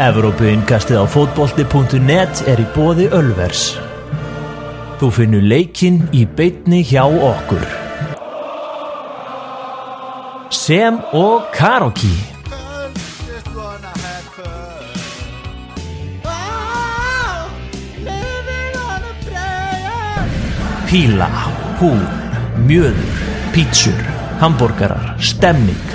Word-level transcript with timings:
Evrópuinkastið 0.00 0.96
á 0.96 1.04
fótbolti.net 1.12 2.38
er 2.48 2.60
í 2.62 2.64
bóði 2.72 3.10
Ölvers. 3.12 3.74
Þú 4.96 5.10
finnur 5.12 5.44
leikinn 5.44 5.98
í 6.16 6.22
beitni 6.24 6.80
hjá 6.88 7.02
okkur. 7.04 7.66
Sem 10.56 10.96
og 11.12 11.50
Karoki. 11.52 12.14
Píla, 20.88 21.28
húl, 21.76 22.00
mjöður, 22.64 23.22
pítsur, 23.52 24.04
hambúrgarar, 24.40 25.12
stemming. 25.20 25.89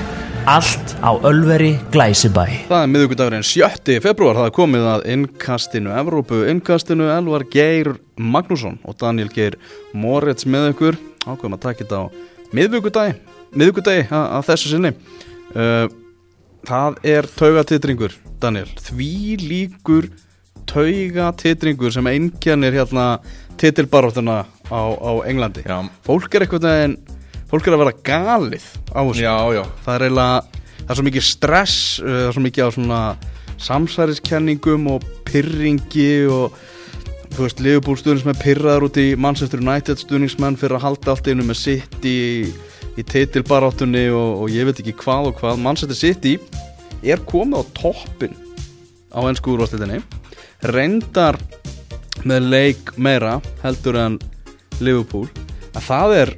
Allt 0.45 0.93
á 1.01 1.09
Ölveri 1.25 1.71
Glæsibæ. 1.89 2.43
Það 2.69 2.83
er 2.83 2.89
miðugudagurinn 2.93 3.45
7. 3.49 3.95
februar, 3.97 4.37
það 4.37 4.49
er 4.51 4.51
komið 4.53 4.83
að 4.91 5.05
innkastinu 5.09 5.89
Evrópu, 5.97 6.43
innkastinu 6.51 7.07
Elvar 7.09 7.47
Geir 7.49 7.95
Magnússon 8.21 8.75
og 8.85 8.93
Daniel 9.01 9.31
Geir 9.33 9.57
Moritz 9.97 10.45
með 10.45 10.67
ykkur 10.75 10.99
ákveðum 11.25 11.57
að 11.57 11.63
taka 11.63 11.81
þetta 11.81 11.97
á 11.97 12.05
miðugudagi 12.53 13.15
miðugudagi 13.57 14.05
að, 14.13 14.45
þessu 14.51 14.71
sinni 14.75 14.93
uh, 15.57 15.89
Það 16.69 17.01
er 17.15 17.31
taugatitringur, 17.41 18.13
Daniel 18.37 18.69
því 18.85 19.11
líkur 19.41 20.11
taugatitringur 20.69 21.97
sem 21.97 22.13
einkennir 22.13 22.77
hérna 22.83 23.15
titilbaróttuna 23.57 24.43
á, 24.69 24.81
á 24.93 25.11
Englandi 25.25 25.65
Já. 25.65 25.79
Fólk 26.05 26.37
er 26.37 26.45
eitthvað 26.45 26.69
en 26.85 26.99
fólk 27.55 27.69
er 27.69 27.77
að 27.77 27.83
vera 27.85 27.97
galið 28.11 28.67
á 28.91 28.99
þessu. 28.99 29.23
Já, 29.23 29.35
já, 29.55 29.63
það 29.85 29.95
er 29.95 30.05
eiginlega 30.09 30.61
það 30.75 30.91
er 30.91 30.99
svo 30.99 31.07
mikið 31.07 31.25
stress 31.25 31.77
uh, 32.03 32.11
það 32.11 32.27
er 32.27 32.35
svo 32.35 32.45
mikið 32.45 32.67
á 32.67 32.69
svona 32.75 33.01
samsæriskenningum 33.65 34.89
og 34.91 35.05
pyrringi 35.25 36.09
og 36.27 36.57
þú 37.35 37.45
veist, 37.45 37.61
Liverpool 37.63 37.97
stuðnismenn 37.99 38.39
pyrraðar 38.39 38.85
út 38.89 38.99
í 38.99 39.07
Manchester 39.19 39.63
United 39.63 39.99
stuðningsmenn 39.99 40.59
fyrir 40.59 40.77
að 40.77 40.85
halda 40.89 41.15
allt 41.15 41.29
einu 41.31 41.47
með 41.47 41.61
City 41.61 42.13
í, 42.13 42.35
í 42.99 43.03
titilbaráttunni 43.07 44.05
og, 44.11 44.43
og 44.43 44.51
ég 44.53 44.67
veit 44.67 44.79
ekki 44.83 44.95
hvað 44.99 45.31
og 45.31 45.39
hvað. 45.39 45.63
Manchester 45.63 45.99
City 45.99 46.35
er 47.03 47.23
komið 47.27 47.63
á 47.63 47.63
toppin 47.79 48.37
á 49.15 49.19
ennsku 49.23 49.55
úrvarsleitinni 49.55 50.01
reyndar 50.71 51.39
með 52.27 52.49
leik 52.51 52.95
meira 52.99 53.37
heldur 53.63 53.99
en 54.01 54.19
Liverpool. 54.83 55.27
Að 55.75 55.87
það 55.87 56.15
er 56.19 56.33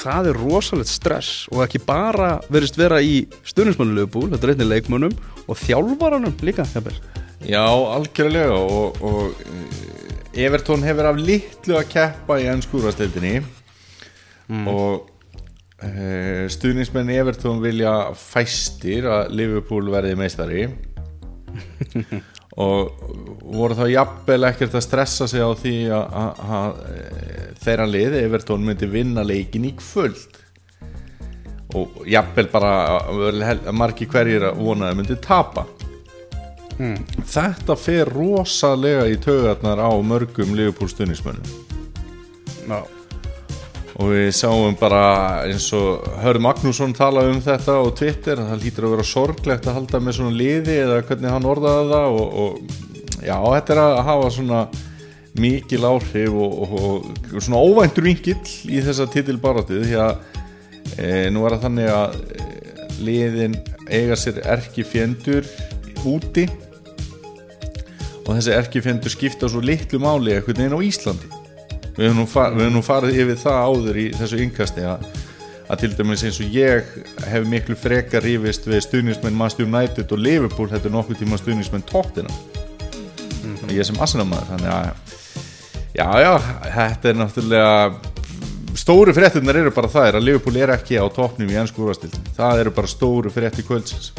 það 0.00 0.30
er 0.30 0.40
rosalegt 0.40 0.90
stress 0.90 1.46
og 1.52 1.64
ekki 1.66 1.82
bara 1.86 2.36
verist 2.52 2.78
vera 2.78 3.00
í 3.02 3.24
stuðnismannu 3.46 3.96
Liverpool, 3.96 4.30
þetta 4.32 4.48
er 4.48 4.54
einnig 4.54 4.70
leikmönnum 4.72 5.16
og 5.46 5.60
þjálfaranum 5.62 6.36
líka 6.46 6.66
jafnvel. 6.68 6.96
já, 7.46 7.64
algjörlega 7.64 8.56
og, 8.56 9.02
og 9.02 9.44
eh, 9.46 10.46
Everton 10.46 10.84
hefur 10.84 11.10
af 11.10 11.20
litlu 11.20 11.78
að 11.78 11.90
keppa 11.94 12.40
í 12.42 12.48
ennskúrastildinni 12.52 13.38
og 14.70 15.08
e, 15.82 16.46
stuðningsmenn 16.52 17.10
Everton 17.14 17.62
vilja 17.64 17.94
fæstir 18.18 19.08
að 19.10 19.32
Liverpool 19.40 19.88
verði 19.94 20.18
meistari 20.18 20.66
og 22.56 22.92
voru 23.52 23.74
þá 23.76 23.84
jafnvel 23.92 24.48
ekkert 24.48 24.74
að 24.78 24.84
stressa 24.86 25.28
sig 25.28 25.40
á 25.44 25.50
því 25.52 25.74
að- 25.92 26.14
að 26.22 26.40
að, 26.56 26.78
e, 26.88 27.46
þeirra 27.64 27.86
lið 27.90 28.16
Everton 28.24 28.64
myndi 28.64 28.88
vinna 28.90 29.22
leikin 29.24 29.64
í 29.68 29.74
kvöld? 29.76 30.40
Og 31.76 32.06
jafnvel 32.08 32.48
bara 32.52 33.00
að 33.10 33.72
margi 33.76 34.06
hverjir 34.06 34.48
að 34.48 34.56
vona 34.62 34.90
að 34.90 34.96
myndi 34.96 35.16
tapa. 35.20 35.66
Þetta 36.76 37.76
fer 37.78 38.04
rosalega 38.12 39.06
í 39.08 39.16
taugarnar 39.16 39.78
á 39.80 39.90
mörgum 40.04 40.54
Liverpool 40.54 40.88
stuðnismönnum 40.88 41.48
Já. 42.68 42.82
Og 43.96 44.10
við 44.12 44.26
sáum 44.36 44.74
bara 44.76 45.04
eins 45.46 45.70
og 45.76 46.04
Hörð 46.20 46.42
Magnússon 46.44 46.92
tala 46.96 47.22
um 47.30 47.38
þetta 47.40 47.78
á 47.80 47.84
Twitter 47.96 48.42
það 48.42 48.64
lítur 48.64 48.88
að 48.88 48.96
vera 48.96 49.06
sorglegt 49.08 49.68
að 49.68 49.78
halda 49.78 50.00
með 50.02 50.18
svona 50.18 50.36
liði 50.36 50.74
eða 50.82 50.98
hvernig 51.08 51.32
hann 51.32 51.48
orðaði 51.48 51.86
það 51.94 52.18
og, 52.18 52.36
og 52.42 53.22
já, 53.24 53.36
þetta 53.40 53.74
er 53.74 53.80
að 53.84 54.00
hafa 54.10 54.34
svona 54.34 54.60
mikil 55.40 55.80
áhrif 55.88 56.36
og, 56.36 56.58
og, 56.66 57.08
og 57.32 57.40
svona 57.40 57.62
óvæntur 57.62 58.06
vingill 58.08 58.36
í 58.68 58.82
þessa 58.84 59.08
titilbarátið 59.12 59.86
því 59.86 59.96
að 60.04 60.12
e, 60.96 61.08
nú 61.32 61.46
er 61.46 61.56
það 61.56 61.64
þannig 61.66 61.90
að 61.94 62.20
e, 62.20 62.46
liðin 63.06 63.56
eiga 63.88 64.20
sér 64.20 64.42
erki 64.44 64.84
fjendur 64.84 65.48
úti 66.04 66.46
og 68.26 68.30
þessi 68.34 68.54
erki 68.56 68.84
fjendur 68.84 69.12
skipta 69.12 69.48
svo 69.48 69.64
litlu 69.64 70.00
máli 70.02 70.36
einhvern 70.36 70.60
veginn 70.60 70.76
á 70.76 70.80
Íslandi 70.84 71.35
við 71.96 72.10
höfum 72.10 72.20
nú, 72.22 72.26
fa 72.30 72.48
við 72.52 72.66
höfum 72.66 72.76
nú 72.76 72.84
farið 72.84 73.22
yfir 73.22 73.40
það 73.40 73.62
áður 73.70 74.00
í 74.02 74.06
þessu 74.16 74.42
yngkasti 74.44 74.84
að, 74.86 75.06
að 75.66 75.82
til 75.82 75.92
dæmis 75.98 76.24
eins 76.26 76.40
og 76.44 76.58
ég 76.58 76.92
hef 77.30 77.48
miklu 77.48 77.78
frekar 77.80 78.24
rífist 78.24 78.68
við 78.68 78.84
stuðnismenn 78.86 79.38
Master 79.38 79.66
United 79.66 80.12
og 80.12 80.22
Liverpool 80.22 80.70
þetta 80.72 80.90
er 80.90 80.96
nokkuð 80.96 81.22
tíma 81.22 81.40
stuðnismenn 81.40 81.86
tóttina 81.88 82.32
ég 83.72 83.86
sem 83.86 83.98
asinamaður 84.02 84.52
þannig 84.52 84.72
að 84.72 85.16
já 85.96 86.06
já, 86.20 86.32
þetta 86.76 87.10
er 87.10 87.18
náttúrulega 87.20 88.76
stóru 88.76 89.14
fréttunar 89.16 89.58
eru 89.62 89.72
bara 89.74 89.90
það 89.90 90.08
er 90.10 90.18
að 90.18 90.26
Liverpool 90.28 90.60
er 90.60 90.72
ekki 90.76 91.00
á 91.00 91.04
toppnum 91.08 91.50
í 91.50 91.58
ennsku 91.58 91.82
úrvastildin 91.84 92.32
það 92.36 92.62
eru 92.64 92.74
bara 92.76 92.92
stóru 92.92 93.32
frétti 93.32 93.64
kvöldsins 93.66 94.12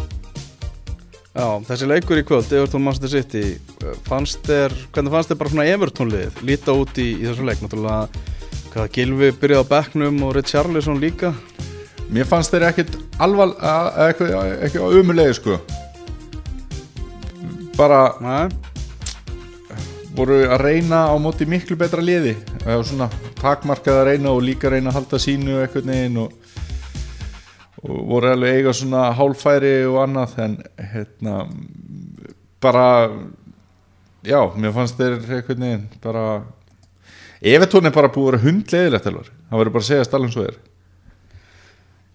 Já, 1.38 1.50
þessi 1.68 1.86
leikur 1.86 2.18
í 2.18 2.24
kvöld, 2.25 2.50
Everton 2.50 2.81
Manchester 2.81 3.12
City 3.12 3.42
fannst 4.08 4.42
þér, 4.48 4.74
hvernig 4.90 5.14
fannst 5.14 5.30
þér 5.30 5.38
bara 5.38 5.52
svona 5.53 5.66
Everton 5.70 6.09
liðið, 6.09 6.40
líta 6.50 6.74
út 6.74 6.98
í, 6.98 7.12
í 7.14 7.28
þessu 7.28 7.46
leik? 7.46 7.62
Náttúrulega, 7.62 8.24
hvað 8.74 8.88
Gilvi 8.96 9.30
byrjaði 9.38 9.62
á 9.62 9.70
bekknum 9.70 10.24
og 10.25 10.34
Richarlison 10.34 10.98
líka? 10.98 11.36
Mér 12.09 12.25
fannst 12.25 12.56
þeir 12.56 12.66
ekkit 12.72 12.98
alvar 13.22 13.53
ekki, 14.08 14.31
ekki 14.66 14.81
umulegi 14.81 15.38
sko. 15.38 15.59
Bara 17.78 18.02
Nei, 18.25 18.48
voru 20.18 20.40
að 20.48 20.64
reyna 20.64 21.06
á 21.12 21.16
móti 21.22 21.46
miklu 21.46 21.78
betra 21.78 22.02
liði. 22.02 22.34
Og 22.66 22.86
svona 22.88 23.12
takmarkað 23.38 24.02
að 24.02 24.08
reyna 24.09 24.34
og 24.34 24.42
líka 24.42 24.72
reyna 24.74 24.90
að 24.90 25.04
halda 25.04 25.22
sínu 25.22 25.62
eitthvað 25.62 25.92
neginn 25.92 26.22
og, 26.24 26.34
og 27.84 27.98
voru 28.10 28.32
alveg 28.32 28.60
eiga 28.60 28.74
svona 28.74 29.08
hálfæri 29.18 29.76
og 29.88 30.00
annað 30.06 30.38
en 30.46 30.56
hérna 30.94 31.40
bara 32.64 32.88
já, 34.26 34.40
mér 34.58 34.74
fannst 34.76 34.98
þeir 34.98 35.20
eitthvað 35.22 35.62
neginn 35.62 35.90
bara 36.04 36.28
Evertón 37.38 37.86
er 37.86 37.94
bara 37.94 38.10
búið 38.10 38.28
að 38.28 38.32
vera 38.32 38.46
hundleðilegt 38.48 39.12
alveg 39.12 39.30
það 39.30 39.62
verður 39.62 39.76
bara 39.76 39.86
að 39.86 39.92
segja 39.92 40.08
stallum 40.08 40.34
svo 40.34 40.48
er. 40.48 40.58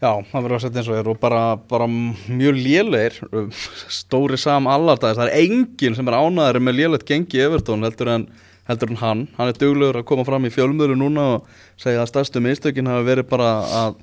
Já, 0.02 0.16
það 0.32 0.40
verður 0.40 0.56
að 0.56 0.62
setja 0.64 0.80
eins 0.80 0.88
og 0.90 0.96
er 0.98 1.08
og 1.12 1.18
bara, 1.22 1.40
bara 1.70 1.86
mjög 1.86 2.56
lélegir 2.58 3.18
stóri 3.86 4.38
sam 4.40 4.66
allardagis, 4.66 5.20
það 5.20 5.28
er 5.28 5.44
enginn 5.44 5.94
sem 5.94 6.08
er 6.10 6.16
ánæður 6.18 6.58
með 6.58 6.78
lélegt 6.80 7.06
gengi 7.06 7.38
í 7.38 7.44
Everton 7.44 7.86
heldur 7.86 8.10
en, 8.16 8.24
heldur 8.66 8.90
en 8.90 8.98
hann, 8.98 9.22
hann 9.36 9.52
er 9.52 9.60
duglegur 9.60 10.00
að 10.00 10.08
koma 10.08 10.24
fram 10.26 10.48
í 10.48 10.50
fjölmölu 10.50 10.96
núna 10.98 11.28
og 11.36 11.52
segja 11.78 12.02
að 12.02 12.10
stærstu 12.10 12.42
mistökin 12.42 12.90
hafi 12.90 13.06
verið 13.12 13.30
bara 13.30 13.52
að 13.84 14.00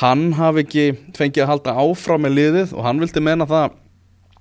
hann 0.00 0.32
hafi 0.38 0.64
ekki 0.64 0.86
fengið 1.14 1.44
að 1.44 1.50
halda 1.52 1.74
áfram 1.84 2.24
með 2.24 2.38
liðið 2.38 2.72
og 2.74 2.86
hann 2.86 3.02
vildi 3.02 3.22
menna 3.22 3.46
það 3.50 3.76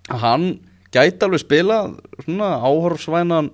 að 0.09 0.23
hann 0.23 0.47
gæti 0.93 1.25
alveg 1.25 1.43
spila 1.43 1.77
svona 2.23 2.55
áhorfsvænan 2.63 3.51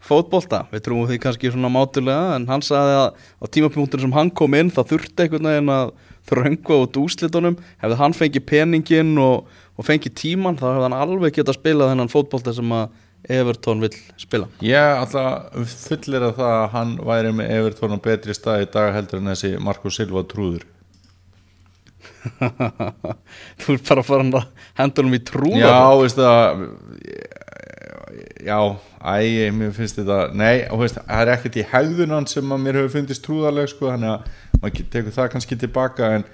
fótbolta, 0.00 0.62
við 0.72 0.84
trúum 0.86 1.08
því 1.08 1.18
kannski 1.20 1.50
svona 1.52 1.68
mátulega 1.72 2.36
en 2.38 2.46
hann 2.48 2.64
sagði 2.64 2.94
að 3.02 3.08
á 3.36 3.44
tímapunktur 3.52 4.00
sem 4.00 4.14
hann 4.16 4.32
kom 4.32 4.56
inn 4.56 4.72
það 4.72 4.94
þurfti 4.94 5.26
einhvern 5.26 5.50
veginn 5.50 5.74
að 5.74 5.92
þröngva 6.30 6.78
út 6.86 6.98
úslitunum, 7.00 7.58
hefði 7.82 8.00
hann 8.00 8.16
fengið 8.16 8.46
peningin 8.48 9.12
og, 9.20 9.50
og 9.76 9.86
fengið 9.86 10.16
tíman 10.22 10.56
þá 10.60 10.66
hefði 10.70 10.86
hann 10.86 10.98
alveg 11.02 11.36
getað 11.36 11.58
spilað 11.58 11.92
þennan 11.92 12.12
fótbolta 12.12 12.56
sem 12.56 12.76
að 12.76 12.98
Everton 13.28 13.82
vill 13.84 13.92
spila. 14.16 14.46
Ég 14.64 14.80
alltaf 14.96 15.66
fullir 15.84 16.24
að 16.24 16.38
það 16.38 16.54
að 16.54 16.68
hann 16.72 16.94
væri 17.04 17.32
með 17.36 17.50
Evertón 17.58 17.92
á 17.92 17.98
betri 18.00 18.36
stað 18.36 18.64
í 18.64 18.70
dag 18.72 18.94
heldur 18.96 19.20
en 19.20 19.32
þessi 19.34 19.58
Marko 19.60 19.92
Silva 19.92 20.24
trúður 20.24 20.64
þú 23.60 23.74
er 23.76 23.82
bara 23.88 24.04
farin 24.04 24.34
að 24.36 24.46
henda 24.80 25.02
honum 25.02 25.16
í 25.16 25.22
trúða 25.30 25.60
Já, 25.62 25.80
veist 26.00 26.20
það 26.20 26.64
Já, 28.40 28.58
æ, 29.04 29.50
mér 29.54 29.72
finnst 29.76 30.00
þetta 30.00 30.18
Nei, 30.36 30.64
veist, 30.80 30.98
það 31.00 31.22
er 31.24 31.32
ekkert 31.36 31.58
í 31.60 31.66
hegðunan 31.72 32.28
sem 32.30 32.54
að 32.54 32.64
mér 32.64 32.80
hefur 32.80 32.94
fundist 32.98 33.24
trúðarleg 33.26 33.70
sko, 33.72 33.92
þannig 33.92 34.14
að 34.14 34.60
maður 34.60 34.88
tekur 34.92 35.16
það 35.16 35.30
kannski 35.34 35.60
tilbaka 35.60 36.10
en 36.18 36.26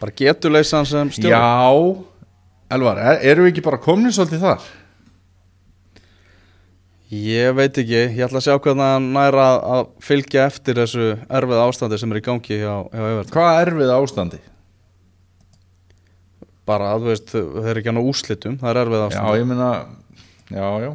bara 0.00 0.16
geturleysan 0.18 0.88
sem 0.88 1.12
stjórn 1.14 1.34
já 1.34 1.44
Elvar, 2.74 2.98
er, 2.98 3.20
erum 3.30 3.46
við 3.46 3.52
ekki 3.52 3.66
bara 3.66 3.78
komin 3.82 4.14
svolítið 4.14 4.46
þar? 4.46 4.72
Ég 7.14 7.52
veit 7.54 7.76
ekki, 7.78 7.98
ég 8.16 8.22
ætla 8.24 8.40
að 8.40 8.46
sjá 8.48 8.54
hvernig 8.56 8.88
hann 8.88 9.10
næra 9.14 9.44
að, 9.60 9.90
fylgja 10.02 10.48
eftir 10.48 10.80
þessu 10.80 11.10
erfið 11.28 11.60
ástandi 11.62 11.98
sem 12.00 12.14
er 12.14 12.18
í 12.18 12.24
gangi 12.24 12.58
hjá, 12.58 12.72
hjá 12.88 13.04
Everton 13.04 13.34
Hvað 13.36 13.58
er 13.60 13.70
við 13.78 13.92
ástandi? 13.94 14.40
Bara, 16.68 16.94
þú 16.98 17.10
veist, 17.10 17.30
þau 17.34 17.68
eru 17.68 17.80
ekki 17.80 17.90
hann 17.92 18.00
á 18.00 18.10
úslitum 18.10 18.56
það 18.60 18.70
er 18.70 18.80
erfið 18.84 19.00
Já, 19.00 19.06
ástand. 19.10 19.38
ég 19.40 19.46
meina 19.50 19.70
Já, 20.54 20.68
já. 20.84 20.90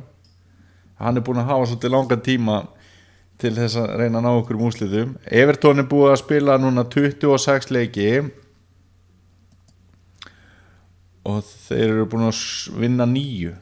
Hann 1.00 1.18
er 1.18 1.25
búin 1.25 1.39
að 1.42 1.50
hafa 1.50 1.69
svolítið 1.69 1.94
langan 1.95 2.21
tíma 2.25 2.57
til 3.39 3.54
þess 3.56 3.80
að 3.80 3.94
reyna 4.01 4.19
að 4.19 4.25
ná 4.25 4.31
okkur 4.36 4.57
um 4.60 4.66
úslitum 4.68 5.16
Evertón 5.42 5.81
er 5.81 5.88
búið 5.89 6.12
að 6.13 6.21
spila 6.24 6.57
núna 6.60 6.83
26 6.86 7.71
leiki. 7.71 8.10
Og 11.30 11.39
þeir 11.68 11.86
eru 11.88 12.06
búin 12.10 12.27
að 12.30 12.42
vinna 12.80 13.06
nýju 13.10 13.54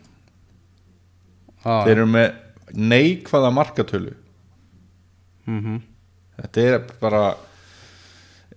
ah, 1.65 1.83
þeir 1.83 1.93
eru 1.97 2.07
með 2.11 2.27
neikvæða 2.73 3.51
markatölu. 3.55 4.15
Mm 5.47 5.79
þetta 6.37 6.61
er 6.61 6.81
bara 7.01 7.21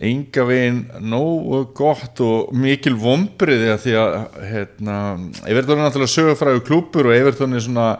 enga 0.00 0.46
veginn 0.48 0.80
nógu 1.04 1.66
gott 1.76 2.22
og 2.24 2.54
mikil 2.56 2.94
vombriði 3.00 3.74
því 3.82 3.96
að 4.00 4.14
hérna, 4.48 4.96
Evertón 5.44 5.76
er 5.76 5.84
náttúrulega 5.84 6.14
sögufræðu 6.14 6.64
klúpur 6.64 7.10
og 7.10 7.16
Evertón 7.18 7.56
er 7.56 7.64
svona 7.66 7.90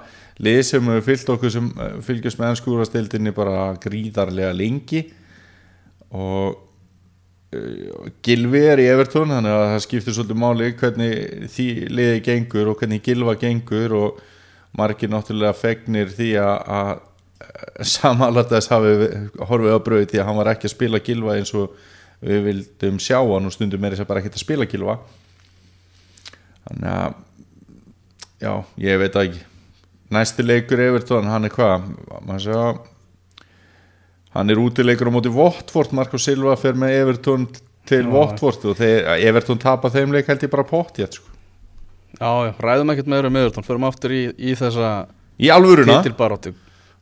lið 0.40 0.62
sem 0.70 0.88
hefur 0.88 1.06
fyllt 1.10 1.32
okkur 1.34 1.52
sem 1.52 1.68
eh, 1.76 1.98
fylgjast 2.04 2.40
með 2.40 2.54
ennskúrastildinni 2.54 3.34
bara 3.36 3.74
gríðarlega 3.82 4.54
lengi. 4.56 5.02
Og 6.16 6.56
uh, 7.54 8.08
Gilvi 8.24 8.64
er 8.72 8.80
í 8.80 8.88
Evertón 8.90 9.34
þannig 9.36 9.52
að 9.58 9.66
það 9.74 9.84
skiptir 9.84 10.16
svolítið 10.16 10.40
máli 10.40 10.72
hvernig 10.80 11.50
því 11.52 11.68
liði 11.92 12.24
gengur 12.30 12.72
og 12.72 12.80
hvernig 12.80 13.04
Gilva 13.04 13.36
gengur 13.38 13.96
og 13.98 14.24
margir 14.80 15.12
náttúrulega 15.12 15.52
fegnir 15.58 16.10
því 16.16 16.32
að, 16.40 17.04
að 17.40 17.88
samanlættaðis 17.88 18.68
hafi 18.70 18.92
horfið 19.48 19.76
á 19.76 19.80
bröði 19.86 20.10
því 20.10 20.20
að 20.20 20.28
hann 20.28 20.38
var 20.40 20.52
ekki 20.52 20.68
að 20.68 20.74
spila 20.74 21.00
Gilva 21.04 21.36
eins 21.38 21.52
og 21.56 21.74
við 22.20 22.42
vildum 22.50 22.98
sjá 23.00 23.18
hann 23.20 23.48
og 23.48 23.54
stundum 23.54 23.84
er 23.88 23.94
þess 23.96 24.04
að 24.04 24.10
bara 24.10 24.22
ekki 24.22 24.34
að 24.34 24.42
spila 24.44 24.68
Gilva. 24.68 24.98
Þannig 26.68 26.92
að 26.92 27.14
já, 28.44 28.52
ég 28.84 29.00
veit 29.00 29.18
ekki. 29.24 29.42
Næsti 30.10 30.44
leikur 30.44 30.82
Evertón, 30.82 31.28
hann 31.30 31.46
er 31.46 31.54
hvað? 31.54 31.90
Maður 32.26 32.46
sjá 32.46 32.62
hann 34.34 34.50
er 34.52 34.60
útileikur 34.62 35.10
á 35.10 35.14
móti 35.14 35.32
Votvort 35.32 35.92
Marko 35.96 36.18
Silva 36.20 36.54
fer 36.58 36.76
með 36.78 36.96
Evertón 37.00 37.48
til 37.88 38.04
Já. 38.04 38.10
Votvort 38.12 38.64
og 38.70 38.76
þeir, 38.78 39.08
Evertón 39.26 39.58
tapa 39.62 39.90
þeim 39.90 40.12
leik 40.14 40.28
held 40.30 40.44
ég 40.44 40.52
bara 40.52 40.66
pott 40.68 41.00
ég, 41.02 41.10
sko. 41.10 41.26
Já, 42.20 42.30
já, 42.46 42.52
ræðum 42.62 42.92
ekkert 42.92 43.08
með 43.10 43.20
öðrum 43.22 43.34
meðurtón 43.38 43.66
Förum 43.66 43.86
aftur 43.88 44.12
í, 44.14 44.22
í 44.34 44.54
þessa 44.58 44.90
í 45.40 45.48
alvöruna? 45.54 46.00
titilbaróttu 46.02 46.52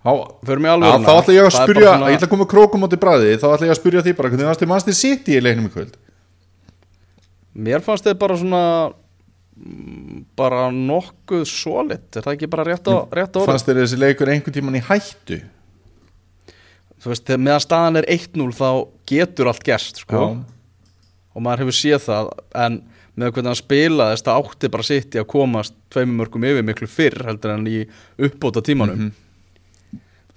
Í 0.08 0.14
Já, 0.16 0.70
alvöruna 0.72 0.92
þá 1.04 1.14
ætla 1.20 1.34
ég 1.36 1.46
að 1.48 1.54
spyrja, 1.58 1.90
svona- 1.92 2.08
ég 2.12 2.16
ætla 2.18 2.26
að 2.28 2.32
koma 2.34 2.46
krókum 2.52 2.84
átti 2.86 2.98
bræði 3.02 3.34
þá 3.38 3.46
ætla 3.54 3.66
ég 3.68 3.74
að 3.74 3.80
spyrja 3.80 4.02
því 4.06 4.14
bara 4.16 4.28
hvernig 4.32 4.48
varst 4.48 4.62
þið 4.62 4.70
mannstu 4.72 4.94
sitt 4.96 5.28
í 5.28 5.40
leiknum 5.42 5.68
í 5.68 5.72
kvöld? 5.74 5.94
Mér 7.58 7.82
fannst 7.84 8.06
þið 8.06 8.18
bara 8.20 8.36
svona 8.38 8.62
mm, 9.58 10.24
bara 10.38 10.68
nokkuð 10.74 11.44
solid, 11.50 12.04
er 12.14 12.22
það 12.22 12.36
ekki 12.36 12.50
bara 12.52 12.64
rétt 12.68 12.86
á, 12.86 12.94
rétt 13.10 13.34
á 13.34 13.38
orðið? 13.40 13.48
fannst 13.50 13.66
þér 13.68 13.80
þessi 13.82 13.98
leikur 13.98 14.30
einhvern 14.32 14.54
tíman 14.58 14.78
í 14.78 14.84
hættu. 14.86 15.40
Þú 16.98 17.12
veist, 17.12 17.28
meðan 17.38 17.62
staðan 17.62 17.98
er 18.00 18.06
1-0 18.10 18.54
þá 18.58 18.68
getur 19.06 19.50
allt 19.50 19.62
gerst, 19.66 20.00
sko. 20.02 20.22
Já. 20.22 20.54
og 21.38 21.42
maður 21.46 21.60
hefur 21.62 21.76
séð 21.78 22.00
það 22.08 22.30
en 22.58 22.78
með 23.18 23.32
hvernig 23.34 23.50
hann 23.52 23.58
spilaðist 23.60 24.26
það 24.26 24.38
átti 24.42 24.70
bara 24.74 24.86
sitt 24.86 25.14
í 25.14 25.20
að 25.20 25.26
komast 25.30 25.74
tveimur 25.94 26.16
mörgum 26.24 26.46
yfir 26.48 26.64
miklu 26.66 26.88
fyrr 26.90 27.26
heldur 27.28 27.52
en 27.54 27.66
í 27.70 27.76
uppbóta 28.18 28.62
tímanum 28.66 28.96
Mhm. 28.98 29.12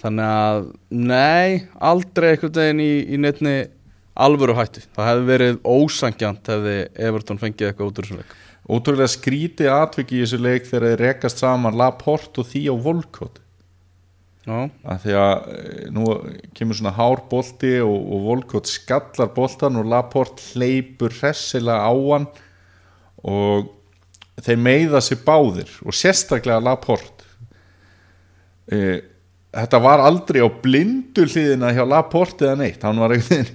Þannig 0.01 0.31
að 0.31 0.63
nei, 0.89 1.67
aldrei 1.77 2.31
einhvern 2.31 2.57
veginn 2.57 2.83
í, 2.83 2.93
í 3.05 3.19
neittni 3.21 3.55
alvöru 4.21 4.55
hættu. 4.57 4.83
Það 4.95 5.11
hefði 5.11 5.27
verið 5.29 5.59
ósangjant 5.65 6.51
hefði 6.51 6.77
Everton 7.09 7.41
fengið 7.41 7.69
eitthvað 7.69 7.91
út 7.91 8.01
úr 8.01 8.09
þessum 8.09 8.23
leik. 8.23 8.35
Ótrúlega 8.71 9.11
skrítið 9.11 9.71
atviki 9.73 10.17
í 10.17 10.25
þessu 10.25 10.41
leik 10.41 10.67
þegar 10.69 10.87
þeir 10.87 11.05
rekast 11.05 11.41
saman 11.41 11.77
Laporte 11.79 12.43
og 12.43 12.49
því 12.51 12.67
á 12.69 12.75
Volkot 12.85 13.41
að 14.49 15.03
því 15.03 15.13
að 15.21 15.49
eh, 15.53 15.81
nú 15.93 16.05
kemur 16.57 16.77
svona 16.77 16.95
hár 16.97 17.21
bolti 17.29 17.75
og, 17.83 17.93
og 17.93 18.23
Volkot 18.25 18.69
skallar 18.69 19.29
boltan 19.35 19.77
og 19.77 19.85
Laporte 19.85 20.41
hleypur 20.55 21.13
hressilega 21.13 21.85
á 21.85 21.93
hann 21.93 22.25
og 23.21 23.69
þeir 24.41 24.57
meiða 24.57 25.01
sér 25.05 25.21
báðir 25.21 25.69
og 25.85 25.93
sérstaklega 25.93 26.63
Laporte. 26.63 27.27
E, 28.71 29.01
þetta 29.55 29.83
var 29.83 30.03
aldrei 30.03 30.41
á 30.43 30.49
blindu 30.63 31.27
hliðina 31.27 31.73
hjá 31.75 31.83
Laporte 31.87 32.47
eða 32.47 32.59
neitt. 32.63 32.83
Hann 32.83 33.01
var 33.01 33.15
veginn 33.15 33.53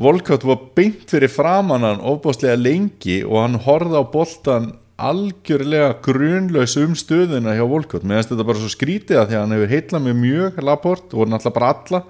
Volkot 0.00 0.44
var 0.46 0.60
beint 0.78 1.10
fyrir 1.10 1.28
framan 1.28 1.82
hann 1.84 2.04
ofbáslega 2.06 2.54
lengi 2.56 3.18
og 3.26 3.40
hann 3.42 3.58
horfði 3.64 4.00
á 4.00 4.04
boltan 4.12 4.68
algjörlega 5.00 5.96
grunlaus 6.04 6.76
um 6.78 6.94
stöðuna 6.96 7.56
hjá 7.56 7.64
mér 8.06 8.20
finnst 8.20 8.32
þetta 8.32 8.46
bara 8.46 8.62
svo 8.62 8.70
skrítið 8.70 9.18
að 9.18 9.28
því 9.28 9.36
að 9.36 9.42
hann 9.42 9.54
hefur 9.56 9.72
heitlað 9.74 10.04
með 10.06 10.18
mjög 10.20 10.60
Laport 10.68 11.14
og 11.16 11.28
náttúrulega 11.28 11.56
bara 11.58 11.72
alla. 11.74 12.02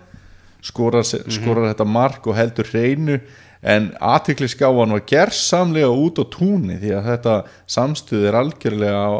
Skorar, 0.60 1.06
skorar 1.08 1.70
þetta 1.70 1.86
mark 1.88 2.26
og 2.28 2.36
heldur 2.36 2.68
hreinu 2.68 3.16
en 3.60 3.90
aðtikliskáan 4.00 4.94
var 4.94 5.04
gersamlega 5.08 5.90
út 5.92 6.20
á 6.20 6.24
túni 6.32 6.78
því 6.80 6.94
að 6.96 7.08
þetta 7.10 7.36
samstuð 7.68 8.26
er 8.30 8.38
algjörlega 8.40 9.00
á, 9.04 9.10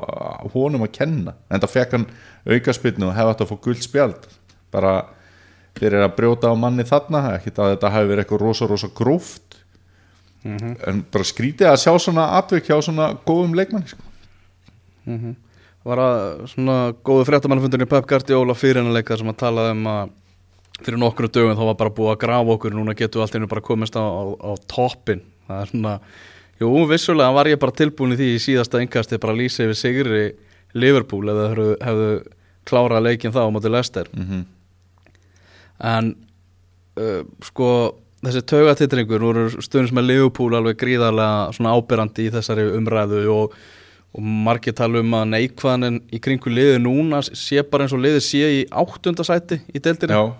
á 0.41 0.45
honum 0.55 0.87
að 0.87 0.95
kenna. 0.97 1.35
En 1.53 1.61
það 1.61 1.75
fekk 1.75 1.97
hann 1.97 2.07
aukaspilnu 2.49 3.11
og 3.11 3.17
hefði 3.17 3.35
átt 3.35 3.45
að 3.45 3.51
fá 3.51 3.57
guld 3.67 3.85
spjald. 3.85 4.29
Bara 4.73 4.95
fyrir 5.79 6.05
að 6.05 6.17
brjóta 6.17 6.53
á 6.53 6.55
manni 6.57 6.87
þarna 6.89 7.37
ekki 7.37 7.53
að 7.55 7.75
þetta 7.75 7.93
hefði 7.95 8.13
verið 8.13 8.25
eitthvað 8.25 8.45
rosa 8.47 8.71
rosa 8.71 8.91
gróft. 8.97 9.61
En 10.89 11.05
bara 11.13 11.29
skrítið 11.29 11.69
að 11.69 11.83
sjá 11.83 11.93
svona 12.01 12.31
atvik 12.39 12.71
hjá 12.71 12.79
svona 12.81 13.13
góðum 13.29 13.55
leikmanni 13.59 13.93
sko. 13.93 14.07
var 15.85 16.01
að 16.01 16.47
svona 16.53 16.77
góðu 17.05 17.27
fréttamannfundurinn 17.29 17.87
í 17.87 17.91
Pep 17.91 18.09
Guardiola 18.09 18.57
fyrir 18.57 18.81
hennar 18.81 18.99
leika 18.99 19.17
sem 19.17 19.29
að 19.29 19.39
talaði 19.41 19.77
um 19.77 19.87
að 19.89 20.11
fyrir 20.81 21.01
nokkru 21.01 21.31
dögum 21.33 21.59
þá 21.59 21.65
var 21.71 21.79
bara 21.81 21.95
búið 21.97 22.13
að 22.15 22.21
grafa 22.25 22.55
okkur. 22.57 22.77
Núna 22.77 22.97
getum 22.99 23.21
við 23.21 23.27
allt 23.27 23.39
einu 23.39 23.51
bara 23.51 23.65
komist 23.65 23.99
á, 23.99 24.05
á, 24.05 24.25
á 24.41 24.51
toppin 24.71 25.25
það 25.49 25.65
er 25.65 25.73
svona 25.73 25.97
jú, 26.61 26.71
vissulega 26.91 27.35
var 27.35 27.51
ég 27.51 27.61
bara 27.61 27.77
tilbúin 27.77 28.15
í 28.15 28.21
því 28.21 28.31
í 28.37 28.45
síðasta 28.47 28.81
engasti 28.81 29.19
bara 29.21 29.35
að 29.35 29.43
lýsa 29.43 29.67
yfir 29.67 29.81
sigri 29.81 30.25
Liverpool 30.79 31.27
eða 31.33 31.51
hefðu, 31.51 31.69
hefðu 31.83 32.11
klárað 32.71 33.07
leikin 33.09 33.35
þá 33.35 33.43
á 33.49 33.53
móti 33.53 33.73
Leicester. 33.73 34.11
Mm 34.15 34.47
en 35.81 36.13
uh, 37.01 37.23
sko 37.45 37.71
þessi 38.21 38.43
taugatitringur 38.53 39.25
eru 39.31 39.45
stundins 39.65 39.95
með 39.97 40.11
Liverpool 40.11 40.57
alveg 40.59 40.81
gríðarlega 40.83 41.55
svona 41.57 41.73
ábyrrandi 41.77 42.29
í 42.29 42.33
þessari 42.35 42.67
umræðu 42.77 43.23
og, 43.33 43.55
og 44.13 44.27
margir 44.49 44.77
tala 44.77 45.01
um 45.01 45.17
að 45.17 45.31
neikvæðanin 45.35 46.03
í 46.13 46.21
kringu 46.23 46.53
liði 46.53 46.83
núna 46.85 47.23
sé 47.25 47.65
bara 47.65 47.87
eins 47.87 47.97
og 47.97 48.05
liði 48.05 48.21
sé 48.27 48.53
í 48.59 48.63
áttundasæti 48.69 49.63
í 49.73 49.81
deildinni, 49.81 50.19
já, 50.19 50.37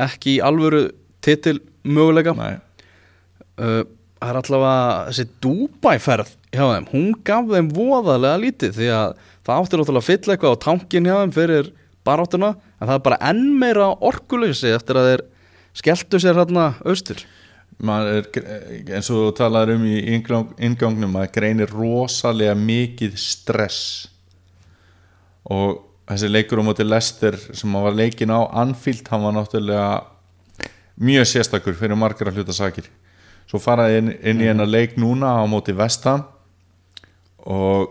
ekki 0.00 0.38
í 0.38 0.42
alvöru 0.44 0.86
titil 1.24 1.58
möguleika. 1.84 2.34
Uh, 2.34 3.84
það 4.18 4.30
er 4.30 4.40
allavega 4.40 5.04
þessi 5.10 5.26
Dubai-ferð 5.44 6.34
hjá 6.54 6.64
þeim, 6.64 6.90
hún 6.92 7.14
gaf 7.26 7.48
þeim 7.50 7.70
voðalega 7.74 8.40
lítið 8.42 8.76
því 8.78 8.90
að 8.94 9.14
það 9.44 9.60
átti 9.60 9.80
náttúrulega 9.80 10.02
að 10.02 10.08
fylla 10.08 10.34
eitthvað 10.34 10.56
á 10.56 10.64
tankin 10.64 11.08
hjá 11.08 11.16
þeim 11.18 11.34
fyrir 11.34 11.70
baráttuna 12.04 12.50
en 12.54 12.88
það 12.88 12.96
er 12.96 13.06
bara 13.06 13.22
enn 13.30 13.46
meira 13.60 13.88
orkuleysi 14.04 14.72
eftir 14.74 15.00
að 15.00 15.10
þeir 15.10 15.24
skelltu 15.74 16.20
sér 16.22 16.38
hérna 16.38 16.66
austur. 16.84 17.24
Er, 17.84 18.28
eins 18.94 19.10
og 19.10 19.18
þú 19.18 19.30
talaður 19.40 19.74
um 19.74 19.86
í 19.90 19.96
inngangnum 20.06 21.16
að 21.18 21.32
greinir 21.34 21.72
rosalega 21.74 22.54
mikið 22.56 23.16
stress. 23.18 24.06
Og 25.50 25.82
þessi 26.08 26.30
leikur 26.30 26.60
á 26.60 26.64
móti 26.66 26.84
Lester 26.86 27.38
sem 27.40 27.72
var 27.72 27.96
leikin 27.96 28.32
á 28.34 28.44
Anfield, 28.60 29.06
hann 29.08 29.24
var 29.24 29.36
náttúrulega 29.38 29.88
mjög 31.00 31.26
sérstakur 31.30 31.76
fyrir 31.78 31.98
margar 31.98 32.30
að 32.30 32.40
hluta 32.40 32.54
sakir. 32.56 32.90
Svo 33.48 33.60
faraði 33.60 33.98
inn, 34.00 34.12
inn 34.24 34.44
í 34.44 34.48
hennar 34.48 34.70
leik 34.70 34.96
núna 35.00 35.34
á 35.40 35.42
móti 35.48 35.74
Vestham 35.76 36.24
og 37.44 37.90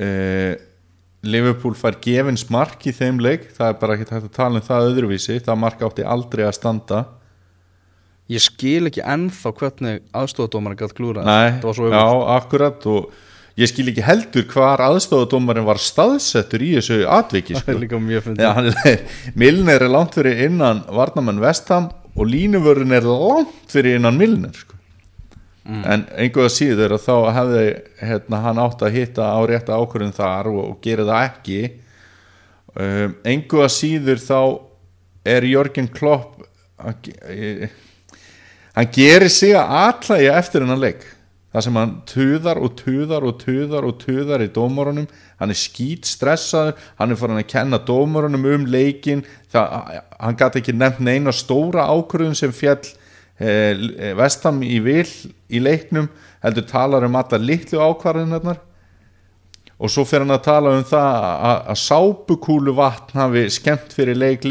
e, 0.00 0.56
Liverpool 1.24 1.76
fær 1.76 1.98
gefins 2.04 2.46
mark 2.52 2.84
í 2.88 2.92
þeim 2.94 3.20
leik. 3.22 3.50
Það 3.56 3.68
er 3.70 3.76
bara 3.80 3.96
ekki 3.96 4.08
hægt 4.08 4.30
að 4.30 4.36
tala 4.36 4.60
um 4.60 4.64
það 4.64 4.88
öðruvísi. 4.90 5.38
Það 5.44 5.60
mark 5.60 5.84
átti 5.84 6.06
aldrei 6.14 6.44
að 6.46 6.56
standa. 6.58 7.04
Ég 8.32 8.40
skil 8.40 8.88
ekki 8.88 9.04
ennþá 9.04 9.52
hvernig 9.58 10.04
aðstofadómarinn 10.16 10.80
gætt 10.80 10.94
klúra 10.96 11.24
Nei, 11.26 11.60
já, 11.60 12.04
akkurat. 12.38 12.86
Og 12.88 13.12
ég 13.60 13.70
skil 13.70 13.90
ekki 13.92 14.02
heldur 14.02 14.46
hvar 14.50 14.82
aðstofadómarinn 14.82 15.66
var 15.66 15.78
staðsettur 15.82 16.62
í 16.64 16.72
þessu 16.78 17.04
atviki 17.06 17.54
sko. 17.58 17.76
er, 18.90 19.04
Milner 19.38 19.84
er 19.86 19.92
langt 19.92 20.16
fyrir 20.18 20.46
innan 20.48 20.82
Varnamenn 20.90 21.42
Vestham 21.42 21.90
og 22.14 22.30
línuvörun 22.30 22.94
er 22.96 23.06
langt 23.06 23.70
fyrir 23.70 24.00
innan 24.00 24.18
Milner 24.18 24.54
sko. 24.58 24.74
en 25.64 26.04
einhverja 26.18 26.50
síður 26.52 26.96
að 26.98 27.06
þá 27.06 27.14
hefði 27.38 27.64
hérna, 28.02 28.42
hann 28.48 28.60
átt 28.66 28.82
að 28.84 28.98
hitta 28.98 29.30
á 29.32 29.40
rétta 29.48 29.78
ákvörðin 29.78 30.18
þar 30.18 30.50
og, 30.50 30.60
og 30.74 30.76
gera 30.84 31.06
það 31.08 31.30
ekki 31.30 31.60
um, 32.74 33.16
einhverja 33.22 33.70
síður 33.72 34.20
þá 34.20 34.40
er 35.24 35.46
Jörgen 35.48 35.88
Klopp 35.94 36.42
eh, 36.82 37.70
hann 38.74 38.90
gerir 38.92 39.30
sig 39.32 39.54
að 39.56 39.76
atlægja 39.86 40.38
eftir 40.42 40.66
hennan 40.66 40.82
leik 40.82 41.06
þar 41.54 41.64
sem 41.66 41.78
hann 41.78 41.94
tuðar 42.10 42.58
og 42.58 42.74
tuðar 42.80 43.26
og 43.28 43.38
tuðar 43.38 43.86
og 43.86 44.00
tuðar 44.02 44.42
í 44.42 44.50
dómarunum 44.54 45.06
hann 45.38 45.54
er 45.54 45.58
skýt 45.58 46.08
stressaður 46.10 46.74
hann 46.98 47.14
er 47.14 47.20
farin 47.20 47.38
að 47.38 47.48
kenna 47.52 47.78
dómarunum 47.78 48.48
um 48.50 48.66
leikin 48.66 49.22
það, 49.52 50.02
hann 50.18 50.38
gæti 50.40 50.62
ekki 50.62 50.74
nefnt 50.74 51.04
neina 51.06 51.34
stóra 51.34 51.86
ákvörðun 51.94 52.34
sem 52.38 52.52
fjall 52.54 52.82
eh, 53.38 54.12
vestam 54.18 54.62
í 54.66 54.80
vil 54.82 55.06
í 55.48 55.62
leiknum 55.62 56.10
heldur 56.42 56.66
talar 56.68 57.06
um 57.06 57.18
alla 57.22 57.40
litlu 57.40 57.78
ákvarðinarnar 57.80 58.60
og 59.78 59.90
svo 59.90 60.04
fer 60.06 60.22
hann 60.24 60.34
að 60.34 60.46
tala 60.48 60.74
um 60.74 60.84
það 60.86 61.16
að, 61.32 61.74
sápukúlu 61.86 62.74
vatn 62.76 63.18
hafi 63.22 63.48
skemmt 63.52 63.94
fyrir 63.94 64.18
leik 64.18 64.44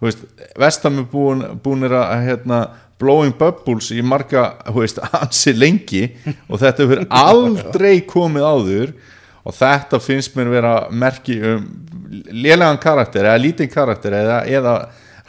veist, 0.00 0.24
vestam 0.58 1.02
er 1.02 1.08
búin, 1.10 1.44
búinir 1.62 1.94
að 1.96 2.24
hérna, 2.26 2.60
blowing 3.00 3.34
bubbles 3.38 3.90
í 3.94 4.02
marga 4.04 4.50
veist, 4.76 5.00
ansi 5.20 5.54
lengi 5.56 6.04
og 6.48 6.60
þetta 6.60 6.84
hefur 6.84 7.04
aldrei 7.08 8.00
komið 8.08 8.46
áður 8.46 8.94
og 9.40 9.56
þetta 9.56 10.00
finnst 10.04 10.36
mér 10.36 10.52
vera 10.52 10.74
merki 10.92 11.38
um 11.40 11.66
lélegan 12.10 12.80
karakter 12.82 13.26
eða 13.26 13.40
lítinn 13.40 13.70
karakter 13.72 14.14
eða, 14.20 14.40
eða 14.46 14.74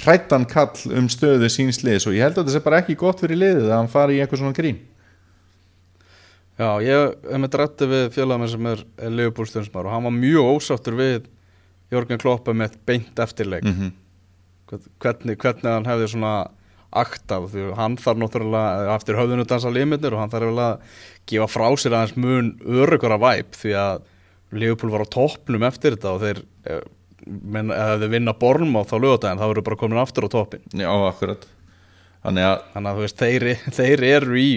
hrættan 0.02 0.46
kall 0.50 0.96
um 0.98 1.10
stöðu 1.12 1.50
sínsliðis 1.52 2.08
og 2.10 2.16
ég 2.18 2.26
held 2.26 2.38
að 2.38 2.46
þetta 2.46 2.56
sé 2.58 2.64
bara 2.66 2.82
ekki 2.82 2.98
gott 3.00 3.22
fyrir 3.22 3.40
liðið 3.40 3.70
að 3.70 3.78
hann 3.78 3.92
fari 3.92 4.18
í 4.18 4.24
eitthvað 4.24 4.44
svona 4.44 4.58
grín 4.58 4.82
Já, 6.62 6.78
ég 6.84 7.14
hef 7.26 7.42
með 7.42 7.54
drætti 7.56 7.88
við 7.90 8.04
félagamenn 8.14 8.52
sem 8.52 8.68
er, 8.70 8.82
er 9.02 9.14
Leopold-stjörnsmar 9.18 9.88
og 9.88 9.96
hann 9.96 10.06
var 10.06 10.14
mjög 10.14 10.50
ósáttur 10.58 10.98
við 11.00 11.30
Jörgen 11.92 12.22
Kloppa 12.22 12.54
með 12.56 12.76
beint 12.88 13.20
eftirleik 13.20 13.66
mm 13.66 13.78
-hmm. 13.78 14.82
hvernig, 15.00 15.38
hvernig 15.38 15.72
hann 15.72 15.90
hefði 15.90 16.12
svona 16.14 16.34
aktað 16.92 17.50
því 17.54 17.66
hann 17.78 17.98
þarf 18.00 18.20
náttúrulega 18.20 18.96
eftir 18.96 19.20
höfðinu 19.20 19.46
dansa 19.48 19.72
limitnir 19.72 20.16
og 20.16 20.24
hann 20.24 20.34
þarf 20.34 20.50
vel 20.50 20.64
að 20.66 20.98
gefa 21.32 21.48
frá 21.52 21.68
sér 21.80 21.96
aðeins 21.96 22.18
mun 22.20 22.50
örugara 22.68 23.20
væp 23.22 23.56
því 23.60 23.78
að 23.80 24.10
Leopold 24.52 24.92
var 24.92 25.06
á 25.08 25.14
toppnum 25.14 25.64
eftir 25.64 25.96
þetta 25.96 26.12
og 26.12 26.24
þeir 26.26 26.42
eh, 26.68 26.84
menn, 27.24 27.72
ef 27.72 28.02
þeir 28.02 28.14
vinna 28.18 28.36
bornum 28.36 28.76
á 28.76 28.82
þá 28.84 28.96
lögadaginn 28.98 29.40
þá 29.40 29.48
verður 29.48 29.68
bara 29.70 29.80
komin 29.80 30.02
aftur 30.02 30.28
á 30.28 30.30
toppin 30.34 30.66
Já, 30.76 30.92
akkurat. 30.92 31.48
Þannig 32.22 32.48
að, 32.50 32.58
þannig 32.74 32.92
að 32.92 32.98
þú 33.00 33.06
veist 33.06 33.22
þeir, 33.22 33.48
þeir 33.80 34.06
eru 34.12 34.38
í 34.42 34.52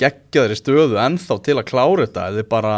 geggjaðri 0.00 0.58
stöðu 0.60 1.00
ennþá 1.00 1.38
til 1.42 1.56
að 1.56 1.68
klára 1.70 2.04
þetta 2.04 2.26
eða 2.30 2.46
bara 2.52 2.74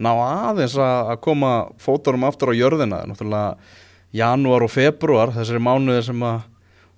ná 0.00 0.10
aðeins 0.12 0.76
að 0.80 1.14
að 1.14 1.22
koma 1.24 1.52
fótunum 1.80 2.28
aftur 2.28 2.52
á 2.52 2.60
jörðina. 2.60 3.00
Náttúrulega 3.08 3.56
janúar 4.16 4.66
og 4.66 4.72
februar 4.72 5.32
þessari 5.34 5.62
mánuðir 5.62 6.06
sem 6.10 6.24
að 6.26 6.44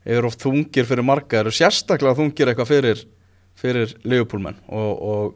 eru 0.05 0.31
oft 0.31 0.43
þungir 0.43 0.89
fyrir 0.89 1.07
marga 1.07 1.43
eru 1.43 1.53
sérstaklega 1.55 2.19
þungir 2.19 2.51
eitthvað 2.53 2.71
fyrir 2.73 3.05
fyrir 3.59 3.95
legjupólmenn 4.09 4.59
og, 4.69 4.93
og, 5.03 5.35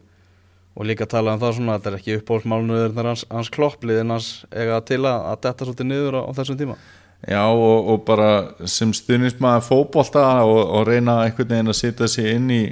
og 0.77 0.89
líka 0.89 1.07
tala 1.11 1.35
um 1.37 1.43
það 1.43 1.59
svona 1.59 1.75
að 1.75 1.81
þetta 1.81 1.93
er 1.93 1.99
ekki 2.01 2.17
uppbólsmálunuður 2.21 3.11
hans, 3.11 3.27
hans 3.31 3.51
kloppliðin 3.53 4.15
hans 4.15 4.31
eiga 4.51 4.81
til 4.89 5.03
að, 5.05 5.27
að 5.33 5.43
detta 5.47 5.69
svolítið 5.69 5.91
niður 5.91 6.19
á, 6.19 6.23
á 6.27 6.31
þessum 6.41 6.61
tíma. 6.61 6.79
Já 7.27 7.43
og, 7.49 7.91
og 7.93 8.03
bara 8.07 8.31
sem 8.69 8.93
stuðnismæður 8.95 9.65
fótbolta 9.65 10.25
og, 10.45 10.83
reyna 10.89 11.23
einhvern 11.25 11.49
veginn 11.55 11.73
að 11.73 11.79
setja 11.79 12.09
sig 12.13 12.35
inn 12.35 12.51
í 12.53 12.65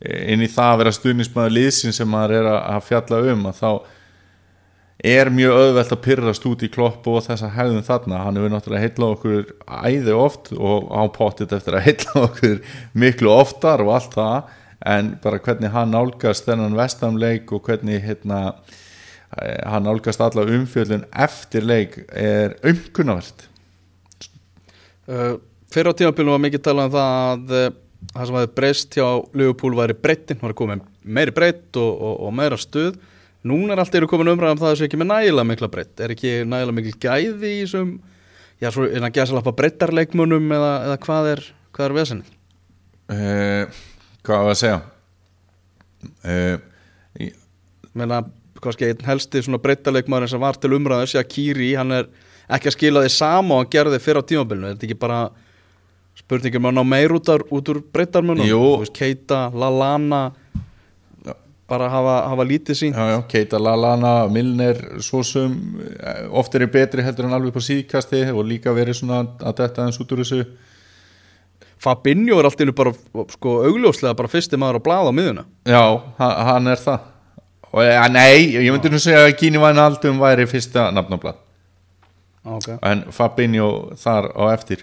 inn 0.00 0.40
í 0.40 0.48
það 0.48 0.70
að 0.74 0.78
vera 0.80 0.92
stuðnismæður 0.96 1.56
liðsin 1.56 1.92
sem 1.92 2.08
maður 2.08 2.38
er 2.38 2.46
að, 2.48 2.60
að 2.72 2.86
fjalla 2.86 3.18
um 3.34 3.48
að 3.50 3.58
þá 3.58 3.70
er 5.06 5.30
mjög 5.32 5.56
auðvelt 5.56 5.92
að 5.94 6.02
pyrrast 6.04 6.46
út 6.48 6.62
í 6.66 6.68
klopp 6.72 7.06
og 7.08 7.22
þessa 7.24 7.48
hegðun 7.54 7.86
þarna, 7.86 8.22
hann 8.26 8.36
hefur 8.36 8.52
náttúrulega 8.52 8.84
heitla 8.84 9.10
okkur 9.14 9.52
æði 9.88 10.16
oft 10.16 10.50
og 10.56 10.90
á 10.92 11.02
pottit 11.14 11.54
eftir 11.56 11.78
að 11.78 11.84
heitla 11.88 12.24
okkur 12.26 12.58
miklu 12.92 13.32
oftar 13.32 13.84
og 13.84 13.94
allt 13.96 14.16
það. 14.18 14.56
En 14.90 15.12
bara 15.20 15.40
hvernig 15.44 15.72
hann 15.74 15.92
nálgast 15.92 16.46
þennan 16.48 16.76
vestamleik 16.78 17.52
og 17.52 17.66
hvernig 17.68 18.00
hérna, 18.04 18.54
eh, 19.36 19.60
hann 19.68 19.84
nálgast 19.84 20.22
alla 20.24 20.46
umfjöldun 20.48 21.04
eftir 21.12 21.66
leik 21.68 21.98
er 22.08 22.56
umkunnavert 22.64 23.44
uh, 25.04 25.36
Fyrir 25.70 25.92
á 25.92 25.98
tímabilinu 26.00 26.32
var 26.32 26.42
mikið 26.46 26.64
talað 26.64 26.88
um 26.88 26.94
það 26.96 27.12
að 27.20 27.52
uh, 27.58 27.76
það 28.14 28.26
sem 28.26 28.38
hefði 28.40 28.54
breyst 28.56 28.96
hjá 28.96 29.06
Liverpool 29.36 29.76
væri 29.76 29.96
breyttin, 30.06 30.40
var 30.40 30.54
að 30.54 30.58
koma 30.62 30.78
meiri 31.04 31.34
breytt 31.36 31.76
og, 31.78 31.92
og, 31.92 32.14
og 32.26 32.34
meira 32.40 32.58
stuð 32.60 32.96
Núna 33.48 33.72
er 33.72 33.80
allt 33.80 33.94
eru 33.96 34.08
komin 34.10 34.28
umræðum 34.34 34.58
það 34.60 34.66
að 34.66 34.72
það 34.74 34.78
sé 34.82 34.86
ekki 34.90 34.98
með 35.00 35.08
nægilega 35.14 35.48
mikla 35.48 35.68
breytt 35.72 36.00
Er 36.04 36.12
ekki 36.12 36.32
nægilega 36.44 36.76
mikil 36.76 36.96
gæði 37.00 37.52
í 37.54 37.60
þessum 37.62 37.92
Já, 38.60 38.68
svo 38.74 38.84
er 38.84 38.98
það 38.98 39.06
að 39.08 39.14
gæsa 39.16 39.36
lappa 39.38 39.54
breyttarleikmunum 39.56 40.50
eða, 40.52 40.72
eða 40.90 40.96
hvað 41.06 41.28
er, 41.30 41.40
hvað 41.72 41.86
er 41.86 41.94
vesenið? 41.96 42.34
uh, 43.14 43.78
Hvað 44.28 44.42
var 44.44 44.52
að 44.52 44.58
segja? 44.60 44.80
Uh, 46.20 47.30
Menna, 47.96 48.18
kannski 48.62 48.90
einn 48.90 49.06
helsti 49.08 49.40
svona 49.46 49.58
breyttarleikmaður 49.64 50.34
sem 50.34 50.42
var 50.44 50.58
til 50.60 50.74
umræðu 50.76 51.08
sé 51.14 51.18
að 51.22 51.30
Kiri, 51.32 51.70
hann 51.80 51.96
er 51.96 52.10
ekki 52.52 52.68
að 52.70 52.76
skila 52.76 53.02
því 53.06 53.14
sama 53.16 53.56
og 53.56 53.64
hann 53.64 53.72
gerði 53.72 54.02
fyrir 54.04 54.20
á 54.20 54.28
tímabilinu 54.28 54.68
Er 54.68 54.76
þetta 54.76 54.88
ekki 54.90 55.00
bara 55.00 55.22
spurningum 56.20 56.68
að 56.68 56.76
ná 56.76 56.82
meir 56.92 57.14
út, 57.16 57.32
út 57.48 57.72
úr 57.72 57.80
breyttarmunum? 57.96 58.44
Keita, 58.94 59.46
Lallana 59.56 60.22
bara 61.70 61.86
hafa, 61.92 62.14
hafa 62.32 62.46
lítið 62.50 62.78
sín 62.78 62.96
Já, 62.96 63.04
já, 63.14 63.18
Keita 63.30 63.60
Lallana, 63.62 64.14
Milner 64.32 64.80
svo 65.04 65.22
sem 65.26 65.54
eh, 65.96 66.24
oft 66.30 66.54
er 66.58 66.66
betri 66.70 67.04
heldur 67.06 67.28
en 67.28 67.36
alveg 67.38 67.54
på 67.54 67.62
síðkasti 67.62 68.24
og 68.32 68.42
líka 68.48 68.74
verið 68.74 68.98
svona 69.00 69.22
að 69.38 69.60
detta 69.62 69.86
eins 69.86 70.00
út 70.02 70.12
úr 70.16 70.24
þessu. 70.24 70.44
Fabinho 71.80 72.40
er 72.40 72.48
allt 72.48 72.60
innu 72.60 72.74
bara 72.76 72.92
sko 73.32 73.60
augljóslega 73.68 74.16
bara 74.18 74.28
fyrsti 74.28 74.58
maður 74.60 74.80
að 74.80 74.86
blaða 74.88 75.12
á 75.12 75.16
miðuna 75.16 75.44
Já, 75.64 75.84
ha- 76.18 76.34
hann 76.50 76.66
er 76.68 76.82
það. 76.82 77.06
Og 77.70 77.86
ja, 77.86 78.02
nei, 78.10 78.50
ég 78.58 78.72
myndi 78.74 78.90
nú 78.90 78.98
segja 79.00 79.22
að 79.28 79.36
Gini 79.38 79.60
Væn 79.62 79.78
Aldum 79.78 80.18
væri 80.20 80.48
fyrsta 80.50 80.88
nafnablað. 80.92 81.38
Okay. 82.40 82.78
en 82.82 83.04
Fabinho 83.12 83.92
þar 84.00 84.30
á 84.32 84.42
eftir. 84.56 84.82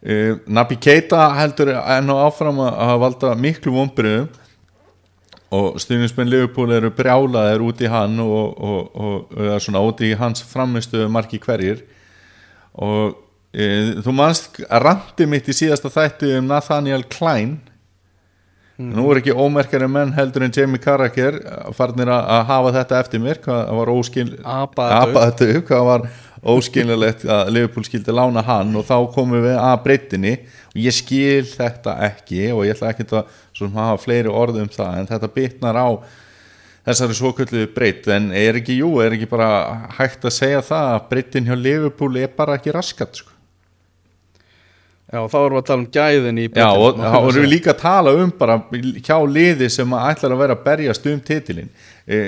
Uh, 0.00 0.38
Nabi 0.46 0.76
Keita 0.80 1.26
heldur 1.36 1.72
enn 1.74 2.12
og 2.12 2.22
áfram 2.28 2.60
að 2.64 2.94
valda 3.02 3.34
miklu 3.36 3.72
vombriðum 3.74 4.28
og 5.50 5.80
stuðnismenn 5.82 6.30
Liverpool 6.30 6.70
eru 6.76 6.92
brjálaðir 6.94 7.64
út 7.66 7.80
í 7.82 7.88
hann 7.90 8.20
og, 8.22 8.52
og, 8.54 8.92
og, 8.94 9.32
og 9.34 9.62
svona 9.62 9.82
út 9.82 10.02
í 10.06 10.12
hans 10.18 10.44
framistu 10.46 11.08
marki 11.10 11.40
hverjir. 11.42 11.82
Og 12.78 13.16
e, 13.50 13.98
þú 14.04 14.14
manst 14.14 14.60
að 14.68 14.84
randi 14.86 15.26
mitt 15.26 15.50
í 15.50 15.56
síðasta 15.56 15.90
þætti 15.90 16.36
um 16.38 16.50
Nathaniel 16.52 17.02
Klein 17.10 17.58
nú 18.80 19.04
er 19.12 19.20
ekki 19.20 19.36
ómerkari 19.36 19.88
menn 19.90 20.14
heldur 20.16 20.46
en 20.46 20.54
Jamie 20.56 20.80
Carragher 20.82 21.36
farnir 21.76 22.10
að 22.14 22.46
hafa 22.48 22.72
þetta 22.78 23.00
eftir 23.04 23.22
mér 23.22 23.40
hvað 23.44 23.72
var 23.80 23.92
óskil 23.92 24.28
hvað 25.68 25.86
var 25.90 26.08
óskiljanlegt 26.40 27.26
að 27.28 27.52
Liverpool 27.52 27.84
skildi 27.84 28.14
lána 28.16 28.44
hann 28.46 28.72
og 28.80 28.86
þá 28.88 28.96
komum 29.12 29.44
við 29.44 29.58
að 29.60 29.76
breytinni 29.84 30.34
og 30.72 30.80
ég 30.80 30.96
skil 30.96 31.44
þetta 31.44 31.98
ekki 32.08 32.48
og 32.54 32.64
ég 32.64 32.78
ætla 32.78 32.94
ekki 32.94 33.08
að 33.12 33.76
hafa 33.76 34.00
fleiri 34.00 34.32
orð 34.32 34.62
um 34.62 34.72
það 34.72 34.98
en 35.02 35.10
þetta 35.10 35.32
bitnar 35.34 35.76
á 35.76 35.88
þessari 36.86 37.16
svoköllu 37.16 37.66
breytt. 37.74 38.08
En 38.12 38.30
er 38.36 38.58
ekki, 38.60 38.78
jú, 38.80 38.94
er 39.02 39.16
ekki 39.16 39.28
bara 39.30 39.50
hægt 39.98 40.24
að 40.24 40.36
segja 40.36 40.62
það 40.64 40.94
að 40.94 41.04
breytin 41.12 41.48
hjá 41.48 41.56
Liverpool 41.58 42.20
er 42.20 42.32
bara 42.36 42.56
ekki 42.58 42.74
raskat 42.74 43.22
sko. 43.22 43.34
Já, 45.10 45.24
þá 45.26 45.38
erum 45.40 45.56
við 45.56 45.60
að 45.60 45.66
tala 45.70 45.80
um 45.80 45.88
gæðin 45.96 46.38
í 46.38 46.44
Já, 46.46 46.52
breytinu, 46.54 46.84
og 46.86 47.00
þá 47.00 47.16
erum 47.18 47.44
við 47.44 47.50
líka 47.50 47.72
að 47.72 47.80
tala 47.80 48.14
um 48.14 48.30
bara 48.38 48.60
hjá 49.02 49.16
liði 49.26 49.70
sem 49.74 49.96
að 49.96 50.06
ætlar 50.12 50.36
að 50.36 50.42
vera 50.44 50.56
að 50.56 50.62
berjast 50.68 51.08
um 51.10 51.24
titilin 51.26 51.72
e, 52.06 52.20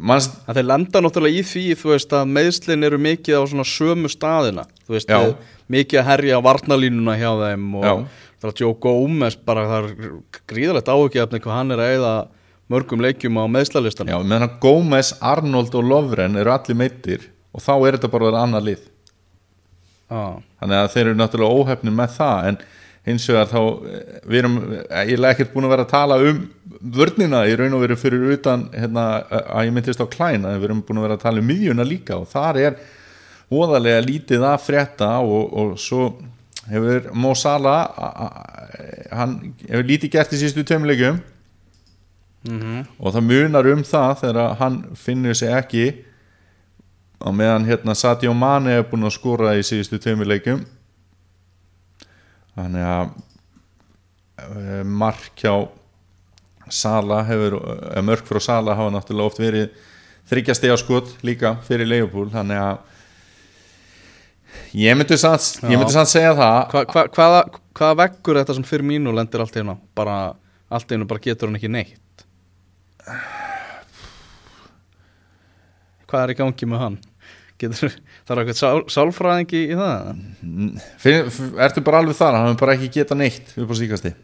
manns, 0.00 0.30
að 0.48 0.60
þeir 0.60 0.68
lenda 0.70 1.02
náttúrulega 1.04 1.42
í 1.42 1.44
því 1.50 1.66
þú 1.82 1.92
veist 1.92 2.16
að 2.16 2.32
meðslin 2.38 2.88
eru 2.88 3.00
mikið 3.04 3.36
á 3.36 3.42
svona 3.50 3.68
sömu 3.68 4.08
staðina. 4.12 4.64
Þú 4.86 4.96
veist 4.96 5.12
Já. 5.12 5.18
að 5.20 5.36
mikið 5.68 6.00
að 6.00 6.08
herja 6.08 6.40
varnalínuna 6.48 7.18
hjá 7.20 7.30
þeim 7.42 7.68
og 7.78 7.84
Já. 7.84 7.94
það 8.40 8.48
er 8.48 8.52
að 8.54 8.64
Joe 8.64 8.80
Gomez 8.86 9.38
bara 9.50 9.68
það 9.68 9.90
er 9.92 10.10
gríðalegt 10.48 10.92
áhugjefni 10.92 11.42
hvað 11.44 11.58
hann 11.58 11.76
er 11.76 11.84
að 11.84 11.94
eða 11.98 12.14
mörgum 12.68 13.02
leikjum 13.04 13.40
á 13.40 13.44
meðslalistanum 13.48 14.12
já, 14.12 14.28
meðan 14.28 14.56
Gómez, 14.60 15.14
Arnold 15.24 15.74
og 15.76 15.86
Lovren 15.88 16.36
eru 16.40 16.52
allir 16.52 16.76
meittir 16.76 17.28
og 17.52 17.64
þá 17.64 17.72
er 17.76 17.96
þetta 17.96 18.10
bara 18.12 18.26
að 18.26 18.30
vera 18.32 18.42
annar 18.44 18.64
lið 18.64 18.82
Já. 20.08 20.20
þannig 20.60 20.78
að 20.82 20.92
þeir 20.94 21.06
eru 21.06 21.18
náttúrulega 21.20 21.62
óhefni 21.62 21.92
með 21.92 22.12
það 22.16 22.46
en 22.50 22.58
hins 23.08 23.26
vegar 23.28 23.50
þá 23.50 23.58
eh, 23.60 24.20
við 24.28 24.38
erum, 24.42 24.56
ég 25.08 25.12
er 25.18 25.26
ekkert 25.30 25.52
búin 25.54 25.66
að 25.68 25.74
vera 25.74 25.84
að 25.86 25.92
tala 25.92 26.16
um 26.28 26.40
vörnina 26.98 27.42
í 27.48 27.56
raun 27.58 27.74
og 27.76 27.82
veru 27.84 27.96
fyrir 27.98 28.32
utan 28.36 28.66
hérna, 28.72 29.04
að 29.28 29.68
ég 29.68 29.74
myndist 29.76 30.00
á 30.00 30.06
klæna 30.08 30.54
við 30.58 30.68
erum 30.70 30.82
búin 30.86 31.00
að 31.02 31.06
vera 31.08 31.18
að 31.18 31.24
tala 31.26 31.42
um 31.42 31.48
miðjuna 31.52 31.86
líka 31.88 32.18
og 32.20 32.28
þar 32.32 32.60
er 32.66 32.76
óðarlega 33.52 34.04
lítið 34.04 34.44
að 34.44 34.58
frétta 34.66 35.08
og, 35.24 35.54
og 35.56 35.78
svo 35.80 36.10
hefur 36.68 37.08
Mo 37.16 37.32
Salah 37.38 37.88
hann 39.16 39.38
hefur 39.64 39.86
lítið 39.88 40.12
gert 40.18 40.32
í 40.36 40.40
sístu 40.44 40.64
tveimleikjum 40.68 41.20
Mhm. 42.48 42.84
og 43.02 43.12
það 43.12 43.24
munar 43.26 43.66
um 43.66 43.80
það 43.82 44.12
þegar 44.20 44.52
hann 44.60 44.76
finnur 44.94 45.34
sig 45.34 45.48
ekki 45.50 45.86
á 47.18 47.28
meðan 47.34 47.66
hérna 47.66 47.94
Sadio 47.98 48.34
Mane 48.34 48.78
er 48.78 48.86
búin 48.86 49.06
að 49.06 49.16
skora 49.16 49.56
í 49.58 49.64
síðustu 49.66 49.98
tveimur 50.02 50.28
leikjum. 50.30 50.62
Þannig 52.58 52.86
að 52.86 53.10
eh, 54.44 54.84
mark 54.86 55.32
hjá 55.38 55.52
Sala 56.68 57.22
hefur, 57.24 57.56
eða 57.94 58.04
mörg 58.04 58.26
frá 58.28 58.40
Sala 58.44 58.76
hafa 58.76 58.92
náttúrulega 58.92 59.30
oft 59.30 59.40
verið 59.40 59.70
þryggja 60.28 60.56
stiga 60.58 60.76
skot 60.76 61.14
líka 61.24 61.54
fyrir 61.64 61.88
Leifupúl 61.88 62.28
þannig 62.32 62.60
að 62.60 62.76
ég 64.76 64.98
myndi 64.98 65.16
samt 65.16 66.10
segja 66.12 66.34
það. 66.36 66.58
Hva, 66.74 66.82
hva, 66.92 67.06
hvaða, 67.14 67.40
hvaða 67.78 67.98
veggur 68.02 68.40
þetta 68.42 68.58
sem 68.58 68.68
fyrir 68.68 68.88
mínu 68.90 69.14
lendir 69.16 69.44
allt 69.44 69.56
í 69.56 69.62
hérna 69.62 69.78
bara, 69.96 70.18
allt 70.68 70.90
í 70.90 70.96
hérna 70.96 71.08
bara 71.08 71.24
getur 71.24 71.48
hann 71.48 71.56
ekki 71.56 71.72
neitt. 71.72 72.26
Hvað 76.08 76.24
er 76.26 76.34
í 76.34 76.40
gangi 76.42 76.68
með 76.68 76.84
hann 76.84 77.00
getur, 77.58 77.92
er 77.94 78.40
eitthvað 78.42 78.58
sál, 78.58 78.80
sálfræðingi 78.92 79.60
í 79.72 79.76
það 79.78 80.10
Finn, 81.02 81.30
ertu 81.64 81.84
bara 81.86 82.02
alveg 82.02 82.18
þar, 82.18 82.38
hann 82.38 82.50
hefur 82.50 82.60
bara 82.62 82.76
ekki 82.78 82.90
geta 82.98 83.18
neitt 83.18 83.54
upp 83.56 83.72
á 83.72 83.76
síkasti 83.78 84.14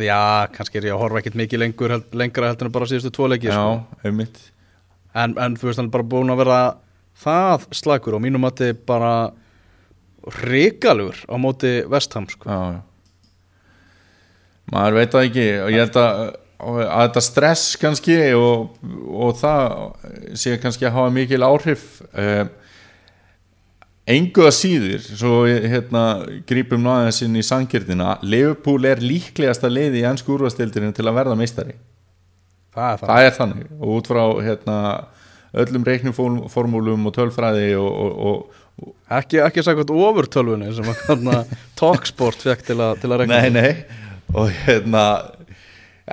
já, 0.00 0.48
kannski 0.54 0.80
er 0.80 0.88
ég 0.88 0.96
að 0.96 1.02
horfa 1.04 1.20
ekkert 1.20 1.38
mikið 1.42 1.62
lengur 1.64 1.96
held, 1.96 2.08
lengra 2.16 2.48
heldur 2.52 2.70
en 2.70 2.74
bara 2.74 2.88
síðustu 2.88 3.12
tvo 3.12 3.28
leiki 3.32 3.50
já, 3.50 3.58
sko. 3.58 4.14
en, 5.12 5.36
en 5.36 5.58
þú 5.60 5.68
veist 5.68 5.82
hann 5.82 5.90
er 5.90 5.96
bara 5.96 6.10
búin 6.14 6.32
að 6.32 6.42
vera 6.44 6.60
það 7.22 7.66
slagur 7.76 8.16
og 8.16 8.24
mínum 8.24 8.44
mati 8.46 8.72
bara 8.72 9.32
ríkalugur 10.42 11.18
á 11.28 11.36
móti 11.36 11.74
vestham 11.90 12.28
sko. 12.32 12.48
já, 12.48 12.78
já. 12.78 12.80
maður 14.72 15.00
veit 15.00 15.16
það 15.16 15.28
ekki 15.28 15.48
og 15.58 15.74
ég 15.74 15.84
held 15.84 16.00
að, 16.00 16.24
að 16.62 17.06
þetta 17.06 17.22
stress 17.26 17.76
kannski 17.80 18.16
og, 18.38 18.76
og 19.10 19.36
það 19.40 20.36
sé 20.38 20.56
kannski 20.62 20.86
að 20.86 20.96
hafa 20.98 21.14
mikil 21.14 21.42
áhrif 21.42 21.86
eh, 22.14 22.44
engu 24.12 24.46
að 24.46 24.54
síður 24.56 25.06
svo 25.06 25.32
hérna 25.46 26.04
grípum 26.48 26.82
náðins 26.84 27.22
inn 27.26 27.38
í 27.38 27.44
sangirtina 27.46 28.16
Liverpool 28.22 28.86
er 28.88 29.02
líklegasta 29.02 29.70
leiði 29.70 30.02
í 30.02 30.06
ennsku 30.08 30.34
úrvastildinu 30.36 30.92
til 30.94 31.06
að 31.06 31.18
verða 31.20 31.38
meistari. 31.38 31.76
Það 32.72 32.92
er 32.92 33.02
það, 33.02 33.26
er 33.26 33.36
þannig. 33.36 33.72
Og 33.78 33.98
út 33.98 34.08
frá 34.08 34.22
hérna 34.46 34.76
öllum 35.62 35.84
reikniformúlum 35.84 37.10
og 37.10 37.14
tölfræði 37.16 37.74
og, 37.76 37.90
og, 37.92 38.22
og, 38.80 38.92
ekki, 39.12 39.42
ekki 39.44 39.64
sagðið 39.66 39.92
ofurtölvunni 39.92 40.72
sem 40.72 40.88
að 40.88 41.02
hérna, 41.08 41.42
Talksport 41.80 42.40
fekk 42.40 42.64
til, 42.70 42.78
a, 42.80 42.94
til 42.96 43.12
að 43.12 43.22
regna 43.22 43.42
Nei, 43.42 43.52
nei. 43.52 44.00
Og 44.32 44.48
hérna 44.64 45.04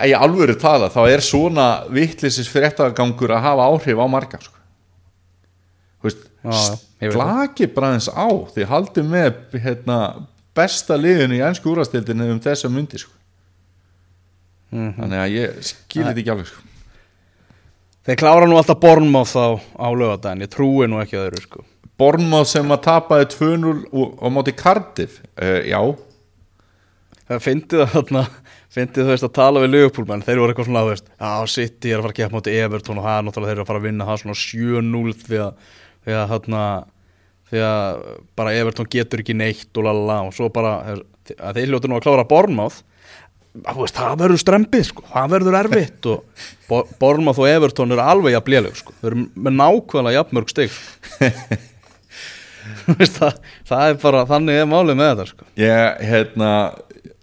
í 0.07 0.13
alvöru 0.15 0.55
tala 0.59 0.87
þá 0.93 1.01
er 1.11 1.23
svona 1.25 1.67
vittlisis 1.91 2.47
fréttagangur 2.51 3.31
að 3.35 3.43
hafa 3.47 3.67
áhrif 3.73 3.99
á 3.99 4.05
marga 4.07 4.39
sko. 4.41 4.55
Þú 5.99 6.07
veist, 6.09 6.25
Já, 6.39 7.11
slaki 7.11 7.67
bara 7.75 7.93
eins 7.97 8.07
á 8.07 8.27
því 8.53 8.65
haldið 8.69 9.07
með 9.11 9.57
hérna, 9.59 9.97
besta 10.55 10.95
liðinu 10.99 11.35
í 11.35 11.43
ennsku 11.43 11.71
úrastildinu 11.73 12.29
um 12.31 12.39
þessa 12.43 12.71
myndi 12.71 12.99
sko. 13.01 13.11
Mhm. 14.71 14.91
þannig 14.99 15.19
að 15.23 15.31
ég 15.33 15.61
skilir 15.65 16.07
þetta 16.11 16.21
ekki 16.21 16.31
alveg 16.35 16.47
sko. 16.51 16.61
þeir 18.05 18.19
klára 18.21 18.47
nú 18.47 18.57
alltaf 18.59 18.79
Bornmáð 18.79 19.31
á, 19.35 19.47
á 19.81 19.87
lögadaginn, 19.97 20.43
ég 20.45 20.51
trúi 20.53 20.87
nú 20.87 20.99
ekki 21.01 21.17
að 21.17 21.39
sko. 21.41 21.63
Bornmáð 21.99 22.45
sem 22.47 22.69
að 22.71 22.83
tapaði 22.85 23.25
2-0 23.33 23.85
og- 23.91 24.13
á 24.21 24.27
móti 24.29 24.53
Cardiff 24.55 25.19
uh, 25.41 25.59
já, 25.65 25.81
það 27.27 27.43
fyndið 27.47 27.81
að 27.83 27.91
þarna 27.97 28.23
fyndið 28.79 29.05
þú 29.05 29.13
veist 29.13 29.27
að 29.27 29.33
tala 29.39 29.63
við 29.63 29.73
Liverpool-menn 29.75 30.23
þeir 30.25 30.41
voru 30.41 30.53
eitthvað 30.53 30.69
svona, 30.69 30.83
þú 30.87 30.93
veist, 30.93 31.11
já, 31.19 31.31
City 31.55 31.91
er 31.93 31.99
að 31.99 32.05
fara 32.07 32.13
að 32.15 32.19
gefa 32.21 32.35
móti 32.37 32.55
Everton 32.63 32.99
og 33.01 33.05
það 33.07 33.17
er 33.19 33.27
náttúrulega 33.27 33.51
þeir 33.51 33.57
eru 33.59 33.65
að 33.65 33.69
fara 33.71 33.81
að 33.83 33.87
vinna 33.89 34.07
það 34.09 34.21
svona 34.23 34.39
7-0 34.43 35.15
því 35.25 35.41
að 35.45 35.73
því 36.09 36.17
að 36.19 36.29
þarna 36.33 36.63
því 37.49 37.63
að 37.65 38.03
bara 38.39 38.53
Everton 38.63 38.89
getur 38.93 39.23
ekki 39.23 39.35
neitt 39.37 39.79
og 39.81 39.87
lalala 39.89 40.19
og 40.29 40.35
svo 40.37 40.49
bara 40.53 40.73
að 40.89 41.59
þeir 41.59 41.71
hljótu 41.73 41.89
nú 41.89 41.97
að 41.99 42.05
klára 42.07 42.27
Bornmáð 42.29 42.79
það 43.89 44.13
verður 44.21 44.39
strempið 44.39 44.83
sko, 44.91 45.03
það 45.09 45.31
verður 45.33 45.57
erfitt 45.63 46.05
og 46.11 46.45
Bo- 46.69 46.85
Bournemouth 47.01 47.41
og 47.41 47.49
Everton 47.49 47.91
eru 47.95 48.03
alveg 48.05 48.35
jafn 48.35 48.53
léleg 48.53 48.77
sko, 48.77 48.93
þau 49.01 49.07
eru 49.09 49.23
með 49.33 49.55
nákvæmlega 49.57 50.19
jafn 50.19 50.37
mörg 50.37 50.51
stig. 50.53 50.75
Þú 52.85 52.95
veist, 52.99 53.17
það, 53.17 53.39
það 53.69 53.83
er 53.89 53.97
bara 54.03 54.21
þannig 54.29 54.59
er 54.61 54.67
málið 54.69 54.97
með 54.99 55.09
þetta 55.11 55.25
sko. 55.31 55.47
Ég, 55.59 56.03
hérna 56.11 56.49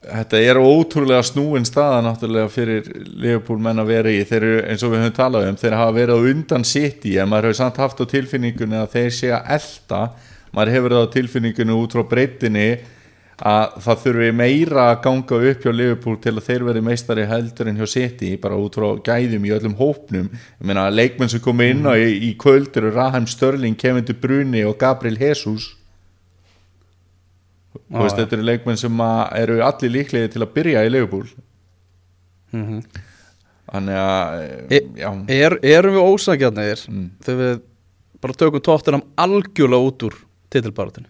þetta 0.07 0.41
er 0.41 0.61
ótrúlega 0.61 1.23
snúin 1.27 1.67
staða 1.67 2.03
náttúrulega 2.05 2.51
fyrir 2.53 2.91
Liverpool 3.07 3.61
menn 3.63 3.83
að 3.83 3.93
vera 3.93 4.13
í. 4.13 4.25
Þeir 4.27 4.43
eru 4.43 4.65
eins 4.71 4.85
og 4.87 4.93
við 4.93 5.05
höfum 5.05 5.17
talað 5.17 5.49
um 5.51 5.61
þeir 5.61 5.79
hafa 5.81 5.95
verið 5.97 6.19
á 6.19 6.27
undan 6.33 6.67
sitt 6.67 7.07
í 7.09 7.17
en 7.21 7.31
maður 7.31 7.51
hefur 7.51 7.61
samt 7.61 7.81
haft 7.83 8.03
á 8.03 8.05
tilfinningunni 8.13 8.79
að 8.81 8.93
þeir 8.97 9.15
sé 9.17 9.33
að 9.35 9.55
elda 9.57 10.03
maður 10.57 10.75
hefur 10.77 10.97
það 10.97 11.07
á 11.07 11.15
tilfinningunni 11.17 11.77
út 11.77 11.97
frá 11.97 12.05
breytinni 12.11 12.69
að 13.37 13.75
það 13.85 14.03
þurfi 14.03 14.29
meira 14.33 14.85
að 14.91 15.01
ganga 15.05 15.41
upp 15.51 15.65
hjá 15.65 15.73
Liverpool 15.75 16.21
til 16.25 16.33
að 16.33 16.47
þeir 16.47 16.63
veri 16.71 16.85
meistari 16.87 17.27
heldur 17.29 17.69
en 17.69 17.81
hjá 17.81 17.89
City 17.93 18.31
bara 18.41 18.57
út 18.57 18.79
frá 18.79 18.87
gæðum 19.05 19.45
í 19.45 19.53
öllum 19.53 19.75
hópnum. 19.77 20.31
Leikmenn 20.63 21.33
sem 21.33 21.43
komi 21.45 21.69
inn 21.75 21.85
á 21.85 21.93
í, 21.93 22.31
í 22.31 22.37
kvöld 22.41 22.77
eru 22.81 22.95
Raheim 22.95 23.27
Störling, 23.29 23.77
Kevin 23.77 24.07
De 24.09 24.17
Bruyne 24.17 24.65
og 24.65 24.79
Gabriel 24.81 25.21
Jesus 25.21 25.75
Þú 27.91 28.03
veist, 28.05 28.17
þetta 28.21 28.37
eru 28.39 28.47
leikmenn 28.49 28.81
sem 28.81 29.01
eru 29.41 29.59
allir 29.67 29.93
líklegir 29.97 30.33
til 30.33 30.43
að 30.45 30.55
byrja 30.57 30.85
í 30.87 30.93
Liverpool. 30.93 31.27
Mm 32.53 32.81
þannig 33.67 33.97
að 33.99 34.73
E- 34.77 35.35
er, 35.35 35.57
erum 35.67 35.97
við 35.97 36.05
ósækjarnir 36.07 36.85
Mm. 36.87 37.09
þegar 37.19 37.41
við 37.41 37.57
bara 38.23 38.33
tökum 38.39 38.63
tóttinam 38.63 39.03
algjörlega 39.19 39.89
út 39.89 40.05
úr 40.07 40.15
titilbaratinu 40.55 41.09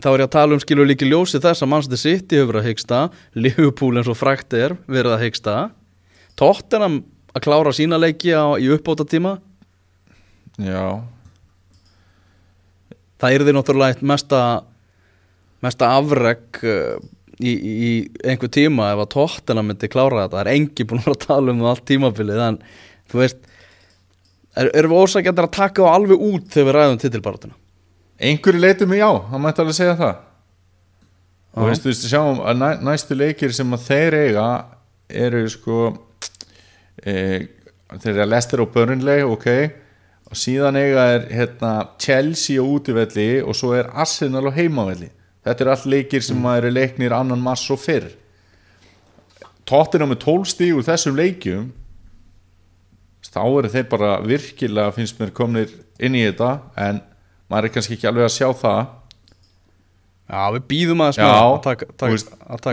þá 0.00 0.08
er 0.14 0.22
ég 0.22 0.28
að 0.28 0.34
tala 0.36 0.54
um 0.56 0.62
skilur 0.62 0.86
líki 0.88 1.08
ljósi 1.10 1.40
þess 1.42 1.60
að 1.64 1.68
Manchester 1.72 2.00
City 2.00 2.38
hefur 2.38 2.52
verið 2.54 2.62
að 2.62 2.68
hyggsta 2.70 3.00
Liverpool 3.34 3.98
eins 3.98 4.08
og 4.08 4.16
frækt 4.16 4.54
er 4.54 4.76
verið 4.86 5.12
að 5.16 5.24
hyggsta. 5.26 5.54
Tóttinam 6.38 7.00
að 7.34 7.44
klára 7.44 7.72
sína 7.74 7.98
leiki 8.00 8.30
á, 8.30 8.54
í 8.56 8.70
uppbóta 8.70 9.04
tíma 9.04 9.38
já 10.58 11.02
það 13.18 13.36
er 13.36 13.44
því 13.46 13.54
náttúrulega 13.56 13.96
eitt 13.96 14.02
mesta 14.06 14.42
mesta 15.64 15.92
afreg 15.98 16.60
uh, 16.62 16.98
í, 17.42 17.52
í 17.52 17.92
einhver 18.22 18.50
tíma 18.54 18.92
ef 18.94 19.04
að 19.04 19.12
tóttina 19.16 19.64
myndi 19.66 19.90
klára 19.90 20.24
þetta. 20.24 20.36
Það 20.36 20.42
er 20.44 20.52
engi 20.54 20.86
búin 20.88 21.06
að 21.06 21.22
tala 21.26 21.54
um 21.54 21.62
það 21.64 21.72
allt 21.72 21.86
tímabilið 21.90 22.44
en 22.46 22.60
þú 23.10 23.22
veist 23.22 23.40
er, 24.54 24.70
erum 24.70 24.94
við 24.94 25.06
ósækjandir 25.06 25.48
að 25.48 25.56
taka 25.58 25.86
þá 25.86 25.96
alveg 25.96 26.28
út 26.28 26.52
þegar 26.54 26.70
við 26.70 26.78
ræðum 26.78 27.02
titilbarátina 27.02 27.58
einhverju 28.18 28.60
leitum 28.60 28.90
mig 28.90 28.98
já, 28.98 29.10
hann 29.30 29.42
mætti 29.42 29.62
alveg 29.62 29.76
segja 29.76 29.98
það. 29.98 30.24
Og 31.58 31.68
veist, 31.70 31.84
þú 31.84 31.90
veist, 31.90 32.06
sjáum 32.10 32.40
að 32.44 32.60
næ, 32.60 32.68
næstu 32.86 33.16
leikir 33.18 33.54
sem 33.54 33.74
að 33.74 33.84
þeir 33.86 34.16
eiga 34.22 34.46
eru 35.08 35.42
sko 35.50 35.78
e, 37.02 37.14
þeir 37.94 38.12
eru 38.12 38.24
að 38.24 38.32
Leicester 38.32 38.62
og 38.62 38.72
Burnley 38.74 39.24
ok, 39.26 39.48
og 40.28 40.36
síðan 40.36 40.76
eiga 40.76 41.06
er 41.14 41.26
hérna 41.32 41.72
Chelsea 42.00 42.60
á 42.60 42.64
útivelli 42.64 43.40
og 43.40 43.56
svo 43.56 43.72
er 43.76 43.88
Arsenal 43.96 44.44
á 44.48 44.52
heimavelli. 44.52 45.08
Þetta 45.44 45.64
eru 45.64 45.72
allt 45.72 45.88
leikir 45.88 46.24
sem 46.24 46.36
mm. 46.36 46.48
eru 46.58 46.72
leiknir 46.72 47.14
annan 47.16 47.40
mass 47.40 47.70
og 47.72 47.80
fyrr. 47.80 48.10
Tóttina 49.68 50.08
með 50.08 50.22
12 50.26 50.52
stíg 50.52 50.76
úr 50.76 50.84
þessum 50.84 51.16
leikjum. 51.16 51.70
Þá 53.28 53.42
eru 53.44 53.70
þeir 53.72 53.88
bara 53.88 54.12
virkilega 54.24 54.92
finnst 54.96 55.18
mér 55.20 55.32
komnir 55.36 55.72
inn 56.00 56.16
í 56.16 56.24
þetta 56.26 56.54
en 56.80 57.02
maður 57.48 57.68
er 57.68 57.74
kannski 57.74 57.96
ekki 57.96 58.08
alveg 58.08 58.28
að 58.28 58.36
sjá 58.36 58.48
það. 58.62 58.80
Já, 60.28 60.40
við 60.52 60.64
býðum 60.68 61.02
að 61.06 61.18
taka 61.64 61.86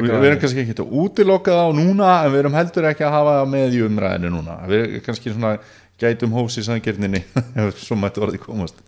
við, 0.03 0.15
erum 0.27 0.39
kannski 0.41 0.63
ekki 0.65 0.75
að 0.83 0.95
útiloka 0.99 1.55
þá 1.55 1.77
núna 1.77 2.09
en 2.25 2.33
við 2.33 2.41
erum 2.41 2.57
heldur 2.57 2.87
ekki 2.89 3.05
að 3.07 3.13
hafa 3.15 3.35
það 3.37 3.51
með 3.53 3.77
í 3.77 3.83
umræðinu 3.85 4.31
núna. 4.33 4.57
Við 4.67 4.81
erum 4.81 5.05
kannski 5.05 5.31
svona 5.31 5.53
gætum 6.01 6.35
hófs 6.35 6.59
í 6.59 6.65
sangirninni 6.65 7.21
ef 7.61 7.79
svo 7.81 7.97
mættu 7.99 8.25
orðið 8.25 8.43
komast. 8.47 8.81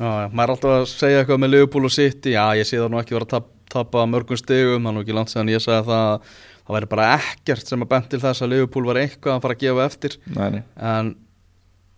Já, 0.00 0.08
já, 0.08 0.28
maður 0.32 0.44
er 0.44 0.54
alltaf 0.54 0.76
að 0.76 0.84
segja 0.94 1.22
eitthvað 1.22 1.42
með 1.42 1.52
Liverpool 1.54 1.88
og 1.88 1.92
City. 1.92 2.34
Já, 2.36 2.44
ég 2.56 2.68
sé 2.68 2.78
það 2.80 2.92
nú 2.92 3.00
ekki 3.02 3.16
vera 3.16 3.26
að 3.28 3.34
tap, 3.34 3.50
tapa 3.70 4.06
mörgum 4.08 4.38
það 4.40 4.62
er 4.64 4.86
nú 4.86 5.02
ekki 5.02 5.16
langt 5.16 5.32
séðan 5.32 5.52
ég 5.52 5.64
sagði 5.64 5.90
það 5.90 6.06
að 6.06 6.30
það 6.70 6.76
væri 6.76 6.90
bara 6.92 7.08
ekkert 7.18 7.72
sem 7.72 7.84
að 7.84 7.90
bent 7.90 8.08
til 8.12 8.22
þess 8.22 8.44
að 8.44 8.52
Liverpool 8.54 8.86
var 8.86 9.00
eitthvað 9.02 9.36
að 9.36 9.42
fara 9.44 9.56
að 9.58 9.64
gefa 9.64 9.86
eftir. 9.90 10.16
Nei, 10.36 10.46
nei. 10.54 10.62
en 10.78 11.12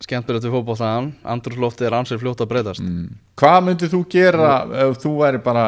skemmtilegt 0.02 0.46
við 0.46 0.54
fótballtaðan 0.56 1.10
andrúrslóftið 1.34 1.88
er 1.88 1.96
ansið 1.98 2.22
fljótt 2.22 2.42
að 2.42 2.50
breytast. 2.52 2.82
Mm. 2.82 3.10
hvað 3.38 3.58
myndið 3.68 3.92
þú 3.94 4.00
gera 4.10 4.54
ef 4.84 4.96
þú 5.02 5.12
væri 5.20 5.42
bara 5.44 5.66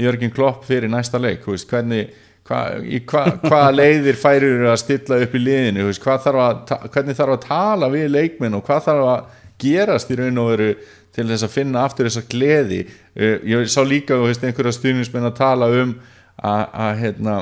Jörgin 0.00 0.32
Klopp 0.34 0.66
fyrir 0.68 0.92
næsta 0.92 1.20
leik? 1.20 1.46
Veist, 1.48 1.68
hvernig 1.70 2.12
hva, 2.50 2.60
í 2.82 3.00
hva, 3.06 3.24
hvaða 3.44 3.74
leiðir 3.80 4.18
færir 4.18 4.64
að 4.70 4.80
stilla 4.82 5.20
upp 5.24 5.36
í 5.36 5.42
liðinu? 5.42 5.90
Hvað 6.02 6.24
þarf 6.26 6.44
að, 6.44 6.72
hvernig 6.94 7.18
þarf 7.18 7.36
að 7.36 7.44
tala 7.46 7.90
við 7.92 8.08
leikminn 8.14 8.56
og 8.58 8.64
hvað 8.66 8.88
þarf 8.88 9.10
að 9.12 9.36
gerast 9.60 10.10
í 10.10 10.18
raun 10.18 10.40
og 10.40 10.50
veru 10.54 10.70
til 11.14 11.26
þess 11.28 11.46
að 11.46 11.54
finna 11.54 11.84
aftur 11.86 12.08
þessa 12.08 12.26
gleði? 12.30 12.80
Uh, 13.14 13.36
ég 13.52 13.70
sá 13.70 13.80
líka 13.86 14.18
veist, 14.20 14.44
einhverja 14.44 14.74
stuðnismenn 14.76 15.30
að 15.30 15.38
tala 15.38 15.70
um 15.82 15.94
að, 16.40 16.92
hérna, 17.02 17.38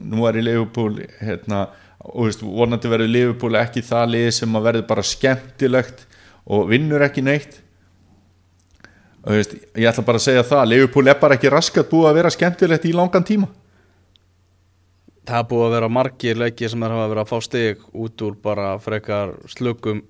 nú 0.00 0.26
er 0.28 0.40
í 0.40 0.44
Leifupúl 0.46 0.94
hérna, 1.20 1.66
og 2.00 2.30
veist, 2.30 2.44
vonandi 2.44 2.90
verður 2.90 3.14
Leifupúl 3.14 3.54
ekki 3.60 3.84
það 3.86 4.14
lið 4.16 4.30
sem 4.40 4.54
að 4.56 4.70
verður 4.70 4.86
bara 4.90 5.06
skemmtilegt 5.06 6.06
og 6.50 6.70
vinnur 6.70 7.04
ekki 7.04 7.22
neitt. 7.22 7.60
Og 9.20 9.36
veist, 9.36 9.52
ég 9.76 9.90
ætla 9.90 10.06
bara 10.06 10.18
að 10.18 10.26
segja 10.30 10.46
það 10.48 10.70
Leifupúl 10.72 11.10
er 11.12 11.18
bara 11.20 11.36
ekki 11.36 11.52
raskat 11.52 11.90
búið 11.92 12.08
að 12.08 12.22
vera 12.22 12.32
skemmtilegt 12.32 12.88
í 12.88 12.96
langan 12.96 13.26
tíma 13.28 13.50
það 15.28 15.48
búið 15.50 15.66
að 15.66 15.74
vera 15.76 15.90
margir 15.92 16.40
leiki 16.40 16.70
sem 16.70 16.82
er 16.86 16.94
hafa 16.94 17.10
verið 17.10 17.22
að 17.24 17.30
fá 17.30 17.46
stig 17.46 17.84
út 17.92 18.24
úr 18.26 18.36
bara 18.42 18.70
frekar 18.82 19.34
slökum 19.50 20.02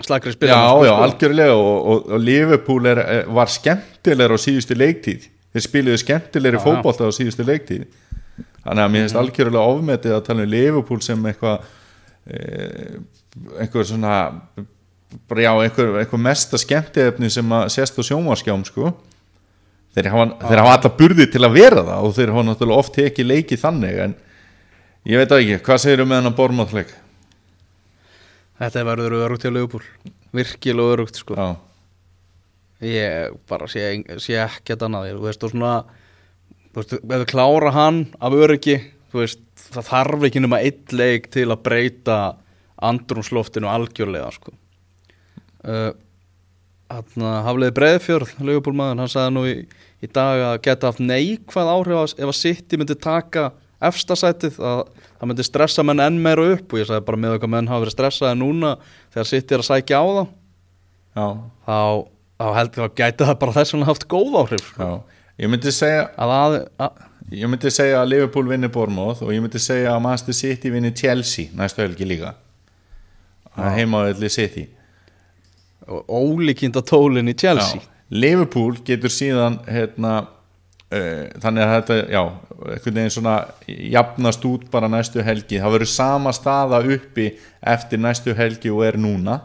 slakri 0.00 0.32
Já, 0.32 0.36
spilum 0.36 0.84
já, 0.86 0.94
algjörlega 1.04 1.56
og, 1.56 1.88
og, 1.92 2.08
og 2.14 2.24
Liverpool 2.24 2.88
er, 2.88 3.02
er, 3.04 3.28
var 3.28 3.50
skemmtilegur 3.52 4.36
á 4.36 4.38
síðustu 4.40 4.76
leiktíð. 4.78 5.28
Þeir 5.50 5.66
spiluðu 5.66 6.00
skemmtilegri 6.00 6.58
Já, 6.58 6.62
já. 6.62 6.64
fótbolta 6.64 7.08
á 7.08 7.12
síðustu 7.12 7.46
leiktíð. 7.46 7.86
Þannig 8.64 8.84
að 8.84 8.92
mér 8.92 9.04
finnst 9.04 9.20
algjörlega 9.20 9.74
ofmetið 9.74 10.16
að 10.16 10.24
tala 10.26 10.44
um 10.44 10.52
Liverpool 10.52 11.00
sem 11.04 11.28
eitthvað 11.30 11.68
eh, 12.30 12.98
einhver 13.60 13.86
svona 13.88 14.16
já, 15.40 15.52
einhver, 15.52 15.94
einhver 16.02 16.22
mesta 16.22 16.60
skemmtiefni 16.60 17.30
sem 17.32 17.56
að 17.56 17.70
sést 17.76 18.00
á 18.00 18.02
sjónvarskjám 18.04 18.64
sko. 18.68 18.94
Þeir 19.96 20.10
hafa, 20.12 20.26
þeir 20.46 20.62
hafa 20.62 20.74
alla 20.76 20.90
burði 21.00 21.26
til 21.32 21.42
að 21.42 21.56
vera 21.56 21.84
það 21.86 22.08
og 22.08 22.12
þeir 22.14 22.34
hafa 22.34 22.44
náttúrulega 22.46 22.84
oft 22.84 22.98
ekki 23.02 23.26
leikið 23.26 23.62
þannig 23.64 24.02
en 24.04 24.18
ég 25.08 25.20
veit 25.20 25.32
ekki, 25.36 25.58
hvað 25.64 25.82
segirðu 25.84 26.08
með 26.10 26.20
hennar 26.20 26.36
bormáðleik? 26.38 26.92
Þetta 28.60 28.84
verður 28.90 29.16
örugt 29.24 29.46
hjá 29.46 29.52
Leopold 29.54 30.12
virkilega 30.36 30.94
örugt 30.94 31.20
sko. 31.20 31.36
Já, 31.38 31.48
ég 32.84 33.38
bara 33.48 33.68
sé, 33.70 33.86
sé 34.20 34.36
ekkert 34.42 34.84
annað. 34.86 35.14
Þú 35.16 35.24
veist 35.24 35.46
og 35.46 35.54
svona 35.54 35.74
þú 36.70 36.82
veist, 36.82 36.96
ef 36.98 37.14
við 37.14 37.26
klára 37.32 37.72
hann 37.74 38.02
af 38.20 38.36
öryggi 38.36 38.76
þú 39.10 39.22
veist, 39.24 39.42
það 39.74 39.88
þarf 39.90 40.26
ekki 40.28 40.44
nema 40.44 40.60
eitt 40.62 40.94
leik 40.94 41.30
til 41.34 41.48
að 41.50 41.64
breyta 41.66 42.18
andrumsloftinu 42.90 43.68
algjörlega 43.70 44.30
sko. 44.34 44.54
uh, 45.66 45.90
hann 46.90 47.26
hafliði 47.46 47.74
Breiðfjörð 47.76 48.36
Leopoldmaður, 48.42 49.02
hann 49.02 49.10
sagði 49.10 49.34
nú 49.34 49.42
í, 49.46 49.56
í 50.02 50.08
dag 50.10 50.44
að 50.46 50.60
geta 50.64 50.90
haft 50.90 51.02
neikvæð 51.02 51.72
áhrif 51.74 52.14
ef 52.16 52.30
að 52.30 52.38
City 52.38 52.78
myndi 52.80 52.96
taka 52.98 53.50
efstasætið 53.88 54.58
að 54.60 54.80
það 55.08 55.28
myndi 55.30 55.46
stressa 55.46 55.84
menn 55.86 56.02
enn 56.04 56.20
meira 56.22 56.46
upp 56.54 56.72
og 56.72 56.82
ég 56.82 56.88
sagði 56.88 57.06
bara 57.08 57.20
með 57.24 57.36
okkar 57.38 57.52
menn 57.54 57.70
hafa 57.70 57.84
verið 57.84 57.96
stressaði 57.96 58.40
núna 58.40 58.74
þegar 59.12 59.30
City 59.30 59.56
er 59.56 59.64
að 59.64 59.68
sækja 59.70 60.00
á 60.00 60.06
þá. 60.10 60.24
Já, 61.10 61.26
þá, 61.66 61.78
þá 62.40 62.48
heldur 62.58 62.86
að 62.86 62.98
gæti 63.00 63.28
það 63.30 63.38
bara 63.44 63.56
þess 63.58 63.74
vegna 63.74 63.90
haft 63.90 64.08
góð 64.10 64.36
áhrif 64.44 64.66
sko. 64.68 64.90
já. 64.90 65.22
Ég 65.40 65.48
myndi 65.48 65.72
segja 65.72 66.02
að, 66.20 66.34
að, 66.36 66.56
að 66.84 67.06
Ég 67.30 67.46
myndi 67.46 67.70
segja 67.70 68.00
að 68.00 68.08
Liverpool 68.10 68.48
vinni 68.50 68.68
Bournemouth 68.74 69.20
og 69.22 69.28
ég 69.30 69.42
myndi 69.42 69.60
segja 69.62 69.92
að 69.94 70.00
Manchester 70.02 70.34
City 70.34 70.70
vinni 70.74 70.90
Chelsea 70.98 71.52
næstu 71.54 71.84
helgi 71.84 72.08
líka. 72.08 72.32
Að 73.54 73.76
heima 73.76 74.00
á 74.02 74.10
öllu 74.10 74.30
City. 74.34 74.64
Ólíkinda 75.86 76.82
tólin 76.82 77.30
í 77.30 77.36
Chelsea. 77.38 77.78
Já. 77.78 77.86
Liverpool 78.10 78.80
getur 78.86 79.14
síðan 79.14 79.60
hérna, 79.70 80.24
þannig 80.90 81.62
að 81.62 81.72
þetta 81.76 81.96
já, 82.10 82.20
einhvern 82.66 82.96
veginn 82.96 83.12
svona 83.14 83.34
jafnast 83.68 84.46
út 84.48 84.64
bara 84.72 84.88
næstu 84.90 85.22
helgi. 85.22 85.60
Það 85.62 85.76
verður 85.76 85.92
sama 85.92 86.32
staða 86.34 86.80
uppi 86.82 87.28
eftir 87.62 88.02
næstu 88.02 88.34
helgi 88.34 88.72
og 88.74 88.82
er 88.88 88.98
núna 88.98 89.38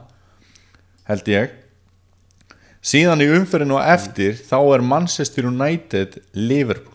held 1.05 1.29
ég. 1.29 1.53
Síðan 2.85 3.21
í 3.21 3.29
umferðinu 3.33 3.77
og 3.77 3.93
eftir 3.93 4.37
þá 4.37 4.57
er 4.75 4.85
Manchester 4.85 5.47
United 5.49 6.19
Liverpool. 6.33 6.91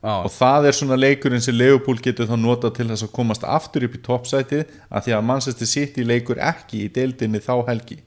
Já, 0.00 0.14
og 0.24 0.30
það 0.32 0.68
er 0.68 0.76
svona 0.76 0.96
leikurinn 0.96 1.42
sem 1.44 1.56
Leopold 1.56 2.00
getur 2.04 2.28
þá 2.28 2.36
nota 2.40 2.70
til 2.72 2.86
þess 2.88 3.04
að 3.04 3.12
komast 3.16 3.42
aftur 3.44 3.84
upp 3.84 3.96
í 3.98 4.04
toppsætið 4.04 4.62
að 4.88 5.04
því 5.04 5.16
að 5.16 5.26
Manchester 5.28 5.68
City 5.68 6.04
leikur 6.08 6.40
ekki 6.40 6.86
í 6.86 6.92
deildinni 6.92 7.40
þá 7.44 7.52
helgi. 7.68 7.98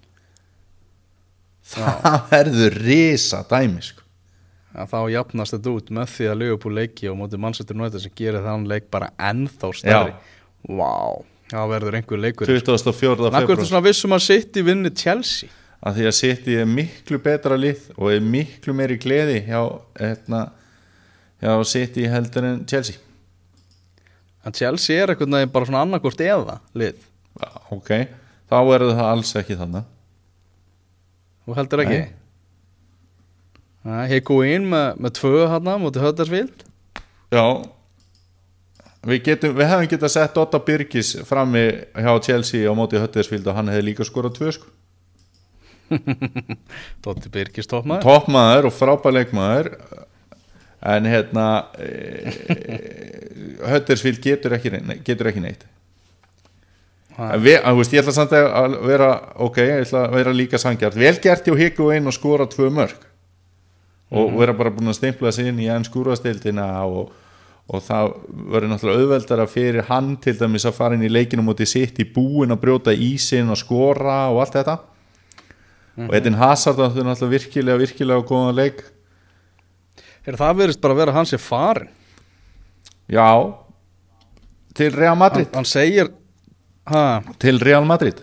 Það 1.74 2.18
verður 2.32 2.80
risa 2.82 3.44
dæmi 3.50 3.86
sko. 3.86 4.03
Að 4.74 4.90
þá 4.94 5.00
jafnast 5.14 5.56
þetta 5.56 5.74
út 5.78 5.92
með 5.94 6.14
því 6.14 6.30
að 6.32 6.40
Liverpool 6.42 6.74
leiki 6.78 7.10
og 7.12 7.20
móti 7.20 7.40
Manchester 7.42 7.78
United 7.78 8.04
sem 8.04 8.16
gerir 8.18 8.46
þann 8.46 8.66
leik 8.70 8.90
bara 8.94 9.12
ennþá 9.30 9.70
stærri. 9.78 10.16
Vá, 10.70 11.22
það 11.52 11.74
verður 11.76 12.00
einhver 12.00 12.24
leikur. 12.24 12.50
24. 12.50 13.30
Nakkur 13.30 13.38
februar 13.38 13.62
þú 13.62 13.70
svona 13.70 13.86
vissum 13.86 14.18
að 14.18 14.26
City 14.28 14.66
vinni 14.66 14.94
Chelsea? 14.98 15.52
Að 15.84 16.00
því 16.00 16.10
að 16.10 16.18
City 16.20 16.58
er 16.64 16.68
miklu 16.70 17.20
betra 17.24 17.60
lið 17.60 17.90
og 17.98 18.12
er 18.14 18.22
miklu 18.24 18.76
meiri 18.78 18.98
gleði 19.04 19.42
hjá, 19.50 19.62
hérna, 20.00 20.44
hjá 21.44 21.54
City 21.68 22.08
heldur 22.10 22.48
en 22.48 22.62
Chelsea. 22.70 23.02
En 24.48 24.56
Chelsea 24.56 25.00
er 25.00 25.12
einhvern 25.12 25.38
veginn 25.38 25.52
bara 25.52 25.68
svona 25.68 25.84
annarkvort 25.84 26.24
eða 26.24 26.58
lið, 26.76 27.04
ok, 27.72 27.92
þá 28.52 28.56
verður 28.68 28.96
það 28.98 29.10
alls 29.12 29.36
ekki 29.40 29.60
þannig 29.60 29.92
þú 31.44 31.58
heldur 31.58 31.84
ekki? 31.84 32.00
Nei. 32.04 32.23
Higuín 33.84 34.70
með, 34.72 35.00
með 35.04 35.16
tvö 35.20 35.48
hann 35.52 35.72
móti 35.82 36.00
Huddersfield. 36.00 36.64
Já. 37.34 37.44
Við, 39.04 39.20
getum, 39.26 39.58
við 39.58 39.68
hefum 39.68 39.90
getað 39.92 40.14
sett 40.14 40.38
Otta 40.40 40.62
Birgis 40.64 41.10
frammi 41.28 41.66
hjá 41.92 42.14
Chelsea 42.24 42.64
á 42.64 42.72
móti 42.78 43.02
Huddersfield 43.02 43.50
og 43.52 43.58
hann 43.58 43.72
hefði 43.74 43.90
líka 43.90 44.08
skorað 44.08 44.38
tvö 44.38 44.54
sko. 44.56 44.72
Dotti 47.04 47.30
Birgis 47.30 47.68
toppmaður 47.70 48.08
toppmaður 48.08 48.70
og 48.70 48.76
frábær 48.78 49.18
leikmaður. 49.18 49.74
En 50.84 51.08
hérna 51.08 51.48
e, 51.80 51.90
Huddersfield 53.68 54.24
getur 54.24 54.56
ekki, 54.56 54.72
getur 55.04 55.32
ekki 55.32 55.44
neitt. 55.44 55.68
Við, 57.14 57.60
að, 57.60 57.78
veist, 57.78 57.94
ég 57.94 58.02
ætla 58.02 58.16
samt 58.16 58.32
að 58.34 58.80
vera 58.88 59.10
ok, 59.44 59.60
ég 59.68 59.84
ætla 59.84 60.08
að 60.08 60.16
vera 60.18 60.32
líka 60.34 60.58
sangjart 60.60 60.96
vel 60.98 61.14
gert 61.22 61.46
hjá 61.46 61.54
Higgu 61.60 61.92
einn 61.94 62.10
og 62.10 62.16
skora 62.16 62.48
tvö 62.50 62.72
mörg 62.74 63.04
og 64.12 64.38
vera 64.40 64.56
bara 64.58 64.72
búin 64.74 64.92
að 64.92 65.00
stimpla 65.00 65.32
sig 65.34 65.50
inn 65.50 65.62
í 65.64 65.70
enn 65.72 65.86
skúrastildina 65.88 66.68
og, 66.86 67.12
og 67.70 67.84
það 67.86 68.12
verður 68.52 68.72
náttúrulega 68.74 69.04
auðveldara 69.04 69.48
fyrir 69.50 69.88
hann 69.90 70.16
til 70.22 70.36
dæmis 70.40 70.68
að 70.70 70.78
fara 70.78 70.98
inn 70.98 71.06
í 71.08 71.12
leikinu 71.12 71.46
mútið 71.46 71.72
sitt 71.72 72.02
í 72.04 72.08
búin 72.10 72.54
að 72.54 72.62
brjóta 72.66 72.94
ísinn 72.94 73.50
og 73.54 73.62
skora 73.62 74.26
og 74.34 74.44
allt 74.44 74.60
þetta. 74.60 74.78
Og 76.04 76.14
Edin 76.18 76.38
Hazard 76.40 76.82
átti 76.82 77.06
náttúrulega 77.06 77.38
virkilega, 77.38 77.82
virkilega 77.82 78.26
góðan 78.28 78.58
leik. 78.58 78.82
Er 80.26 80.38
það 80.40 80.60
verðist 80.62 80.82
bara 80.82 80.96
að 80.96 81.02
vera 81.04 81.16
hans 81.18 81.34
er 81.36 81.42
farin 81.42 81.92
já. 83.08 83.54
Til 84.74 84.94
Real 84.96 85.16
Madrid. 85.16 85.46
Hann, 85.52 85.62
hann 85.62 85.70
segir 85.70 86.08
ha, 86.90 87.22
til 87.40 87.60
Real 87.62 87.86
Madrid. 87.86 88.22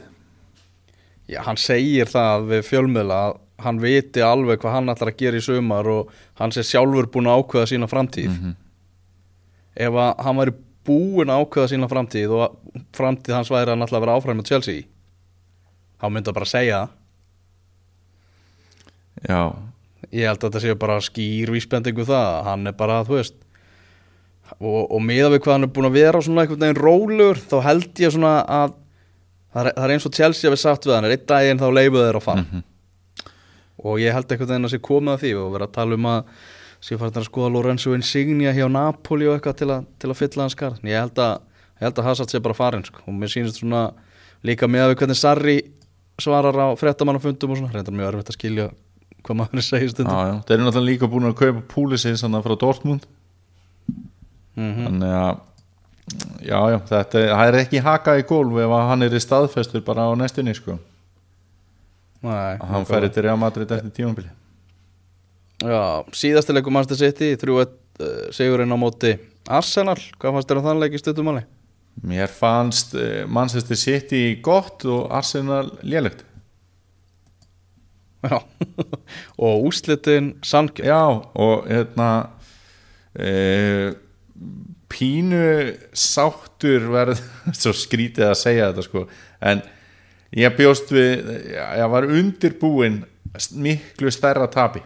Já, 1.31 1.45
hann 1.47 1.61
segir 1.61 2.11
það 2.11 2.49
við 2.51 2.65
fjölmiðla 2.67 3.21
að 3.29 3.37
hann 3.65 3.81
viti 3.83 4.23
alveg 4.25 4.61
hvað 4.63 4.77
hann 4.79 4.93
ætlar 4.93 5.13
að 5.13 5.21
gera 5.23 5.41
í 5.41 5.45
sumar 5.45 5.89
og 5.91 6.11
hann 6.41 6.53
sé 6.55 6.65
sjálfur 6.67 7.09
búin 7.13 7.29
að 7.31 7.43
ákveða 7.43 7.71
sína 7.73 7.89
framtíð. 7.91 8.31
Ef 9.81 9.99
að 10.05 10.25
hann 10.27 10.41
væri 10.41 10.57
búin 10.89 11.31
að 11.33 11.45
ákveða 11.45 11.73
sína 11.75 11.89
framtíð 11.91 12.37
og 12.37 12.47
að 12.47 12.87
framtíð 12.97 13.37
hans 13.37 13.53
væri 13.53 13.75
að 13.75 13.81
náttúrulega 13.83 14.07
vera 14.07 14.17
áfram 14.21 14.41
með 14.41 14.51
Chelsea 14.53 14.87
þá 16.01 16.09
myndi 16.09 16.33
að 16.33 16.39
bara 16.41 16.49
segja 16.49 16.81
það. 16.81 16.97
Já, 19.29 19.41
ég 20.17 20.27
held 20.31 20.39
að 20.39 20.47
þetta 20.47 20.61
sé 20.65 20.75
bara 20.81 21.01
skýr 21.05 21.51
vísbendingu 21.53 22.07
það 22.09 22.29
að 22.39 22.45
hann 22.49 22.71
er 22.71 22.77
bara, 22.79 23.03
þú 23.05 23.19
veist 23.19 23.37
og, 24.59 24.87
og 24.91 25.03
miða 25.05 25.31
við 25.35 25.43
hvað 25.45 25.57
hann 25.59 25.67
er 25.69 25.73
búin 25.77 25.89
að 25.91 25.99
vera 25.99 26.23
svona 26.25 26.45
einhvern 26.45 26.65
veginn 26.65 26.81
rólegur 26.81 27.43
þá 27.51 27.57
held 27.67 28.03
ég 28.03 28.15
svona 28.15 28.33
að 28.43 28.73
það 29.53 29.61
er, 29.67 29.73
það 29.77 29.85
er 29.85 29.95
eins 29.95 30.09
og 30.09 30.17
Chelsea 30.17 30.51
við 30.55 30.63
sagt 30.63 30.89
við 30.89 30.97
hann 30.97 31.09
er 31.09 31.15
einn 31.15 31.27
daginn 31.31 31.61
þá 31.61 31.69
leifuð 31.77 32.07
þeir 32.07 32.19
að 32.21 32.27
fann 32.27 32.45
og 33.85 33.99
ég 34.03 34.13
held 34.13 34.31
einhvern 34.33 34.49
veginn 34.53 34.69
að 34.69 34.75
sé 34.75 34.81
komið 34.85 35.15
að 35.15 35.23
því 35.25 35.31
og 35.41 35.53
vera 35.55 35.67
að 35.69 35.73
tala 35.79 35.95
um 35.99 36.07
að 36.11 36.25
sé 36.81 36.97
farin 37.01 37.21
að 37.21 37.27
skoða 37.29 37.53
Lorenzo 37.53 37.95
Insignia 37.97 38.53
hjá 38.57 38.67
Napoli 38.73 39.27
og 39.29 39.37
eitthvað 39.39 39.57
til, 39.61 39.69
að- 39.75 39.87
til 40.01 40.11
að 40.11 40.17
fylla 40.21 40.43
hans 40.47 40.55
skarð 40.57 40.81
ég 40.89 41.01
held 41.01 41.19
að, 41.21 41.35
ég 41.81 41.85
held 41.89 41.99
að 42.01 42.05
Hazard 42.11 42.29
sé 42.33 42.41
bara 42.43 42.55
farin 42.55 42.85
sko. 42.85 43.01
og 43.07 43.15
mér 43.15 43.29
sýnist 43.33 43.61
svona 43.61 43.91
líka 44.45 44.69
með 44.69 44.93
við 44.95 44.97
hvernig 45.03 45.17
Sarri 45.21 45.59
svarar 46.21 46.57
á 46.57 46.69
frettamannafundum 46.77 47.51
og 47.51 47.57
svona, 47.61 47.73
reyndar 47.73 47.93
mjög 47.97 48.09
erfitt 48.15 48.33
að 48.33 48.39
skilja 48.39 48.71
hvað 49.25 49.37
maður 49.37 49.61
já, 49.61 49.89
stundum 49.93 50.17
já. 50.17 50.35
þeir 50.49 50.55
eru 50.57 50.65
náttúrulega 50.65 50.89
líka 50.91 51.09
búin 51.13 51.29
að 51.29 51.37
kaupa 51.41 51.63
púlisinn 51.69 52.17
sann 52.17 52.33
frá 52.45 52.57
Dortmund 52.59 53.05
Mhm. 54.57 54.87
þannig 54.87 55.13
að 55.15 55.39
já, 56.43 56.59
já, 56.73 56.79
þetta 56.91 57.21
það 57.31 57.49
er 57.49 57.59
ekki 57.65 57.81
haka 57.85 58.17
í 58.19 58.25
gólf 58.27 58.57
ef 58.59 58.73
hann 58.89 59.03
er 59.07 59.15
í 59.15 59.21
staðfestur 59.23 59.85
bara 59.85 60.09
á 60.11 60.13
næstunni 60.19 60.55
sko. 60.57 60.79
Nei, 62.27 62.57
að 62.57 62.69
hann 62.75 62.89
færi 62.89 63.13
til 63.13 63.25
Real 63.27 63.41
Madrid 63.41 63.71
eftir 63.73 63.95
tímambili 63.97 64.29
Já, 65.61 66.05
síðasti 66.17 66.57
leikum 66.57 66.75
Manchester 66.77 67.01
City 67.01 67.35
3-1 67.41 67.73
uh, 68.01 68.27
sigurinn 68.35 68.73
á 68.73 68.79
móti 68.81 69.15
Arsenal, 69.51 69.99
hvað 70.21 70.37
fannst 70.37 70.51
þér 70.51 70.61
um 70.61 70.69
þann 70.69 70.83
leik 70.85 70.97
í 70.97 71.01
stuttumáli? 71.01 71.47
mér 72.03 72.31
fannst 72.33 72.95
uh, 72.95 73.27
Manchester 73.29 73.77
City 73.77 74.41
gott 74.43 74.85
og 74.89 75.11
Arsenal 75.13 75.71
lélegt. 75.83 76.25
Já, 78.21 78.41
og 79.45 79.65
úslitin 79.71 80.35
Sandgjörn 80.45 80.89
já, 80.89 81.05
og 81.35 81.67
hérna 81.69 82.11
uh, 83.17 83.93
pínu 84.91 85.77
sáttur 85.93 86.91
verð 86.93 87.21
svo 87.61 87.73
skrítið 87.77 88.29
að 88.29 88.41
segja 88.41 88.71
þetta 88.71 88.87
sko. 88.89 89.07
En 89.41 89.65
ég 90.37 90.57
bjóst 90.57 90.93
við 90.95 91.27
ég 91.57 91.91
var 91.91 92.07
undirbúin 92.07 93.03
miklu 93.57 94.11
stærra 94.13 94.47
tapi. 94.51 94.83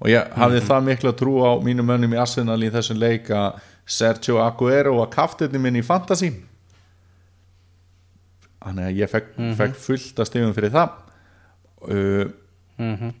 Og 0.00 0.08
ég 0.08 0.30
hafði 0.32 0.62
það 0.64 0.86
mikla 0.86 1.12
trú 1.16 1.40
á 1.44 1.60
mínum 1.60 1.86
mönnum 1.86 2.14
í 2.16 2.20
Arsenal 2.20 2.60
í 2.64 2.70
þessum 2.72 3.00
leik 3.00 3.28
að 3.36 3.58
Sergio 3.90 4.38
Aguero 4.40 4.96
var 5.00 5.10
kaftinni 5.12 5.60
minn 5.60 5.76
í 5.76 5.84
Fantasy. 5.84 6.30
Þannig 8.60 8.86
að 8.86 9.00
ég 9.00 9.10
fekk, 9.10 9.28
fekk 9.58 9.76
fullt 9.80 10.20
að 10.20 10.28
stegum 10.28 10.54
fyrir 10.56 10.72
það. 10.72 10.96
Uh, 11.80 13.12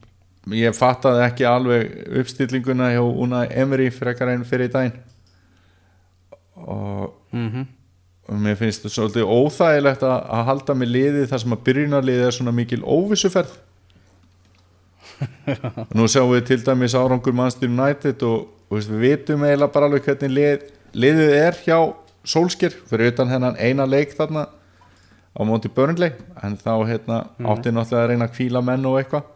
ég 0.56 0.76
fattaði 0.76 1.24
ekki 1.26 1.48
alveg 1.48 1.94
uppstillinguna 2.20 2.90
hjá 2.94 3.02
Una 3.02 3.44
Emery 3.48 3.88
frekar 3.92 4.32
einn 4.32 4.46
fyrir 4.48 4.70
í 4.70 4.74
daginn. 4.74 4.96
Og 6.60 7.12
og 7.32 7.66
mér 8.38 8.58
finnst 8.58 8.84
þetta 8.84 8.94
svolítið 8.94 9.30
óþægilegt 9.34 10.04
að, 10.06 10.18
að 10.36 10.44
halda 10.50 10.76
með 10.78 10.92
liði 10.94 11.26
þar 11.30 11.42
sem 11.42 11.56
að 11.56 11.64
byrjunarliði 11.66 12.26
er 12.26 12.36
svona 12.36 12.54
mikil 12.54 12.80
óvissuferð. 12.84 13.56
Nú 15.96 16.06
sjáum 16.08 16.30
við 16.34 16.44
til 16.50 16.60
dæmis 16.64 16.94
árangur 16.96 17.34
Manchester 17.36 17.72
United 17.72 18.22
og, 18.28 18.46
og 18.70 18.78
við 18.78 19.02
vitum 19.02 19.42
eiginlega 19.44 19.74
bara 19.74 19.90
alveg 19.90 20.06
hvernig 20.06 20.36
lið, 20.36 20.68
liðið 20.94 21.34
er 21.40 21.58
hjá 21.64 21.78
Solskjær 22.30 22.74
fyrir 22.86 23.14
utan 23.14 23.30
hennan 23.32 23.56
eina 23.56 23.86
leik 23.88 24.12
þarna 24.14 24.44
á 24.46 25.40
móti 25.48 25.70
Burnley. 25.72 26.12
En 26.44 26.56
þá 26.60 26.74
hérna, 26.86 27.20
átti 27.40 27.72
náttúrulega 27.72 28.04
að 28.04 28.10
reyna 28.12 28.28
að 28.28 28.34
kvíla 28.36 28.62
menn 28.64 28.86
og 28.86 28.98
eitthvað. 29.00 29.28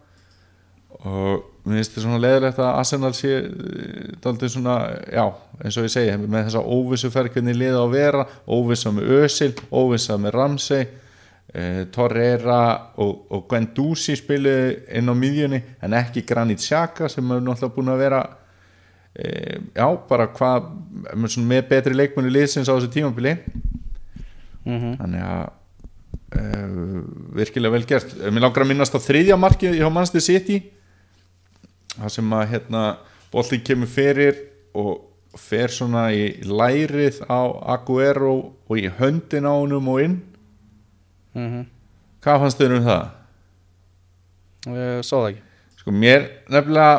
Og 1.05 1.54
mér 1.65 1.79
finnst 1.79 1.95
þetta 1.95 2.05
svona 2.05 2.21
leðilegt 2.21 2.59
að 2.61 2.79
Arsenal 2.81 3.13
sé 3.17 3.31
eh, 3.39 4.11
dálítið 4.23 4.53
svona, 4.53 4.75
já, 5.09 5.25
eins 5.63 5.79
og 5.81 5.87
ég 5.87 5.95
segi 5.95 6.19
með 6.21 6.51
þessa 6.51 6.63
óvissu 6.77 7.11
ferð 7.15 7.33
hvernig 7.37 7.57
liða 7.57 7.81
á 7.81 7.85
að 7.85 7.95
vera 7.95 8.27
óvissa 8.45 8.93
með 8.93 9.15
Özil, 9.23 9.51
óvissa 9.73 10.19
með 10.21 10.37
Ramsey 10.37 10.85
eh, 10.85 11.81
Torreira 11.95 12.61
og, 13.01 13.25
og 13.33 13.47
Guendouzi 13.49 14.19
spilu 14.21 14.55
inn 14.93 15.09
á 15.09 15.15
miðjunni 15.17 15.63
en 15.81 15.97
ekki 15.97 16.27
Granit 16.29 16.61
Xhaka 16.61 17.09
sem 17.09 17.33
er 17.33 17.41
náttúrulega 17.41 17.77
búin 17.79 17.93
að 17.95 18.05
vera 18.05 18.23
eh, 19.17 19.59
já, 19.73 19.89
bara 20.11 20.29
hvað 20.37 20.69
með, 21.17 21.67
betri 21.73 21.97
leikmenni 21.97 22.35
liðsins 22.35 22.69
á 22.69 22.77
þessu 22.77 22.93
tímabili. 22.93 23.39
Þannig 24.65 25.21
að 25.21 25.43
uh, 26.39 27.03
virkilega 27.37 27.75
vel 27.75 27.85
gert. 27.89 28.15
Mér 28.33 28.47
langar 28.47 28.65
að 28.65 28.71
minnast 28.71 28.97
á 28.97 29.01
þriðja 29.03 29.37
markið 29.37 29.77
hjá 29.77 29.89
Manchester 29.93 30.25
City 30.25 30.63
það 31.99 32.15
sem 32.17 32.37
að 32.37 32.49
hérna 32.53 32.85
boltin 33.33 33.65
kemur 33.67 33.91
fyrir 33.91 34.39
og 34.75 35.39
fer 35.39 35.73
svona 35.75 36.09
í 36.15 36.29
lærið 36.47 37.23
á 37.27 37.43
Aguero 37.75 38.35
og 38.69 38.79
í 38.79 38.87
höndin 38.99 39.49
á 39.51 39.55
honum 39.55 39.89
og 39.91 40.03
inn. 40.05 40.21
Hvað 42.23 42.45
fannst 42.45 42.61
þér 42.61 42.77
um 42.79 42.87
það? 42.87 43.09
Ég 44.75 45.03
sá 45.05 45.17
það 45.17 45.29
ekki. 45.33 45.43
Sko 45.81 45.93
mér 45.93 46.29
nefnilega 46.49 46.93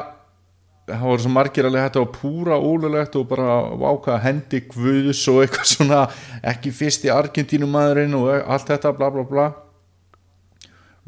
það 0.85 1.05
voru 1.07 1.23
svo 1.23 1.31
margir 1.33 1.65
alveg 1.65 1.81
hægt 1.87 1.95
að 1.97 2.11
púra 2.13 2.57
ólulegt 2.61 3.15
og 3.17 3.27
bara 3.31 3.55
váka 3.81 4.19
hendi 4.21 4.61
guðus 4.69 5.23
og 5.31 5.41
eitthvað 5.41 5.71
svona 5.71 6.01
ekki 6.45 6.73
fyrst 6.75 7.07
í 7.07 7.13
Argentínu 7.13 7.69
maðurinn 7.69 8.13
og 8.19 8.29
allt 8.35 8.69
þetta 8.69 8.93
bla 8.97 9.09
bla 9.13 9.23
bla 9.25 9.47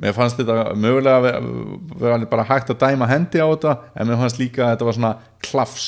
mér 0.02 0.16
fannst 0.18 0.40
þetta 0.40 0.76
mögulega 0.78 1.38
alveg 1.38 2.28
bara 2.32 2.48
hægt 2.52 2.74
að 2.74 2.82
dæma 2.86 3.10
hendi 3.10 3.42
á 3.42 3.48
þetta 3.48 3.78
en 3.96 4.10
mér 4.10 4.22
fannst 4.24 4.42
líka 4.42 4.66
að 4.66 4.74
þetta 4.76 4.90
var 4.90 4.98
svona 5.00 5.14
klafs. 5.46 5.88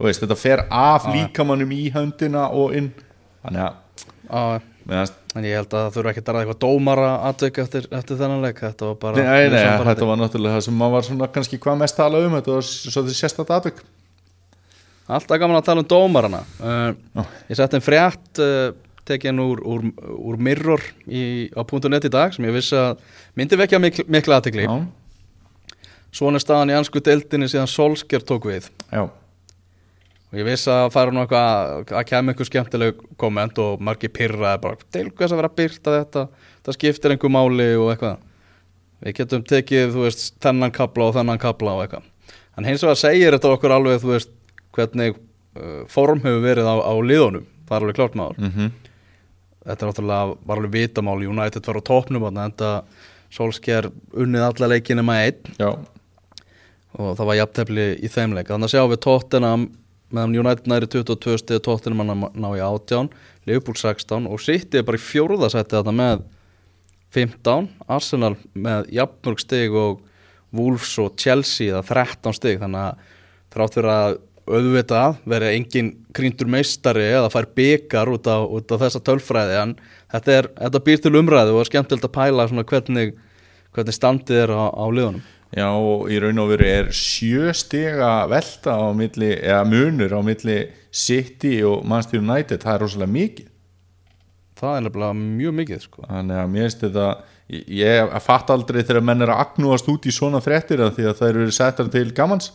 Veist, 0.00 0.22
þetta 0.24 0.38
fer 0.38 0.64
af 0.72 1.08
líkamannum 1.12 1.72
í 1.76 1.86
höndina 1.94 2.48
og 2.56 2.76
inn. 2.78 2.92
Þannig 3.44 3.66
að 4.30 4.54
mér 4.86 5.02
fannst 5.02 5.20
en 5.38 5.46
ég 5.46 5.60
held 5.60 5.70
að 5.70 5.84
það 5.84 5.96
þurfa 5.96 6.10
ekki 6.10 6.22
að 6.22 6.32
ræða 6.34 6.42
eitthvað 6.42 6.60
dómara 6.64 7.10
atvik 7.28 7.58
eftir, 7.62 7.86
eftir 7.94 8.18
þennan 8.18 8.44
leik. 8.44 8.60
Þetta 8.64 8.88
var 8.88 8.98
bara 9.04 9.24
Nei, 9.24 9.48
nei, 9.52 9.62
þetta 9.86 10.08
var 10.08 10.18
náttúrulega 10.18 10.56
það 10.56 10.64
sem 10.66 10.78
maður 10.80 10.96
var 10.96 11.06
svona 11.06 11.28
kannski 11.36 11.60
hvað 11.62 11.80
mest 11.84 11.98
talað 11.98 12.26
um. 12.26 12.36
Þetta 12.38 12.56
var 12.56 12.68
svolítið 12.70 13.18
sérstætt 13.18 13.52
atvik. 13.54 13.82
Alltaf 15.10 15.40
gaman 15.42 15.58
að 15.58 15.66
tala 15.66 15.84
um 15.84 15.90
dómarana. 15.90 16.40
Uh, 16.62 17.22
Ég 17.50 17.58
sett 17.58 17.74
einn 17.74 17.84
frétt 17.84 18.42
uh, 18.42 18.70
tekin 19.10 19.42
úr, 19.42 19.60
úr, 19.66 19.90
úr 20.14 20.40
Mirror 20.40 20.86
í, 21.06 21.50
á 21.52 21.60
.net 21.90 22.08
í 22.08 22.12
dag 22.12 22.32
sem 22.34 22.46
ég 22.48 22.56
vissi 22.56 22.78
að 22.78 23.02
myndi 23.38 23.58
vekja 23.60 23.82
mikl, 23.82 24.06
mikla 24.08 24.40
aðtekli 24.40 24.66
Já, 24.68 24.74
Svona 26.10 26.40
staðan 26.42 26.72
í 26.72 26.74
ansku 26.74 26.98
deildinni 27.06 27.46
síðan 27.50 27.70
Solskjær 27.70 28.24
tók 28.26 28.48
við. 28.50 28.66
Já, 28.90 29.04
og 29.06 30.38
ég 30.38 30.46
vissi 30.46 30.70
að 30.70 30.88
fara 30.94 31.14
nú 31.14 31.22
eitthvað 31.22 31.92
að 32.00 32.08
kemur 32.08 32.34
einhver 32.34 32.48
skemmtileg 32.48 33.04
komment 33.18 33.60
og 33.62 33.82
margir 33.82 34.10
pyrraði 34.14 34.62
bara 34.64 34.88
til 34.90 35.06
hvers 35.10 35.30
að 35.30 35.40
vera 35.42 35.52
byrta 35.60 35.94
þetta? 36.00 36.24
Það 36.66 36.78
skiptir 36.78 37.14
einhver 37.14 37.34
máli 37.34 37.68
og 37.78 37.92
eitthvað. 37.92 38.26
Við 39.00 39.16
getum 39.16 39.46
tekið, 39.48 39.94
þú 39.94 40.04
veist, 40.04 40.26
þennan 40.42 40.74
kabla 40.76 41.08
og 41.08 41.16
þennan 41.16 41.40
kabla 41.40 41.76
og 41.78 41.86
eitthvað. 41.86 42.10
En 42.58 42.66
hins 42.66 42.82
vegar 42.84 42.98
segir 43.00 43.36
þetta 43.36 43.54
okkur 43.54 43.74
alveg, 43.78 44.02
þú 44.02 44.12
veist 44.16 44.34
hvernig 44.74 45.14
uh, 45.14 45.80
form 45.90 46.20
hefur 46.26 46.42
verið 46.42 46.68
á, 46.68 46.74
á 46.74 46.94
liðunum, 46.98 47.46
það 47.70 47.76
er 47.76 47.86
alveg 47.86 48.00
klárt 48.02 48.18
máður 48.18 48.46
mhm 48.50 48.78
þetta 49.64 49.78
er 49.86 49.90
náttúrulega, 49.90 50.36
var 50.46 50.60
alveg 50.60 50.76
vitamál. 50.76 51.20
United 51.26 51.66
var 51.68 51.80
á 51.80 51.88
topnum 51.90 52.26
þarna, 52.26 52.48
enda 52.50 52.70
Solskjær 53.30 53.90
unnið 54.18 54.46
alla 54.48 54.70
leikinu 54.72 55.04
með 55.06 55.24
einn. 55.26 55.52
Já, 55.60 55.70
og 56.98 57.12
það 57.18 57.28
var 57.28 57.38
jafntefli 57.38 57.86
í 58.02 58.10
þeim 58.10 58.34
leik. 58.34 58.48
Þannig 58.50 58.70
að 58.70 58.74
sjáum 58.74 58.90
við 58.90 59.02
Tottenham 59.06 59.66
meðan 60.10 60.36
United 60.42 60.70
næri 60.70 60.88
22 60.90 61.38
stið 61.44 61.62
Tottenham 61.66 62.02
að 62.02 62.24
ná 62.34 62.48
í 62.56 62.62
18 62.66 63.10
Liverpool 63.46 63.78
16 63.78 64.26
og 64.26 64.42
City 64.42 64.80
er 64.80 64.86
bara 64.86 64.98
í 64.98 65.04
fjórðasætti 65.04 65.78
þetta 65.78 65.94
með 65.94 66.24
15 67.14 67.68
Arsenal 67.90 68.34
með 68.54 68.90
jafnmörg 68.94 69.42
stig 69.42 69.74
og 69.74 70.02
Wolves 70.54 70.96
og 71.02 71.14
Chelsea 71.18 71.76
það 71.76 71.94
13 71.94 72.38
stig. 72.38 72.58
Þannig 72.62 72.88
að 72.88 73.16
þrátt 73.54 73.78
fyrir 73.78 73.92
að 73.94 74.18
auðvitað 74.58 75.18
verið 75.30 75.56
engin 75.56 75.90
krýndur 76.16 76.50
meistari 76.50 77.06
eða 77.08 77.30
fær 77.32 77.48
byggar 77.56 78.10
út 78.12 78.30
af, 78.30 78.46
út 78.58 78.74
af 78.74 78.84
þessa 78.84 79.02
tölfræði 79.06 79.58
en 79.60 79.74
þetta, 80.12 80.36
er, 80.36 80.48
þetta 80.58 80.82
býr 80.86 81.02
til 81.04 81.12
umræðu 81.20 81.56
og 81.56 81.62
er 81.62 81.70
skemmtilegt 81.70 82.08
að 82.08 82.16
pæla 82.16 82.48
hvernig, 82.50 83.14
hvernig 83.74 83.96
standið 83.96 84.42
er 84.44 84.54
á, 84.54 84.64
á 84.70 84.86
liðunum. 84.90 85.28
Já 85.50 85.66
og 85.66 86.06
í 86.06 86.18
raun 86.22 86.38
og 86.38 86.52
veru 86.52 86.66
er 86.68 86.92
sjö 86.94 87.50
stiga 87.58 88.10
velta 88.30 88.76
á 88.78 88.86
milli, 88.94 89.32
eða 89.34 89.64
munur 89.66 90.14
á 90.14 90.20
milli 90.22 90.60
City 90.94 91.56
og 91.66 91.82
Manchester 91.82 92.22
United. 92.22 92.62
Það 92.62 92.76
er 92.76 92.84
rosalega 92.84 93.14
mikið. 93.16 93.48
Það 94.60 94.76
er 94.76 94.84
nefnilega 94.86 95.18
mjög 95.18 95.54
mikið 95.58 95.84
sko. 95.86 96.06
þannig 96.06 96.38
að 96.38 96.50
mér 96.52 96.66
finnst 96.66 96.82
þetta 96.84 97.06
ég, 97.50 97.62
ég 97.80 98.16
fatt 98.22 98.50
aldrei 98.54 98.82
þegar 98.82 99.06
menn 99.08 99.24
er 99.24 99.32
að 99.32 99.42
agnúast 99.46 99.88
út 99.90 100.06
í 100.06 100.14
svona 100.14 100.42
fréttir 100.44 100.82
af 100.84 100.94
því 100.96 101.06
að 101.08 101.16
það 101.20 101.32
eru 101.32 101.54
settar 101.56 101.90
til 101.92 102.10
gamans 102.14 102.50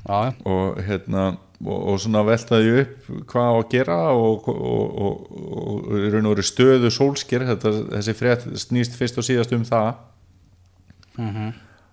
Já. 0.00 0.32
og 0.48 0.80
hérna 0.80 1.24
og, 1.60 1.78
og 1.92 1.98
svona 2.00 2.22
veltaði 2.24 2.72
upp 2.82 3.08
hvað 3.30 3.48
á 3.50 3.54
að 3.58 3.66
gera 3.74 3.98
og, 4.16 4.48
og, 4.48 5.00
og, 5.04 5.90
raun 6.12 6.28
og 6.30 6.36
veru 6.36 6.46
stöðu 6.46 6.92
sólskir 6.94 7.44
þetta, 7.48 7.72
þessi 7.96 8.16
frétt 8.16 8.46
snýst 8.64 8.96
fyrst 8.98 9.20
og 9.20 9.26
síðast 9.26 9.52
um 9.56 9.66
það. 9.68 9.90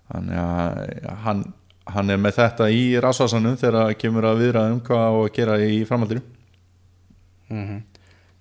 Þannig 0.07 0.39
að 0.39 1.11
hann, 1.25 1.43
hann 1.91 2.13
er 2.13 2.21
með 2.21 2.39
þetta 2.39 2.71
í 2.71 2.83
rasvasanum 3.03 3.59
þegar 3.59 3.93
kemur 3.99 4.29
að 4.29 4.43
viðra 4.45 4.65
um 4.71 4.81
hvað 4.87 5.03
á 5.03 5.15
að 5.17 5.31
gera 5.35 5.59
í 5.65 5.83
framhaldinu. 5.89 6.23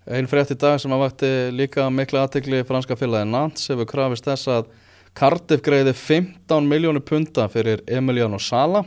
Einn 0.07 0.29
frétt 0.31 0.53
í 0.55 0.59
dag 0.59 0.79
sem 0.79 0.93
að 0.95 1.03
vakti 1.03 1.31
líka 1.55 1.89
mikla 1.91 2.27
aðtekli 2.27 2.63
franska 2.67 2.95
félagi 2.99 3.27
Nantes 3.31 3.67
hefur 3.73 3.89
krafist 3.91 4.27
þess 4.27 4.51
að 4.55 4.69
Cardiff 5.17 5.63
greiði 5.65 5.95
15 5.97 6.67
miljónu 6.69 7.01
punta 7.01 7.47
fyrir 7.51 7.81
Emiliano 7.89 8.39
Sala 8.39 8.85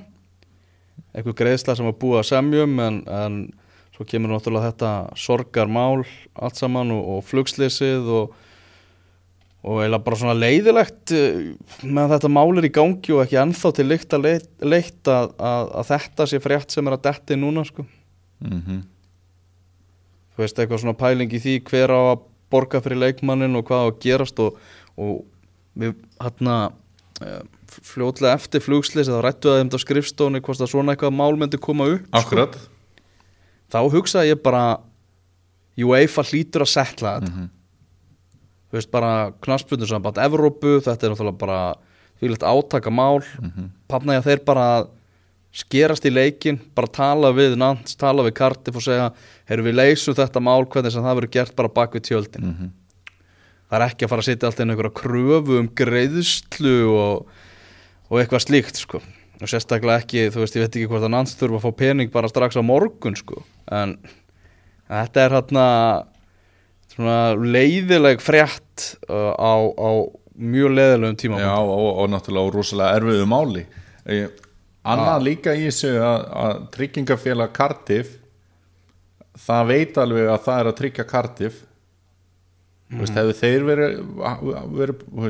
einhver 1.14 1.36
greiðsla 1.38 1.76
sem 1.78 1.88
var 1.88 1.98
búið 2.00 2.22
að 2.22 2.30
semjum 2.30 2.80
en, 2.84 3.02
en 3.08 3.40
svo 3.96 4.06
kemur 4.08 4.32
náttúrulega 4.32 4.72
þetta 4.72 4.92
sorgarmál 5.20 6.06
allt 6.40 6.60
saman 6.60 6.94
og, 6.96 7.02
og 7.16 7.26
flugslýsið 7.28 8.12
og, 8.16 8.38
og 9.68 9.82
eiginlega 9.82 10.06
bara 10.06 10.20
svona 10.22 10.38
leiðilegt 10.38 11.14
eh, 11.16 11.50
meðan 11.84 12.14
þetta 12.14 12.32
mál 12.32 12.62
er 12.62 12.70
í 12.70 12.74
gangi 12.80 13.16
og 13.16 13.26
ekki 13.26 13.42
ennþá 13.42 13.74
til 13.76 13.88
leitt 13.90 14.16
að, 14.16 14.30
leitt, 14.64 15.02
að, 15.04 15.34
að, 15.36 15.74
að 15.82 15.92
þetta 15.92 16.30
sé 16.32 16.42
frétt 16.44 16.76
sem 16.76 16.88
er 16.88 16.96
að 16.96 17.06
detti 17.10 17.40
núna 17.40 17.66
sko 17.68 17.84
mm 17.84 18.62
-hmm. 18.62 18.82
þú 20.36 20.46
veist, 20.46 20.60
eitthvað 20.60 20.84
svona 20.86 21.00
pæling 21.04 21.34
í 21.34 21.44
því 21.44 21.60
hver 21.68 21.92
á 21.92 22.02
að 22.14 22.28
borga 22.50 22.82
fyrir 22.82 23.04
leikmannin 23.04 23.60
og 23.60 23.68
hvað 23.68 23.84
á 23.84 23.88
að 23.92 24.00
gerast 24.04 24.40
og, 24.40 24.56
og 24.98 25.26
við 25.76 25.96
hérna 26.20 26.72
uh, 27.22 27.44
fljótlega 27.86 28.36
eftir 28.36 28.64
flugslis 28.64 29.08
þá 29.08 29.22
rættu 29.24 29.52
að 29.52 29.62
þeim 29.62 29.72
á 29.72 29.80
skrifstónu 29.80 30.42
hvort 30.44 30.62
að 30.62 30.72
svona 30.74 30.94
eitthvað 30.94 31.16
mál 31.16 31.36
myndi 31.40 31.58
koma 31.62 31.88
upp 31.96 32.20
Akkurat 32.20 32.58
þá 33.70 33.80
hugsaði 33.94 34.34
ég 34.34 34.42
bara 34.44 34.80
UEFA 35.80 36.26
hlýtur 36.28 36.66
að 36.66 36.74
setla 36.74 37.16
þetta. 37.20 37.48
Þú 38.70 38.78
veist 38.78 38.92
bara 38.94 39.12
knaspundum 39.42 39.90
sem 39.90 40.04
bara 40.04 40.26
Evrópu, 40.28 40.78
þetta 40.86 41.08
er 41.08 41.14
náttúrulega 41.14 41.42
bara 41.42 41.60
því 42.20 42.32
litt 42.34 42.46
átaka 42.46 42.92
mál 42.92 43.22
mm 43.24 43.52
-hmm. 43.52 44.14
ég 44.14 44.18
að 44.20 44.28
þeir 44.28 44.46
bara 44.46 44.88
skerast 45.52 46.06
í 46.06 46.14
leikin, 46.14 46.60
bara 46.76 46.88
tala 46.88 47.32
við 47.34 47.56
Nants, 47.58 47.96
tala 47.96 48.24
við 48.24 48.34
Cardiff 48.34 48.78
og 48.78 48.84
segja 48.84 49.14
heyrðu 49.50 49.64
við 49.64 49.76
leysum 49.76 50.14
þetta 50.14 50.40
mál 50.40 50.66
hvernig 50.66 50.92
sem 50.92 51.04
það 51.04 51.16
verður 51.16 51.32
gert 51.32 51.56
bara 51.56 51.70
bak 51.70 51.94
við 51.94 52.02
tjöldin. 52.02 52.44
Mhm. 52.44 52.70
það 53.70 53.82
er 53.82 53.88
ekki 53.88 54.06
að 54.06 54.10
fara 54.10 54.22
að 54.22 54.26
sitja 54.26 54.48
alltaf 54.48 54.60
inn 54.60 54.70
einhverja 54.70 55.00
kröfu 55.02 55.60
um 55.60 55.68
greiðslu 55.68 56.90
og, 56.90 57.28
og 58.10 58.20
eitthvað 58.20 58.46
slíkt 58.46 58.82
sko. 58.82 59.02
og 59.40 59.48
sérstaklega 59.48 60.04
ekki, 60.04 60.26
þú 60.34 60.42
veist, 60.44 60.56
ég 60.58 60.66
veit 60.66 60.74
ekki 60.76 60.90
hvort 60.92 61.06
að 61.08 61.14
Nans 61.14 61.38
þurfa 61.40 61.62
að 61.62 61.66
fá 61.68 61.78
pening 61.80 62.10
bara 62.12 62.28
strax 62.28 62.58
á 62.60 62.64
morgun 62.66 63.16
sko, 63.16 63.44
en 63.72 63.96
þetta 64.90 65.24
er 65.24 65.36
hérna 65.38 65.68
svona 66.92 67.20
leiðileg 67.40 68.20
frétt 68.20 68.90
uh, 69.08 69.32
á, 69.40 69.54
á 69.64 69.90
mjög 70.40 70.76
leiðilegum 70.76 71.18
tíma 71.20 71.40
Já, 71.40 71.56
og, 71.56 71.90
og 72.04 72.12
náttúrulega 72.12 72.52
á 72.52 72.56
rosalega 72.56 73.00
erfiðu 73.00 73.30
máli. 73.30 73.66
Eh, 74.10 74.28
Annað 74.90 75.26
líka 75.28 75.54
í 75.56 75.66
þessu 75.68 75.92
að, 76.02 76.22
að 76.44 76.62
tryggingafélag 76.76 77.56
Cardiff 77.56 78.14
það 79.40 79.72
veit 79.72 79.98
alveg 80.00 80.30
að 80.32 80.46
það 80.46 80.62
er 80.62 80.70
að 80.70 80.78
tryggja 80.80 81.08
Cardiff. 81.08 81.66
Mm. 82.90 83.04
hefðu 83.14 83.34
þeir 83.38 83.66
verið, 83.68 83.98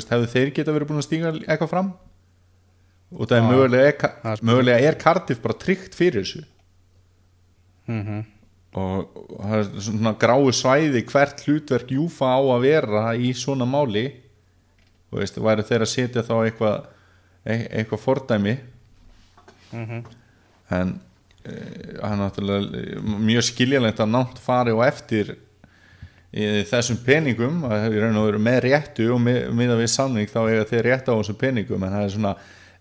hefðu 0.07 0.27
þeir 0.31 0.51
geta 0.55 0.71
verið 0.71 0.87
búin 0.87 1.01
að 1.01 1.07
stíga 1.09 1.31
eitthvað 1.43 1.71
fram 1.73 1.89
og 3.15 3.25
það 3.29 3.37
er 3.39 3.47
mögulega, 3.47 3.85
er, 3.89 4.15
Það 4.23 4.43
mögulega 4.49 4.89
er 4.89 4.97
Cardiff 5.01 5.41
bara 5.41 5.57
tryggt 5.57 5.97
fyrir 5.97 6.25
þessu. 6.25 6.43
Mhm. 7.89 8.25
og 8.77 9.15
og 9.33 9.45
það 9.45 9.59
er 9.59 9.81
svona 9.81 10.11
gráu 10.21 10.51
svæði 10.53 11.01
hvert 11.09 11.41
hlutverk 11.45 11.89
Júfa 11.89 12.29
á 12.37 12.39
að 12.39 12.61
vera 12.61 13.15
í 13.17 13.31
svona 13.33 13.65
máli. 13.65 14.11
Og 15.09 15.19
veist, 15.23 15.39
væri 15.41 15.65
þeir 15.65 15.81
að 15.81 15.89
setja 15.89 16.21
þá 16.21 16.35
eitthvað 16.43 16.75
e- 17.45 17.67
eitthvað 17.79 18.03
fordæmi. 18.03 18.57
En 20.69 20.99
e, 21.45 21.51
það 21.97 22.11
er 22.11 22.19
náttúrulega 22.19 23.01
mjög 23.25 23.47
skiljanlegt 23.47 24.01
að 24.03 24.11
nátt 24.13 24.37
fari 24.43 24.75
og 24.75 24.83
eftir 24.85 25.33
í 26.29 26.63
þessum 26.69 27.01
peningum. 27.05 27.63
Að 27.65 27.87
hefur 27.87 28.05
raun 28.05 28.21
og 28.21 28.29
veru 28.29 28.43
með 28.45 28.59
réttu 28.67 29.09
og 29.15 29.21
með, 29.25 29.49
með 29.57 29.75
við 29.81 29.91
samning 29.95 30.29
þá 30.29 30.39
eiga 30.45 30.69
þeir 30.69 30.89
rétt 30.91 31.09
á 31.09 31.13
þessum 31.17 31.39
peningum. 31.41 31.83
En 31.83 31.95
það 31.95 32.05
er 32.05 32.15
svona 32.17 32.35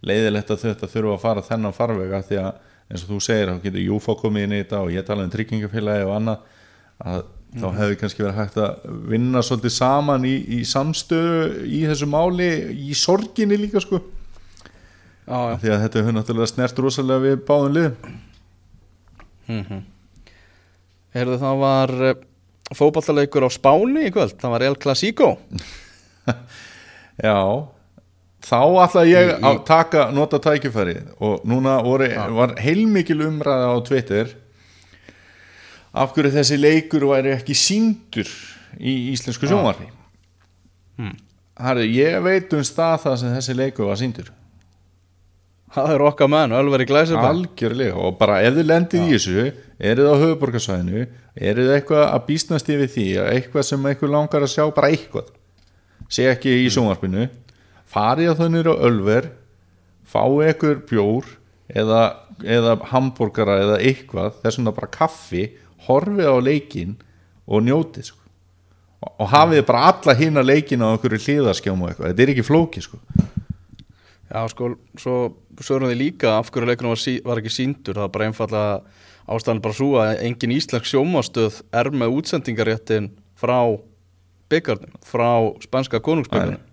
leiðilegt 0.07 0.53
að 0.55 0.65
þetta 0.67 0.91
þurfa 0.93 1.17
að 1.17 1.25
fara 1.25 1.47
þennan 1.49 1.77
farvega 1.77 2.23
því 2.27 2.41
að 2.43 2.53
eins 2.89 3.03
og 3.05 3.11
þú 3.11 3.19
segir 3.25 3.51
þá 3.51 3.65
getur 3.65 3.85
Júfa 3.85 4.15
komið 4.19 4.47
inn 4.47 4.55
í 4.55 4.61
þetta 4.63 4.85
og 4.85 4.95
ég 4.95 5.07
tala 5.07 5.27
um 5.27 5.33
tryggingafélagi 5.33 6.07
og 6.07 6.15
annað 6.17 6.47
að 6.99 7.27
þá 7.59 7.67
hefði 7.79 7.99
kannski 8.01 8.25
verið 8.25 8.39
hægt 8.39 8.59
að 8.61 8.95
vinna 9.09 9.43
svolítið 9.45 9.73
saman 9.73 10.25
í, 10.29 10.35
í 10.59 10.61
samstöðu 10.69 11.65
í 11.65 11.83
þessu 11.89 12.09
máli 12.11 12.49
í 12.89 12.97
sorginni 12.97 13.57
líka 13.61 13.81
sko. 13.85 14.01
Já. 15.29 15.59
því 15.61 15.73
að 15.75 15.83
þetta 15.85 16.01
hefur 16.01 16.15
náttúrulega 16.17 16.49
snert 16.49 16.79
rosalega 16.81 17.25
við 17.27 17.41
báðum 17.49 17.75
lið 17.77 17.91
Heyrðu, 21.17 21.37
það 21.41 21.61
var 21.63 21.93
uh, 22.05 22.15
fótballaleikur 22.77 23.47
á 23.49 23.51
Spáni 23.53 24.07
í 24.09 24.13
kvöld, 24.13 24.37
það 24.41 24.53
var 24.55 24.65
El 24.67 24.77
Clasico. 24.81 25.29
Já 27.27 27.37
þá 28.49 28.61
ætla 28.85 29.05
ég 29.09 29.33
að 29.45 29.63
taka 29.69 30.09
nota 30.15 30.41
tækifæri 30.43 30.97
og 31.21 31.45
núna 31.49 31.79
voru, 31.85 32.09
var 32.39 32.57
heilmikil 32.63 33.21
umræða 33.29 33.73
á 33.73 33.77
Twitter. 33.85 34.33
Af 35.93 36.13
hverju 36.17 36.33
þessi 36.35 36.59
leikur 36.61 37.07
væri 37.11 37.33
ekki 37.37 37.57
síndur 37.57 38.29
í 38.79 39.13
íslensku 39.15 39.49
sjónvarfi 39.49 39.89
Herri, 41.59 41.87
ég 41.97 42.19
veit 42.23 42.53
um 42.55 42.65
stað 42.67 43.01
það 43.07 43.17
sem 43.23 43.33
þessi 43.39 43.57
leikur 43.57 43.89
var 43.89 43.99
síndur 43.99 44.29
Það 45.75 45.91
er 45.95 46.05
okkar 46.09 46.31
menn, 46.33 46.55
Ölveri 46.57 46.87
Glæsibæ 46.89 47.27
algjörlega. 47.29 47.97
Og 48.01 48.15
bara 48.21 48.39
ef 48.41 48.55
þið 48.57 48.69
lendið 48.71 49.03
í 49.03 49.11
þessu 49.13 49.43
eru 49.79 50.07
það 50.07 50.15
á 50.17 50.23
höfuborgarsvæðinu 50.23 51.03
eru 51.51 51.67
þið 51.67 51.75
eitthvað 51.75 52.05
að 52.07 52.25
býstnast 52.29 52.71
yfir 52.73 52.93
því 52.95 53.05
að 53.21 53.29
eitthvað 53.35 53.67
sem 53.69 53.91
eitthvað 53.91 54.15
langar 54.15 54.47
að 54.47 54.55
sjá 54.55 54.65
bara 54.75 54.91
eitthvað 54.95 55.29
sé 56.09 56.25
ekki 56.31 56.55
í 56.63 56.71
sjónvarpinu 56.73 57.27
farið 57.89 58.33
á 58.33 58.39
þannir 58.43 58.71
á 58.73 58.75
Ölver 58.89 59.31
fáið 60.09 60.47
eitthvað 60.49 60.85
bjór 60.89 61.33
eða, 61.69 62.03
eða 62.45 62.77
hambúrgara 62.93 63.59
eða 63.65 63.81
eitthvað 63.85 64.39
þess 64.43 64.61
vegna 64.61 64.77
bara 64.77 64.93
kaffi 64.93 65.45
horfið 65.89 66.29
á 66.29 66.37
leikin 66.41 66.95
og 67.49 67.65
njótið 67.65 68.11
sko. 68.11 68.23
og, 69.05 69.11
og 69.25 69.33
hafið 69.33 69.65
bara 69.69 69.89
alla 69.93 70.17
hina 70.19 70.45
leikin 70.45 70.85
á 70.85 70.93
einhverju 70.93 71.21
hliðarskjám 71.25 71.83
og 71.83 71.91
eitthvað, 71.91 72.13
þetta 72.13 72.25
er 72.25 72.33
ekki 72.35 72.47
flóki 72.47 72.85
sko. 72.85 73.01
Já, 74.29 74.41
sko, 74.53 74.75
svo 75.01 75.19
sögum 75.65 75.89
við 75.89 76.03
líka 76.03 76.35
af 76.37 76.51
hverju 76.53 76.69
leikunum 76.69 76.93
var, 76.93 77.01
sí, 77.01 77.19
var 77.25 77.41
ekki 77.41 77.53
síndur 77.55 77.97
það 77.97 78.05
var 78.05 78.17
bara 78.17 78.29
einfallega 78.29 78.73
ástæðan 79.29 79.63
bara 79.65 79.77
svo 79.77 79.91
að 80.01 80.25
engin 80.25 80.57
íslensk 80.57 80.89
sjómastöð 80.89 81.63
er 81.77 81.93
með 81.93 82.17
útsendingaréttin 82.21 83.11
frá 83.39 83.61
byggarnum, 84.53 84.93
frá 85.05 85.31
spanska 85.65 86.01
konungsbyggarnum 86.05 86.68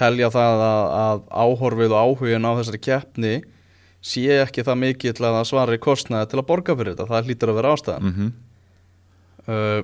telja 0.00 0.30
það 0.32 0.66
að, 0.66 0.84
að 1.04 1.22
áhorfið 1.44 1.94
og 1.94 2.04
áhugin 2.04 2.48
á 2.48 2.52
þessari 2.58 2.82
keppni 2.88 3.34
sé 4.00 4.40
ekki 4.40 4.64
það 4.64 4.82
mikið 4.86 5.16
til 5.18 5.26
að 5.28 5.38
það 5.38 5.48
svari 5.50 5.80
kostnaði 5.82 6.30
til 6.30 6.40
að 6.40 6.46
borga 6.48 6.76
fyrir 6.76 6.94
þetta, 6.94 7.08
það 7.10 7.28
hlýtur 7.28 7.52
að 7.52 7.58
vera 7.60 7.72
ástæðan. 7.76 8.06
Mm 8.06 8.14
-hmm. 8.16 8.30
uh, 9.52 9.80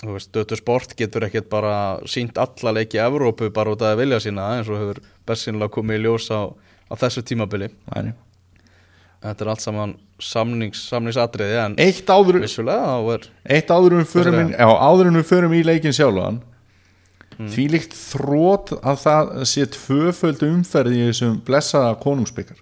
þú 0.00 0.16
veist, 0.16 0.32
Dötu 0.32 0.56
Sport 0.56 0.96
getur 0.96 1.26
ekkert 1.28 1.50
bara 1.52 2.00
sínt 2.08 2.40
alla 2.40 2.72
leiki 2.72 2.96
í 2.96 3.04
Evrópu 3.04 3.50
bara 3.52 3.74
út 3.74 3.82
af 3.84 3.92
að 3.92 4.00
vilja 4.04 4.20
sína 4.20 4.56
eins 4.56 4.68
og 4.68 4.80
hefur 4.80 5.02
bersinlega 5.28 5.74
komið 5.76 6.00
í 6.00 6.02
ljós 6.06 6.30
á, 6.32 6.48
á 6.88 6.94
þessu 6.96 7.22
tímabili. 7.22 7.68
Þetta 9.20 9.44
er 9.44 9.50
allt 9.52 9.60
saman 9.60 9.98
samnings, 10.20 10.80
samningsatriði 10.88 11.58
en 11.60 11.74
Eitt 11.80 12.08
áður 12.08 12.40
vissulega 12.40 12.96
er 13.14 13.26
Eitt 13.44 13.68
áður 13.68 13.98
við 14.00 14.06
förum, 14.08 14.52
já, 14.52 14.68
áður 14.68 15.10
en 15.10 15.18
við 15.20 15.26
förum 15.28 15.52
í 15.56 15.60
leikin 15.64 15.96
sjálfan 15.96 16.40
því 17.48 17.68
líkt 17.72 17.94
þrótt 17.96 18.74
að 18.80 18.98
það 19.04 19.30
sé 19.48 19.68
tvöföld 19.76 20.42
umferð 20.44 20.96
í 20.96 21.04
þessum 21.06 21.38
blessaða 21.46 21.94
konungsbyggar 22.02 22.58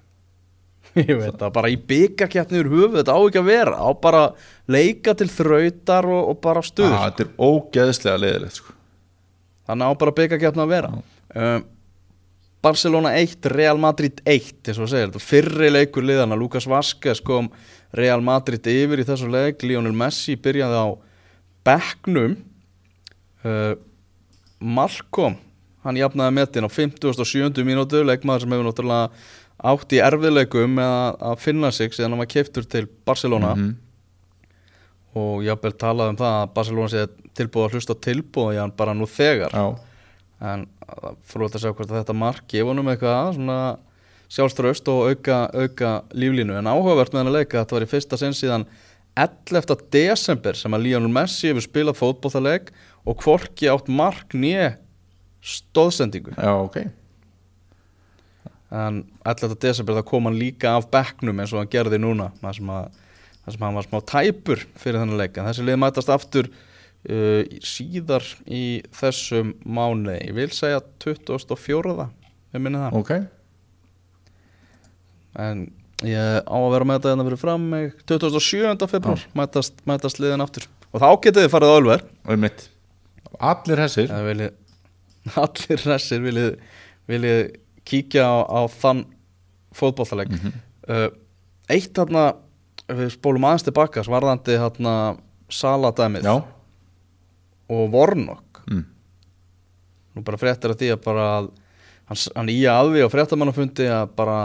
ég 1.08 1.14
veit 1.18 1.36
það, 1.38 1.50
bara 1.54 1.70
í 1.70 1.76
byggarkeppni 1.88 2.62
úr 2.62 2.70
höfuð, 2.72 2.98
þetta 3.00 3.14
á 3.14 3.20
ekki 3.20 3.40
að 3.40 3.48
vera. 3.48 3.78
Á 3.78 3.90
bara 4.02 4.22
leika 4.70 5.14
til 5.18 5.28
þrautar 5.30 6.08
og, 6.10 6.20
og 6.32 6.38
bara 6.44 6.62
stuð 6.64 6.90
ah, 6.90 7.08
Þetta 7.08 7.26
er 7.26 7.32
ógeðslega 7.48 8.22
leiðilegt 8.24 8.60
sko. 8.60 8.76
þannig 9.68 9.90
á 9.90 9.92
bara 10.02 10.16
byggarkeppni 10.20 10.64
að 10.64 10.72
vera. 10.72 10.92
Um, 11.34 11.66
Barcelona 12.64 13.12
1, 13.20 13.50
Real 13.52 13.78
Madrid 13.78 14.22
1 14.24 14.66
eins 14.66 14.78
og 14.78 14.88
það 14.88 14.94
segir, 14.94 15.10
þetta 15.10 15.20
er 15.20 15.26
fyrri 15.28 15.68
leikur 15.70 16.06
liðana 16.06 16.38
Lukas 16.38 16.66
Vazquez 16.66 17.20
kom 17.22 17.52
Real 17.94 18.24
Madrid 18.24 18.66
yfir 18.66 19.04
í 19.04 19.06
þessu 19.06 19.28
leik, 19.30 19.62
Lionel 19.62 19.94
Messi 19.96 20.34
byrjaði 20.40 20.80
á 20.82 20.88
bekknum. 21.68 22.34
Uh, 23.44 23.76
Malcolm 24.60 25.36
hann 25.84 25.96
jafnaði 25.96 26.34
metin 26.34 26.66
á 26.66 26.70
57. 26.70 27.62
mínútu 27.64 28.00
leikmaður 28.04 28.40
sem 28.44 28.50
hefur 28.54 28.66
náttúrulega 28.66 29.10
átt 29.58 29.92
í 29.94 30.00
erfiðleikum 30.02 30.74
með 30.78 31.18
að- 31.18 31.38
finna 31.42 31.70
sig 31.72 31.90
síðan 31.92 32.10
hann 32.14 32.18
var 32.18 32.26
keiftur 32.26 32.64
til 32.68 32.86
Barcelona 33.06 33.54
Mhm. 33.54 33.76
og 35.16 35.42
jafnvel 35.46 35.72
talaði 35.78 36.10
um 36.10 36.16
það 36.16 36.34
að 36.42 36.54
Barcelona 36.54 36.88
sé 36.92 37.06
tilbúið 37.34 37.66
að 37.68 37.72
hlusta 37.74 37.94
tilbúið 37.94 38.54
í 38.56 38.60
hann 38.60 38.70
bara 38.76 38.94
nú 38.94 39.06
þegar 39.06 39.50
Já, 39.52 39.78
en 40.42 40.66
frólægt 41.26 41.54
að 41.56 41.62
sjá 41.64 41.72
hvort 41.74 41.90
að 41.90 42.04
þetta 42.04 42.14
mark 42.14 42.46
gefa 42.48 42.68
honum 42.68 42.86
eitthvað 42.92 43.34
svona 43.34 43.78
sjálfströst 44.28 44.88
og 44.88 45.08
auka, 45.08 45.50
auka 45.54 46.02
líflínu 46.12 46.58
en 46.58 46.64
áhugavert 46.66 47.10
með 47.12 47.18
hann 47.24 47.26
að 47.32 47.38
leika 47.38 47.64
þetta 47.64 47.72
var 47.78 47.82
í 47.86 47.90
fyrsta 47.94 48.18
sinn 48.18 48.32
síðan 48.36 48.66
11. 49.16 49.76
desember 49.90 50.52
sem 50.54 50.70
að 50.72 50.82
Lionel 50.82 51.08
Messi 51.10 51.48
hefur 51.48 51.64
spilað 51.66 51.96
fótbollaleik 51.98 52.70
og 53.08 53.24
hvorki 53.24 53.70
átt 53.72 53.88
mark 53.88 54.36
nýja 54.36 54.76
stóðsendingu 55.44 56.34
já, 56.36 56.52
ok. 56.52 56.80
En 58.68 59.00
11. 59.24 59.56
desember 59.62 59.96
þá 59.96 60.04
kom 60.10 60.28
hann 60.28 60.36
líka 60.36 60.74
af 60.76 60.90
bekknum 60.92 61.38
eins 61.40 61.54
og 61.54 61.62
hann 61.62 61.70
gerði 61.72 62.00
núna 62.02 62.28
þar 62.42 62.58
sem, 62.58 62.72
að, 62.74 62.98
sem 63.48 63.64
hann 63.64 63.78
var 63.78 63.86
smá 63.86 64.02
tæpur 64.04 64.64
fyrir 64.76 65.00
þennan 65.00 65.20
leik. 65.22 65.38
En 65.38 65.48
þessi 65.48 65.64
lið 65.64 65.80
mætast 65.80 66.12
aftur 66.12 66.50
uh, 66.52 67.40
síðar 67.64 68.26
í 68.44 68.82
þessum 68.98 69.54
mánu 69.64 70.18
ég 70.18 70.36
vil 70.36 70.50
segja 70.52 70.82
24. 71.00 72.08
ég 72.52 72.64
minni 72.64 72.84
það. 72.84 73.00
Ok, 73.00 73.14
en 75.48 75.68
ég 76.04 76.42
á 76.44 76.58
að 76.60 76.72
vera 76.76 76.88
með 76.90 76.98
þetta 76.98 77.14
hérna 77.14 77.30
fyrir 77.30 77.46
fram 77.46 77.68
mig. 77.72 77.94
27. 78.04 78.90
februar 78.90 79.28
mætast, 79.38 79.80
mætast 79.88 80.20
liðin 80.20 80.44
aftur. 80.44 80.68
Og 80.92 81.00
þá 81.00 81.08
getið 81.24 81.46
þið 81.46 81.54
farið 81.56 81.72
á 81.72 81.78
Ölver. 81.80 82.10
Og 82.28 82.44
mitt 82.44 82.68
Allir 83.38 83.82
hessir. 83.84 84.08
Eða 84.08 84.26
viljið 84.32 84.56
allir 85.36 85.84
hressir 85.84 86.22
viljið, 86.24 86.50
viljið 87.10 87.40
kíkja 87.88 88.24
á, 88.24 88.36
á 88.48 88.60
þann 88.72 89.04
fótbolltaleg 89.76 90.32
uh, 90.32 91.08
eitt 91.68 91.92
þarna 91.96 92.30
við 92.88 93.12
spólum 93.12 93.46
aðeins 93.48 93.66
tilbaka 93.66 94.04
svarðandi 94.06 94.56
þarna 94.60 94.94
saladæmið 95.52 96.28
Já, 96.28 96.34
og 97.68 97.90
Vornok. 97.92 98.62
Mm. 98.68 98.84
nú 100.16 100.24
bara 100.24 100.40
fréttir 100.40 100.72
að 100.72 100.82
því 100.82 100.90
að 100.92 101.02
bara 101.04 101.26
hann, 102.08 102.20
hann 102.36 102.52
í 102.52 102.58
að 102.68 102.94
við 102.96 103.08
á 103.08 103.12
fréttamannafundi 103.12 103.88
að 103.92 104.14
bara 104.18 104.38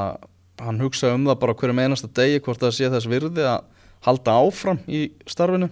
hann 0.64 0.80
hugsa 0.84 1.12
um 1.16 1.26
það 1.28 1.40
bara 1.42 1.56
hverjum 1.60 1.82
einasta 1.84 2.12
degi 2.20 2.44
hvort 2.44 2.62
það 2.62 2.76
sé 2.78 2.92
þess 2.94 3.10
virði 3.12 3.48
að 3.48 3.66
halda 4.04 4.36
áfram 4.44 4.80
í 4.92 5.06
starfinu 5.28 5.72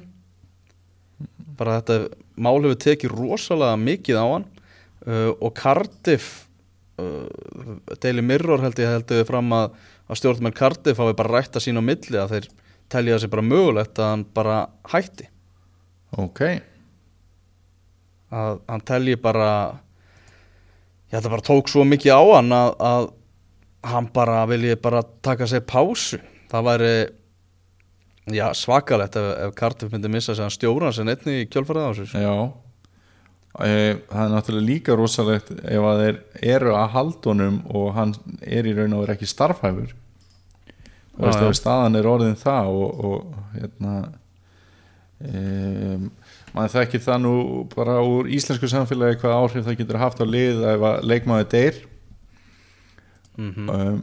bara 1.61 1.79
þetta 1.79 1.97
mál 2.41 2.57
hefur 2.63 2.79
tekið 2.81 3.13
rosalega 3.13 3.77
mikið 3.81 4.17
á 4.17 4.25
hann 4.25 4.47
uh, 5.05 5.31
og 5.37 5.53
Cardiff 5.57 6.47
uh, 7.01 7.27
Daily 8.01 8.23
Mirror 8.25 8.65
held 8.65 8.81
ég 8.81 8.89
heldur 8.95 9.27
fram 9.29 9.53
að, 9.55 9.77
að 10.09 10.21
stjórnmenn 10.21 10.57
Cardiff 10.57 11.01
hafi 11.01 11.17
bara 11.17 11.37
rætt 11.37 11.57
að 11.57 11.67
sína 11.67 11.83
á 11.83 11.89
milli 11.91 12.19
að 12.19 12.35
þeir 12.35 12.49
telja 12.91 13.15
þessi 13.15 13.31
bara 13.31 13.47
mögulegt 13.47 14.01
að 14.01 14.09
hann 14.11 14.25
bara 14.35 14.57
hætti. 14.91 15.29
Ok. 16.19 16.41
Að 18.31 18.59
hann 18.67 18.83
telji 18.87 19.15
bara 19.19 19.47
held 21.11 21.25
að 21.25 21.33
bara 21.35 21.47
tók 21.47 21.71
svo 21.71 21.85
mikið 21.87 22.15
á 22.15 22.23
hann 22.35 22.51
að, 22.55 22.73
að 22.91 23.09
hann 23.91 24.11
bara 24.13 24.43
vilji 24.51 24.75
bara 24.81 25.03
taka 25.23 25.47
sér 25.47 25.63
pásu. 25.67 26.19
Það 26.51 26.67
væri 26.67 26.93
já, 28.29 28.51
svakalegt 28.53 29.15
ef, 29.17 29.29
ef 29.47 29.55
Cardiff 29.57 29.93
myndi 29.93 30.11
missa 30.11 30.35
hann 30.37 30.53
stjóran 30.53 30.93
sem 30.93 31.09
einni 31.09 31.41
í 31.41 31.47
kjölfarið 31.49 31.87
á 31.87 31.91
þessu. 31.91 32.21
Já. 32.21 32.35
E, 33.65 33.71
Það 34.07 34.23
er 34.23 34.31
náttúrulega 34.35 34.67
líka 34.67 34.95
rosalegt 34.95 35.51
ef 35.51 35.87
að 35.89 36.03
þeir 36.03 36.19
eru 36.55 36.75
að 36.77 36.93
haldunum 36.95 37.59
og 37.73 37.91
hann 37.97 38.15
er 38.41 38.69
í 38.69 38.75
raun 38.77 38.95
og 38.95 39.05
verið 39.05 39.17
ekki 39.17 39.31
starfhæfur. 39.31 39.95
Og 41.19 41.27
já. 41.27 41.41
ef 41.49 41.57
staðan 41.59 41.99
er 41.99 42.07
orðin 42.07 42.39
það 42.39 42.71
og, 42.71 43.05
og 43.09 43.35
hérna 43.57 43.95
e, 45.19 45.99
maður 46.55 46.73
þekkir 46.77 47.05
það 47.07 47.21
nú 47.25 47.35
bara 47.73 47.99
úr 48.05 48.29
íslensku 48.31 48.69
samfélagi 48.71 49.19
hvað 49.21 49.37
áhrif 49.37 49.67
það 49.67 49.77
getur 49.81 50.01
haft 50.01 50.23
á 50.23 50.25
lið 50.25 50.63
ef 50.71 50.87
að 50.91 51.05
leikmaður 51.11 51.51
deyr. 51.51 51.85
Mm 53.39 53.69
um, 53.69 54.01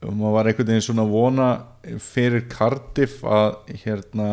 og 0.00 0.14
maður 0.16 0.34
var 0.38 0.48
einhvern 0.50 0.70
veginn 0.72 0.84
svona 0.86 1.04
vona 1.08 1.48
fyrir 2.00 2.46
Cardiff 2.52 3.20
að 3.28 3.58
hérna 3.82 4.28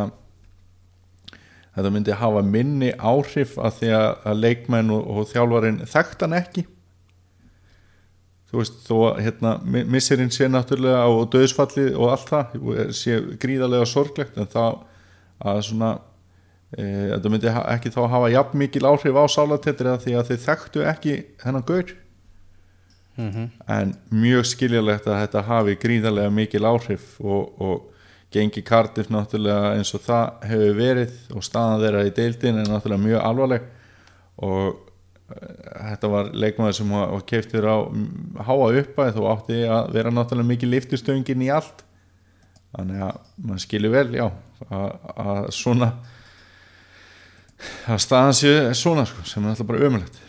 þetta 1.76 1.92
myndi 1.94 2.16
hafa 2.18 2.42
minni 2.46 2.94
áhrif 2.98 3.58
að 3.60 3.76
því 3.82 3.90
að, 3.98 4.32
leikmenn 4.42 4.94
og, 4.96 5.04
og 5.12 5.28
þjálfarinn 5.30 5.82
þekkt 5.92 6.24
hann 6.26 6.38
ekki. 6.40 6.64
Þú 8.48 8.62
veist 8.62 8.78
þó 8.88 8.96
að 9.10 9.20
hérna, 9.26 9.52
mi- 9.68 9.84
missirinn 9.92 10.32
sé 10.32 10.48
náttúrulega 10.50 11.04
á 11.04 11.12
döðsfalli 11.36 11.90
og 12.00 12.14
allt 12.16 12.30
það 12.32 12.56
og 12.64 12.94
sé 12.96 13.18
gríðarlega 13.44 13.90
sorglegt 13.92 14.40
en 14.40 14.48
þá 14.48 14.64
að 15.44 15.60
svona 15.68 15.92
e, 16.72 16.86
þetta 17.12 17.32
myndi 17.34 17.52
ekki 17.60 17.92
þá 17.94 18.02
hafa 18.16 18.32
jafn 18.34 18.62
mikil 18.64 18.88
áhrif 18.88 19.20
á 19.20 19.26
sálatettir 19.36 19.92
að 19.92 20.06
því 20.08 20.16
að 20.22 20.30
þið 20.32 20.42
þekktu 20.48 20.86
ekki 20.96 21.18
hennan 21.44 21.68
gaur 21.68 21.92
en 23.18 23.94
mjög 24.14 24.46
skiljalegt 24.46 25.08
að 25.08 25.22
þetta 25.24 25.46
hafi 25.48 25.78
gríðarlega 25.82 26.34
mikil 26.34 26.66
áhrif 26.66 27.16
og, 27.20 27.62
og 27.62 27.94
gengi 28.34 28.62
Cardiff 28.62 29.10
náttúrulega 29.10 29.76
eins 29.78 29.94
og 29.96 30.04
það 30.06 30.50
hefur 30.50 30.76
verið 30.78 31.16
og 31.34 31.46
staðan 31.46 31.82
þeirra 31.82 32.04
í 32.06 32.14
deildin 32.18 32.60
er 32.62 32.70
náttúrulega 32.70 33.06
mjög 33.06 33.24
alvarleg. 33.24 33.70
Og 34.38 34.66
eh, 35.34 35.56
þetta 35.92 36.12
var 36.14 36.32
leikmaður 36.34 36.78
sem 36.78 36.94
var 36.94 37.26
keiftur 37.32 37.66
á 37.66 37.78
mm, 37.88 38.44
háa 38.48 38.70
uppæð 38.84 39.22
og 39.24 39.30
átti 39.32 39.64
að 39.66 39.92
vera 39.98 40.14
náttúrulega 40.14 40.52
mikil 40.52 40.72
liftustöngin 40.76 41.46
í 41.48 41.50
allt. 41.54 41.84
Þannig 42.76 43.02
að 43.08 43.20
mann 43.48 43.64
skilur 43.64 43.96
vel 43.96 44.10
já 44.14 44.28
að, 44.28 44.90
að 45.16 45.44
svona 45.56 45.92
að 47.88 48.02
staðan 48.04 48.36
sé 48.38 48.52
svona 48.78 49.06
sko, 49.08 49.24
sem 49.26 49.42
er 49.42 49.50
náttúrulega 49.54 49.72
bara 49.72 49.88
ömulegt 49.88 50.20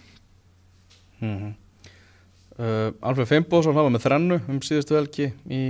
uh, 2.59 2.89
Alfred 3.03 3.31
Fimboðsson 3.31 3.79
hafa 3.79 3.93
með 3.95 4.05
þrennu 4.07 4.41
um 4.51 4.63
síðustu 4.65 4.97
velki 4.99 5.31
í, 5.49 5.63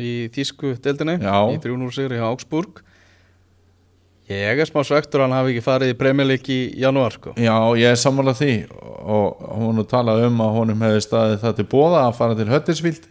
í 0.00 0.12
Þísku 0.34 0.74
deildinni 0.84 1.18
Já. 1.22 1.36
í 1.52 1.60
3-0 1.62 1.92
sigri 1.96 2.20
hjá 2.20 2.28
Augsburg. 2.30 2.82
Ég 4.30 4.60
er 4.60 4.68
smá 4.68 4.80
svektur 4.88 5.20
hann 5.20 5.34
hafi 5.36 5.52
ekki 5.52 5.64
farið 5.66 5.90
í 5.92 6.24
League 6.24 6.48
í 6.48 6.60
janúar 6.80 7.12
sko. 7.12 7.34
Já, 7.36 7.56
ég 7.76 7.92
er 7.92 7.98
sammálað 8.00 8.38
því. 8.40 8.54
Og 9.04 9.42
hún 9.58 9.76
nú 9.76 9.84
talað 9.84 10.24
um 10.30 10.40
að 10.40 10.54
honum 10.54 10.84
hefði 10.86 11.02
staðið 11.04 11.42
það 11.42 11.58
til 11.58 11.66
bóða 11.74 12.06
að 12.06 12.16
fara 12.16 12.38
til 12.38 12.48
Höttisvíld 12.48 13.10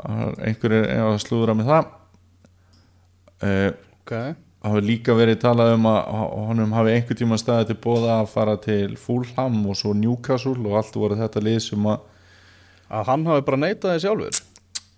einhverjir 0.00 0.86
er 0.88 1.02
að 1.04 1.18
slúðra 1.24 1.56
með 1.58 1.70
það. 1.70 1.90
Uh, 3.40 3.70
ok, 4.02 4.14
Hefur 4.60 4.84
líka 4.84 5.14
verið 5.16 5.38
talað 5.40 5.74
um 5.78 5.86
að 5.88 6.00
honum 6.50 6.72
hafi 6.76 6.92
einhver 6.92 7.16
tíma 7.16 7.38
staðið 7.40 7.70
til 7.70 7.78
bóða 7.80 8.18
að 8.20 8.26
fara 8.34 8.56
til 8.60 8.96
Fulham 9.00 9.62
og 9.72 9.78
svo 9.80 9.94
Newcastle 9.96 10.52
og 10.68 10.76
allt 10.82 10.98
voru 11.00 11.16
þetta 11.16 11.40
lið 11.46 11.60
sem 11.64 11.86
að 11.88 12.02
að 12.90 13.06
hann 13.08 13.24
hafi 13.30 13.44
bara 13.46 13.60
neitað 13.62 13.94
því 13.94 14.02
sjálfur? 14.04 14.40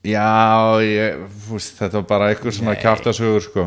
Já, 0.03 0.27
ég, 0.83 1.21
fúst, 1.47 1.77
þetta 1.79 2.01
var 2.01 2.07
bara 2.11 2.31
eitthvað 2.33 2.57
svona 2.59 2.75
kjartasögur 2.81 3.45
sko. 3.45 3.67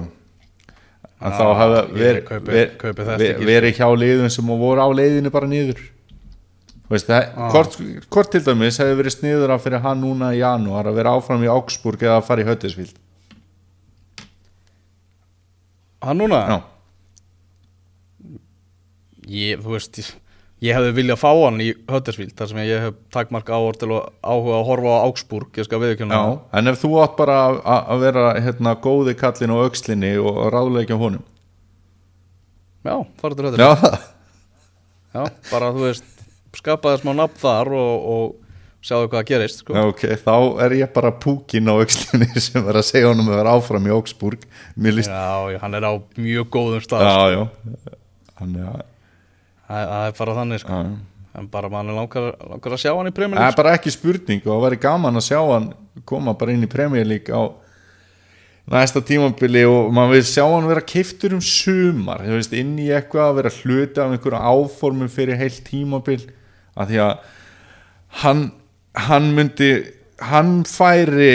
En 1.24 1.32
Já, 1.32 1.38
þá 1.40 1.46
hafa 1.62 1.78
ég 1.86 1.94
ver, 2.02 2.18
kaupi- 2.28 2.52
ver, 2.52 2.72
kaupi 2.82 3.02
þetta 3.06 3.18
ver, 3.22 3.30
ekki, 3.30 3.40
sko. 3.40 3.50
verið 3.54 3.78
hjá 3.80 3.88
liðum 4.02 4.32
sem 4.36 4.46
voru 4.60 4.84
á 4.84 4.90
leiðinu 4.92 5.32
bara 5.32 5.48
það, 7.08 7.30
Ah. 7.38 7.50
hvort, 7.54 7.78
hvort 8.12 8.32
til 8.32 8.42
dæmis 8.42 8.78
hefði 8.78 8.98
verið 9.00 9.16
sniður 9.16 9.54
að 9.56 9.64
fyrir 9.64 9.82
hann 9.82 10.02
núna 10.04 10.34
í 10.36 10.42
janúar 10.44 10.86
að 10.92 10.96
vera 11.00 11.16
áfram 11.16 11.42
í 11.42 11.48
Augsburg 11.50 11.98
eða 12.04 12.20
að 12.20 12.26
fara 12.28 12.44
í 12.44 12.46
Höttisvíld 12.46 12.94
hann 16.06 16.22
núna, 16.22 16.40
Já, 16.50 16.58
ég, 19.26 19.62
þú 19.64 19.76
veist 19.76 20.00
ég, 20.02 20.10
ég 20.66 20.78
hefði 20.78 20.96
viljað 21.00 21.22
fá 21.22 21.30
hann 21.34 21.62
í 21.64 21.70
Höttersvíld 21.90 22.36
þar 22.38 22.52
sem 22.52 22.62
ég 22.64 22.84
hef 22.88 22.98
takmark 23.14 23.50
áhort 23.50 23.80
til 23.82 23.90
að 23.92 24.10
áhuga 24.22 24.58
að 24.60 24.66
horfa 24.70 24.96
á 24.96 25.06
Augsburg, 25.10 25.52
ég 25.60 25.68
skal 25.68 25.82
viðkjöna 25.84 26.20
já, 26.22 26.34
en 26.60 26.72
ef 26.72 26.82
þú 26.84 26.92
átt 27.04 27.16
bara 27.20 27.38
að, 27.50 27.62
að 27.96 28.06
vera 28.06 28.26
hérna, 28.40 28.76
góði 28.86 29.16
kallin 29.20 29.56
og 29.56 29.64
aukslinni 29.68 30.14
og 30.22 30.42
ráðleikja 30.54 31.00
honum? 31.02 31.26
Já, 32.86 32.96
farið 33.22 33.40
til 33.42 33.50
Höttersvíld 33.50 33.66
Já, 33.66 34.02
Já, 35.16 35.24
bara 35.52 35.72
þú 35.72 35.86
veist 35.88 36.26
skapaði 36.56 37.02
smá 37.02 37.14
nafn 37.16 37.40
þar 37.40 37.72
og, 37.76 38.10
og 38.16 38.45
sjáðu 38.86 39.10
hvað 39.12 39.26
gerist 39.32 39.64
sko. 39.64 39.74
Já, 39.76 39.84
ok, 39.90 40.04
þá 40.22 40.36
er 40.66 40.76
ég 40.78 40.94
bara 40.94 41.12
púkin 41.26 41.72
á 41.72 41.74
aukslinni 41.74 42.30
sem 42.46 42.62
er 42.62 42.80
að 42.82 42.88
segja 42.88 43.10
honum 43.10 43.32
að 43.32 43.40
vera 43.42 43.56
áfram 43.58 43.90
í 43.90 43.94
Augsburg 43.96 44.46
líst 44.86 45.10
já, 45.12 45.26
já, 45.56 45.60
hann 45.64 45.80
er 45.80 45.90
á 45.90 45.94
mjög 46.22 46.52
góðum 46.54 46.86
stað 46.86 47.06
sko. 47.08 47.26
Já, 47.26 47.36
já 47.36 48.00
Þannig 48.36 48.70
að 48.70 48.80
það 49.66 49.92
það 49.92 50.08
er 50.08 50.18
bara 50.20 50.38
þannig 50.40 50.62
sko. 50.62 50.80
já. 50.80 50.96
en 51.36 51.52
bara 51.52 51.70
mann 51.74 51.94
langar, 51.98 52.32
langar 52.46 52.78
að 52.78 52.84
sjá 52.86 52.92
hann 52.94 53.10
í 53.10 53.16
Premier 53.16 53.42
Það 53.42 53.52
er 53.52 53.60
bara 53.60 53.76
ekki 53.80 53.96
spurning 53.96 54.44
og 54.46 54.52
það 54.54 54.66
væri 54.68 54.82
gaman 54.86 55.20
að 55.22 55.28
sjá 55.32 55.40
hann 55.42 55.70
koma 56.06 56.36
bara 56.38 56.56
inn 56.56 56.68
í 56.68 57.06
League 57.06 57.34
á 57.34 57.44
næsta 58.66 59.02
tímabili 59.06 59.62
og 59.70 59.92
maður 59.94 60.16
vil 60.16 60.26
sjá 60.26 60.44
hann 60.48 60.68
vera 60.70 60.82
keiftur 60.82 61.36
um 61.38 61.42
sumar 61.44 62.24
veist, 62.26 62.54
inn 62.58 62.74
í 62.82 62.88
eitthvað 62.90 63.28
að 63.30 63.36
vera 63.40 63.52
hluti 63.60 64.02
af 64.02 64.14
einhverju 64.16 64.40
áformum 64.42 65.12
fyrir 65.12 65.38
heilt 65.38 65.62
tímabil 65.68 66.24
að 66.74 66.94
því 66.94 67.02
að 67.06 67.14
hann, 68.24 68.42
hann 68.96 69.32
myndi 69.36 69.70
hann 70.24 70.64
færi 70.64 71.32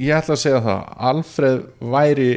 ég 0.00 0.16
ætla 0.16 0.36
að 0.36 0.40
segja 0.40 0.60
það, 0.64 0.84
Alfred 1.10 1.64
væri 1.92 2.30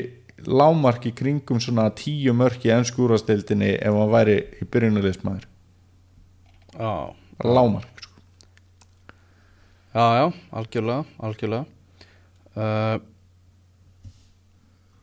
lámark 0.48 1.08
í 1.10 1.14
kringum 1.16 1.60
svona 1.64 1.88
tíu 1.96 2.36
mörki 2.38 2.72
ennskúrastildinni 2.76 3.74
ef 3.78 3.96
hann 3.96 4.12
væri 4.12 4.38
í 4.62 4.68
byrjunarliðsmaður. 4.72 5.48
Já, 6.78 6.94
lámark 7.44 8.04
sko. 8.04 8.14
já, 9.96 10.06
já, 10.20 10.26
algjörlega 10.52 11.06
algjörlega. 11.18 11.66
Uh, 12.58 12.98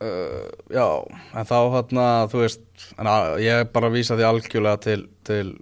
uh, 0.03 0.49
já, 0.71 0.87
en 1.35 1.49
þá 1.49 1.57
hérna 1.75 2.07
þú 2.31 2.43
veist, 2.45 2.65
að, 2.97 3.39
ég 3.43 3.71
bara 3.75 3.93
vísa 3.93 4.17
því 4.17 4.29
algjörlega 4.29 4.83
til, 4.85 5.07
til 5.27 5.55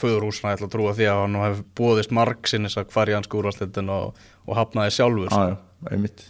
föðurhúsna, 0.00 0.52
ég 0.52 0.58
ætla 0.58 0.68
að 0.68 0.74
trúa 0.74 0.94
því 0.98 1.08
að 1.12 1.22
hann 1.22 1.38
hef 1.42 1.62
búðist 1.78 2.14
marg 2.14 2.50
sinnis 2.50 2.78
að 2.80 2.92
hvar 2.94 3.10
í 3.10 3.16
hans 3.16 3.28
skúrastildin 3.28 3.90
og, 3.92 4.20
og 4.46 4.58
hafnaði 4.58 4.94
sjálfur. 4.96 5.32
Já, 5.32 5.52
já, 5.52 5.90
einmitt. 5.92 6.24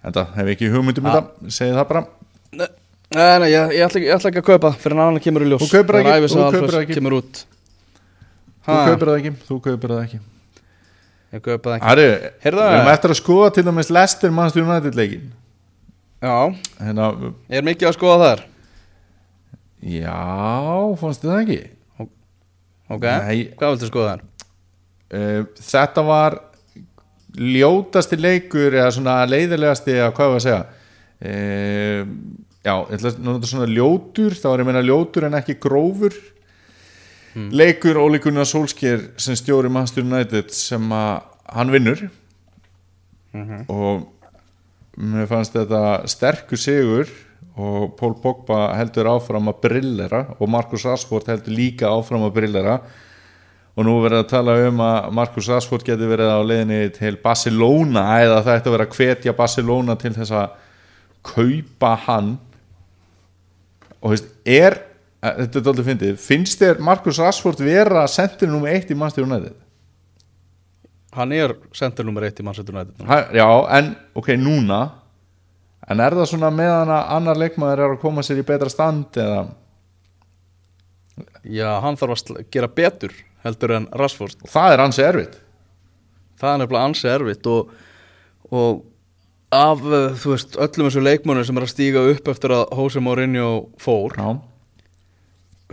En 0.00 0.16
það 0.16 0.34
hef 0.38 0.50
ég 0.50 0.56
ekki 0.56 0.72
hugmyndum 0.74 1.06
um 1.06 1.14
þetta? 1.16 1.52
Segði 1.58 1.78
það 1.78 1.86
bara. 1.92 2.04
Nei, 2.50 2.66
nei, 3.14 3.38
nei 3.44 3.48
ég, 3.52 3.76
ég, 3.76 3.86
ætla, 3.86 4.04
ég 4.06 4.16
ætla 4.16 4.32
ekki 4.32 4.42
að 4.42 4.50
kaupa 4.50 4.74
fyrir 4.80 4.96
en 4.96 5.04
annan 5.06 5.24
kemur 5.24 5.46
í 5.46 5.52
ljós. 5.52 5.64
Þú 5.64 5.70
kaupir 5.76 6.00
það 6.00 6.12
ekki, 6.16 6.34
þú 6.34 6.50
kaupir 6.56 6.74
það 6.74 6.82
ekki. 6.82 7.00
Þú 8.60 8.76
kaupir 8.90 9.08
það 9.10 9.16
ekki, 9.20 9.34
þú 9.46 9.62
kaupir 9.64 9.96
það 9.96 10.04
ekki. 10.04 10.20
Ég 11.30 11.44
Heyrðu. 11.46 12.06
við 12.42 12.56
erum 12.74 12.88
eftir 12.90 13.12
að 13.12 13.18
skoða 13.20 13.50
til 13.54 13.62
dæmis 13.62 13.90
Lester 13.94 14.32
Manchester 14.34 14.64
United 14.66 14.96
leikin 14.98 15.28
Já, 16.18 16.50
Hérna, 16.82 17.10
ég 17.46 17.60
er 17.60 17.66
mikið 17.68 17.86
að 17.86 17.94
skoða 17.94 18.16
þar? 18.24 18.40
Já, 19.94 20.16
fannst 20.98 21.22
þið 21.22 21.30
það 21.30 21.42
ekki 21.44 21.60
Ok, 22.90 23.04
Nei. 23.06 23.40
hvað 23.56 23.74
viltu 23.76 23.88
skoða 23.90 24.12
þar? 24.16 24.22
uh, 25.14 25.42
Þetta 25.70 26.04
var 26.08 26.38
ljótasti 27.38 28.18
leikur 28.18 28.74
eða 28.74 28.90
svona 28.96 29.16
leiðilegasti 29.30 29.94
eða 30.00 30.12
hvað 30.16 30.32
var 30.34 30.40
að 30.40 30.46
segja. 30.48 30.62
Uh, 31.20 32.14
Já, 32.60 32.74
ætla 32.92 33.08
að 33.14 33.20
nota 33.24 33.48
svona 33.48 33.70
ljótur 33.72 34.34
þá 34.36 34.46
er 34.50 34.60
ég 34.60 34.66
að 34.66 34.68
meina 34.68 34.82
ljótur 34.84 35.24
en 35.24 35.36
ekki 35.38 35.54
grófur. 35.62 36.12
Leikur 37.56 37.96
Óli 38.02 38.18
Gunnar 38.20 38.44
Solskjær 38.44 39.06
sem 39.22 39.36
stjóri 39.38 39.70
Manchester 39.72 40.04
United 40.04 40.50
sem 40.52 40.90
að 40.92 41.22
hann 41.56 41.72
vinnur. 41.72 42.02
Og 43.70 44.04
mér 45.00 45.28
fannst 45.30 45.54
þetta 45.56 45.80
sterkur 46.10 46.60
sigur 46.60 47.08
og 47.58 47.94
Pól 47.98 48.14
Pogba 48.22 48.70
heldur 48.78 49.08
áfram 49.10 49.50
að 49.50 49.62
brillera 49.64 50.24
og 50.38 50.50
Markus 50.50 50.84
Rashford 50.86 51.30
heldur 51.30 51.56
líka 51.56 51.90
áfram 51.90 52.26
að 52.28 52.36
brillera. 52.38 52.80
Og 53.78 53.86
nú 53.86 53.94
verður 54.02 54.24
að 54.24 54.30
tala 54.32 54.54
um 54.66 54.80
að 54.82 55.12
Marcus 55.16 55.48
Rashford 55.48 55.86
getur 55.86 56.10
verið 56.10 56.28
á 56.28 56.40
leiðinni 56.42 56.80
til 56.96 57.14
Barcelona 57.22 58.02
eða 58.20 58.42
það 58.44 58.56
ætti 58.56 58.68
að 58.68 58.74
vera 58.74 58.86
að 58.88 58.96
hvetja 58.98 59.34
Barcelona 59.38 59.96
til 60.00 60.12
þess 60.16 60.34
að 60.36 60.56
kaupa 61.30 61.92
hann. 62.06 62.32
Og 64.00 64.12
veist, 64.12 64.28
er 64.44 64.76
þetta 65.20 65.60
er 65.60 65.64
dálítið 65.66 65.88
fyndið, 65.90 66.20
finnst 66.20 66.62
þér 66.62 66.80
Marcus 66.84 67.20
Rashford 67.20 67.60
vera 67.62 68.06
sendur 68.10 68.50
nummer 68.50 68.72
eitt 68.72 68.90
í 68.90 68.96
Manchester 68.96 69.26
United? 69.28 69.56
Hann 71.16 71.34
er 71.36 71.54
sendur 71.76 72.06
nummer 72.08 72.24
eitt 72.26 72.40
í 72.40 72.46
Manchester 72.46 72.74
United 72.74 73.34
já, 73.36 73.46
en 73.76 73.94
ok, 74.16 74.32
núna 74.40 74.80
en 75.90 76.02
er 76.04 76.16
það 76.16 76.30
svona 76.32 76.52
meðan 76.54 76.92
að 76.94 77.10
annar 77.16 77.40
leikmaður 77.40 77.84
er 77.84 77.94
að 77.96 78.02
koma 78.02 78.24
sér 78.26 78.42
í 78.42 78.46
betra 78.46 78.70
stand 78.72 79.18
eða? 79.20 79.42
Já, 81.44 81.70
hann 81.82 81.98
þarf 82.00 82.16
að 82.16 82.44
gera 82.52 82.68
betur 82.70 83.14
heldur 83.44 83.74
en 83.76 83.88
Rashford. 83.96 84.44
Það 84.50 84.74
er 84.74 84.82
ansi 84.84 85.04
erfitt. 85.04 85.40
Það 86.40 86.52
er 86.52 86.62
nefnilega 86.62 86.88
ansi 86.88 87.10
erfitt 87.10 87.48
og, 87.50 87.72
og 88.52 88.84
af, 89.50 89.82
uh, 89.82 90.12
þú 90.20 90.34
veist, 90.34 90.56
öllum 90.60 90.88
þessu 90.88 91.02
leikmönnum 91.04 91.46
sem 91.48 91.58
er 91.58 91.66
að 91.66 91.72
stíga 91.72 92.04
upp 92.12 92.30
eftir 92.32 92.54
að 92.54 92.64
Jose 92.78 93.02
Mourinho 93.02 93.50
fór 93.82 94.14
já, 94.16 94.28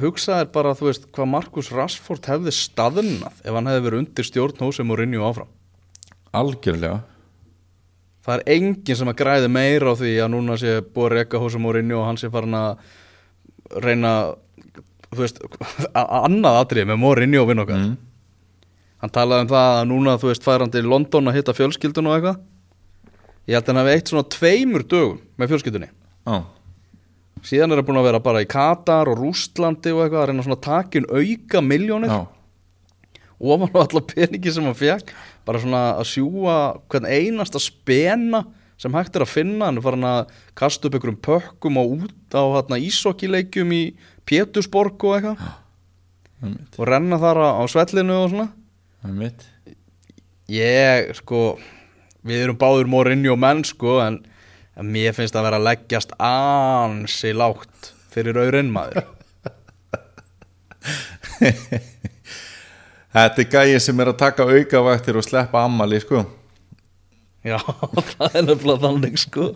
hugsaðir 0.02 0.50
bara, 0.54 0.74
þú 0.78 0.90
veist, 0.90 1.08
hvað 1.14 1.30
Marcus 1.34 1.70
Rashford 1.74 2.28
hefði 2.30 2.54
staðnað 2.56 3.44
ef 3.44 3.54
hann 3.54 3.70
hefði 3.70 3.86
verið 3.88 4.04
undir 4.04 4.28
stjórn 4.28 4.66
Jose 4.66 4.86
Mourinho 4.86 5.24
áfram. 5.28 5.52
Algjörlega 6.36 7.04
Það 8.28 8.34
er 8.42 8.44
enginn 8.58 8.98
sem 9.00 9.08
að 9.08 9.20
græði 9.22 9.48
meira 9.56 9.94
á 9.94 9.96
því 9.96 10.10
að 10.20 10.32
núna 10.34 10.58
sé 10.60 10.74
búið 10.84 11.06
að 11.08 11.14
reka 11.16 11.40
Jose 11.40 11.62
Mourinho 11.64 12.02
og 12.02 12.08
hann 12.10 12.18
sé 12.20 12.28
farin 12.34 12.58
að 12.60 12.82
reyna 13.86 14.12
þú 15.14 15.22
veist, 15.24 15.40
a- 15.96 16.26
annað 16.28 16.58
atrið 16.66 16.90
með 16.90 17.00
Mourinho 17.06 17.42
og 17.46 17.48
vinn 17.54 17.64
okkar. 17.64 17.80
Mm. 17.86 17.96
hann 19.02 19.14
talaði 19.16 19.46
um 19.46 19.50
það 19.54 19.72
að 19.78 19.88
núna, 19.94 20.18
þú 20.20 20.28
veist, 20.34 20.44
fær 20.44 20.60
hann 20.66 20.72
til 20.74 20.84
London 20.90 21.30
að 21.32 21.36
hitta 21.40 21.54
fjölskyldun 21.56 22.08
og 22.10 22.16
eitthvað. 22.18 22.40
Ég 23.48 23.56
held 23.56 23.64
að 23.64 23.72
hann 23.72 23.80
hafi 23.86 23.96
eitt 23.96 24.10
svona 24.12 24.24
tveimur 24.36 24.84
dögum 24.92 25.20
með 25.40 25.52
fjölskyldunni. 25.54 25.90
Já, 26.28 26.38
síðan 27.48 27.72
er 27.72 27.80
hann 27.80 27.88
búin 27.88 28.00
að 28.02 28.08
vera 28.10 28.20
bara 28.26 28.42
í 28.44 28.48
Katar 28.50 29.08
og 29.12 29.20
Rústlandi 29.22 29.94
og 29.96 30.02
eitthvað 30.04 30.24
að 30.24 30.28
reyna 30.34 30.44
svona 30.48 30.60
takin 30.68 31.06
auka 31.08 31.62
miljónir 31.64 32.12
já, 32.12 32.20
ofan 33.40 33.72
á 33.72 33.78
alla 33.86 34.02
peningi 34.10 34.52
sem 34.52 34.66
hann 34.68 34.76
fekk 34.76 35.14
bara 35.48 35.64
svona 35.64 35.84
að 35.96 36.10
sjúa 36.12 36.58
hvern 36.92 37.08
einasta 37.10 37.62
spena 37.64 38.44
sem 38.78 38.94
hægt 38.94 39.16
er 39.18 39.26
að 39.26 39.34
finna. 39.34 39.70
Hann 39.70 39.80
er 39.80 39.86
farin 39.86 40.06
að 40.06 40.34
kasta 40.60 40.90
upp 40.90 40.98
einhverjum 41.00 41.22
pökkum 41.26 41.80
og 41.82 41.96
út 41.98 42.38
á 42.38 42.44
hérna, 42.60 42.82
ísokkileikjum 42.84 43.74
í 43.74 43.84
Pétursborg 44.28 45.08
og 45.08 45.18
eitthvað. 45.18 45.52
Það 46.38 46.82
og 46.84 46.90
renna 46.92 47.18
þar 47.18 47.40
á, 47.58 47.64
svellinu 47.72 48.20
og 48.22 48.34
svona. 48.36 48.52
Það 49.02 49.14
er 49.14 49.22
mitt 49.24 49.48
ég 50.52 51.12
sko 51.18 51.58
við 52.28 52.46
erum 52.46 52.60
báður 52.60 52.90
morinni 52.92 53.30
og 53.32 53.40
menn 53.40 53.64
sko 53.68 54.00
en, 54.04 54.22
en 54.80 54.92
mér 54.92 55.16
finnst 55.16 55.36
að 55.36 55.48
vera 55.50 55.60
að 55.60 55.68
leggjast 55.68 56.16
ansi 56.24 57.34
lágt 57.36 57.92
fyrir 58.14 58.40
auðrinn 58.40 58.72
maður 58.74 59.04
þetta 63.24 63.44
er 63.44 63.50
gæði 63.54 63.80
sem 63.84 64.02
er 64.04 64.12
að 64.12 64.20
taka 64.20 64.46
aukavaktir 64.48 65.18
og 65.20 65.26
sleppa 65.26 65.64
ammali 65.66 66.00
sko. 66.04 66.26
Já, 67.48 67.58
það 68.18 68.36
er 68.42 68.46
nefnilega 68.50 68.84
þannig 68.84 69.18
sko. 69.22 69.48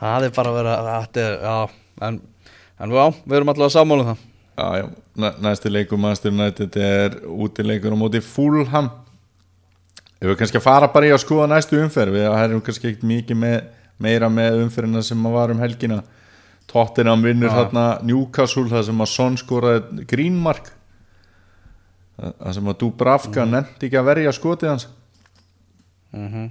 Það 0.00 0.26
er 0.26 0.34
bara 0.36 0.50
að 0.52 0.56
vera 0.60 0.74
þetta 0.88 1.24
er, 1.26 1.34
já, 1.44 1.56
en, 2.08 2.18
en 2.80 2.94
já, 2.96 3.04
við 3.26 3.36
erum 3.38 3.52
alltaf 3.52 3.66
að 3.68 3.74
sammála 3.76 4.06
um 4.06 4.10
það. 4.12 4.22
Já, 4.60 4.66
já, 4.80 4.86
næ- 5.24 5.36
næsti 5.44 5.72
leikur 5.72 6.00
Manchester 6.00 6.32
United 6.32 6.78
er 6.84 7.18
útileikur 7.28 7.92
á 7.92 7.98
móti 8.00 8.22
Fulham. 8.24 8.88
Ef 10.20 10.28
við 10.28 10.38
kannski 10.40 10.60
að 10.60 10.64
fara 10.66 10.88
bara 10.92 11.08
í 11.08 11.12
að 11.14 11.22
skoða 11.22 11.46
næstu 11.52 11.78
umferð 11.80 12.16
við 12.16 12.26
erum 12.28 12.64
kannski 12.64 12.90
ekkert 12.90 13.06
mikið 13.08 13.38
með, 13.40 13.60
meira 14.00 14.28
með 14.32 14.58
umferðina 14.66 15.04
sem 15.04 15.28
að 15.28 15.36
var 15.36 15.52
um 15.54 15.62
helgina. 15.62 16.02
Tottenham 16.70 17.24
vinnur 17.24 17.50
þarna 17.52 17.84
Newcastle 18.06 18.68
það 18.70 18.84
sem 18.90 19.00
að 19.04 19.08
Son 19.10 19.38
skoraði 19.40 20.04
grínmark 20.08 20.68
það 22.20 22.56
sem 22.56 22.72
að 22.72 22.80
Dubravka 22.84 23.44
mm. 23.44 23.52
nefndi 23.56 23.88
ekki 23.88 24.00
að 24.00 24.08
verja 24.12 24.34
skotið 24.36 24.72
hans. 24.74 24.88
Mm 26.14 26.48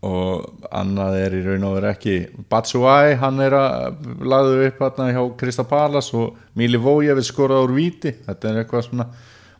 og 0.00 0.64
annað 0.72 1.18
er 1.20 1.34
í 1.36 1.42
raun 1.44 1.66
og 1.68 1.76
verið 1.76 1.90
ekki. 1.90 2.14
Batshuayi, 2.50 3.18
hann 3.20 3.40
er 3.44 3.56
að 3.56 4.06
lagðu 4.24 4.62
upp 4.70 4.80
hérna 4.80 5.10
hjá 5.12 5.20
Krista 5.42 5.66
Palas 5.68 6.08
og 6.16 6.38
Mili 6.56 6.80
Vójevic 6.80 7.28
skoraði 7.28 7.68
úr 7.68 7.74
víti. 7.76 8.14
Þetta 8.24 8.48
er 8.48 8.60
eitthvað 8.62 8.86
svona, 8.88 9.08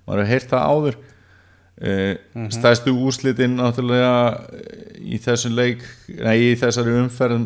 maður 0.07 0.23
hefur 0.23 0.33
heyrt 0.33 0.55
það 0.55 0.69
áður. 0.73 1.01
Uh, 1.81 2.49
stæðstu 2.53 2.93
úrslitin 2.93 3.55
náttúrulega 3.57 4.17
eh, 4.53 4.97
í 5.01 5.17
þessu 5.25 5.49
leik, 5.49 5.85
nei 6.13 6.51
í 6.51 6.57
þessari 6.61 6.93
umferð 7.01 7.39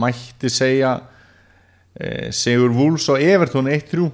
mætti 0.00 0.48
segja 0.48 0.94
uh, 0.96 2.30
Sigur 2.32 2.72
Wools 2.72 3.10
og 3.12 3.20
Everton 3.20 3.68
1-3 3.68 4.06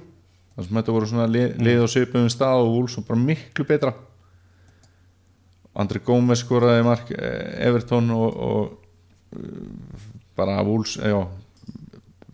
þar 0.59 0.67
sem 0.67 0.79
þetta 0.79 0.95
voru 0.95 1.07
svona 1.07 1.27
lið, 1.31 1.51
lið 1.63 1.81
á 1.83 1.87
svipum 1.87 2.29
stað 2.31 2.65
og 2.65 2.73
Wools 2.73 2.97
var 2.99 3.05
bara 3.07 3.23
miklu 3.23 3.65
betra. 3.67 3.93
Andri 5.79 6.01
Gómez 6.03 6.43
skoraði 6.43 6.83
mark 6.83 7.11
eh, 7.15 7.67
Everton 7.69 8.09
og, 8.11 8.41
og 8.43 9.37
eh, 9.39 10.09
bara 10.35 10.59
Wools 10.67 10.97
já, 10.99 11.21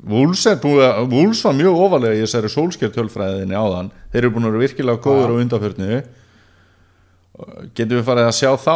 Wools 0.06 0.46
er 0.50 0.58
búið 0.62 0.86
að 0.88 1.14
Wools 1.14 1.46
var 1.46 1.58
mjög 1.58 1.80
ofalega 1.86 2.18
í 2.18 2.24
þessari 2.24 2.52
sólsker 2.54 2.94
tölfræðinni 2.94 3.58
áðan, 3.58 3.92
þeir 4.14 4.24
eru 4.24 4.34
búin 4.34 4.48
að 4.50 4.56
vera 4.56 4.66
virkilega 4.66 5.04
góður 5.06 5.34
á 5.34 5.40
undanförnu. 5.44 6.04
Getum 7.76 7.98
við 7.98 8.06
farið 8.08 8.30
að 8.30 8.38
sjá 8.38 8.52
þá 8.64 8.76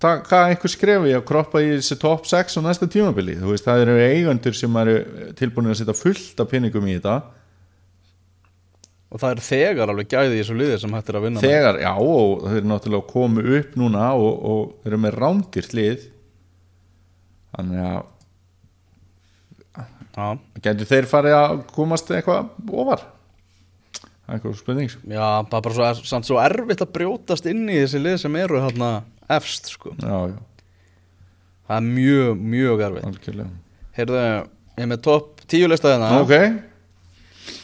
taka 0.00 0.42
einhver 0.46 0.70
skrefi 0.70 1.14
að 1.16 1.24
kroppa 1.26 1.60
í 1.64 1.72
þessi 1.74 1.96
top 1.98 2.28
6 2.30 2.60
á 2.60 2.60
næsta 2.62 2.86
tímabili? 2.88 3.34
Þú 3.40 3.50
veist, 3.50 3.66
það 3.66 3.82
eru 3.82 3.96
eigandur 4.04 4.54
sem 4.56 4.76
eru 4.78 5.00
tilbúin 5.36 5.72
að 5.72 5.80
setja 5.80 5.96
fullt 5.96 6.44
af 6.44 6.52
pinningum 6.52 6.86
í 6.86 7.00
þetta 7.00 7.16
og 9.16 9.22
það 9.22 9.32
er 9.32 9.40
þegar 9.46 9.92
alveg 9.94 10.10
gæði 10.12 10.34
í 10.36 10.40
þessu 10.42 10.56
liði 10.60 10.76
sem 10.82 10.92
hægt 10.96 11.08
er 11.12 11.16
að 11.18 11.24
vinna 11.26 11.40
með. 11.40 11.46
þegar, 11.48 11.78
já, 11.86 11.92
og 11.96 12.44
þeir 12.44 12.58
eru 12.60 12.68
náttúrulega 12.74 13.08
komu 13.14 13.44
upp 13.58 13.78
núna 13.80 14.10
og, 14.20 14.34
og 14.52 14.90
eru 14.90 14.98
með 15.06 15.16
rándir 15.22 15.70
hlið 15.72 16.04
þannig 17.56 17.88
að 17.94 18.04
Já, 20.16 20.30
getur 20.64 20.88
þeir 20.88 21.06
farið 21.10 21.34
að 21.36 21.58
komast 21.76 22.08
eitthvað 22.16 22.46
ofar? 22.80 23.02
Er 24.26 24.38
eitthvað 24.38 24.54
spurning 24.56 24.88
sko. 24.88 25.02
já, 25.12 25.26
það 25.50 25.56
er 25.58 25.64
bara 25.66 25.74
svo, 25.76 26.06
samt 26.08 26.28
svo 26.28 26.38
erfitt 26.40 26.80
að 26.86 26.92
brjótast 26.94 27.48
inn 27.50 27.66
í 27.68 27.76
þessi 27.82 28.00
lið 28.00 28.16
sem 28.22 28.38
eru 28.40 28.62
hérna 28.64 28.88
efst 29.36 29.68
sko, 29.74 29.92
já, 30.00 30.16
já, 30.32 30.38
það 31.68 31.76
er 31.76 31.84
mjög, 31.90 32.40
mjög 32.54 32.84
erfitt. 32.88 33.42
Heyrðu, 33.98 34.22
ég 34.80 34.86
er 34.86 34.90
með 34.94 35.04
topp 35.04 35.44
tíu 35.52 35.68
listaðina 35.68 36.08
ok, 36.22 36.34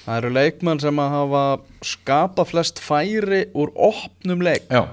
Það 0.03 0.17
eru 0.19 0.33
leikmenn 0.35 0.81
sem 0.83 0.99
að 0.99 1.13
hafa 1.15 1.43
skapa 1.87 2.45
flest 2.49 2.81
færi 2.83 3.45
úr 3.55 3.71
opnum 3.79 4.43
leik. 4.43 4.67
já, 4.71 4.89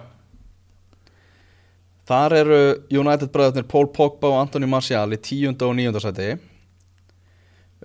Þar 2.10 2.34
eru 2.40 2.60
United 2.90 3.30
bræðarnir 3.30 3.68
Paul 3.70 3.88
Pogba 3.94 4.32
og 4.32 4.40
Anthony 4.42 4.66
Martial 4.70 5.14
í 5.14 5.20
tíunda 5.22 5.68
og 5.68 5.76
níunda 5.78 6.02
sæti. 6.02 6.32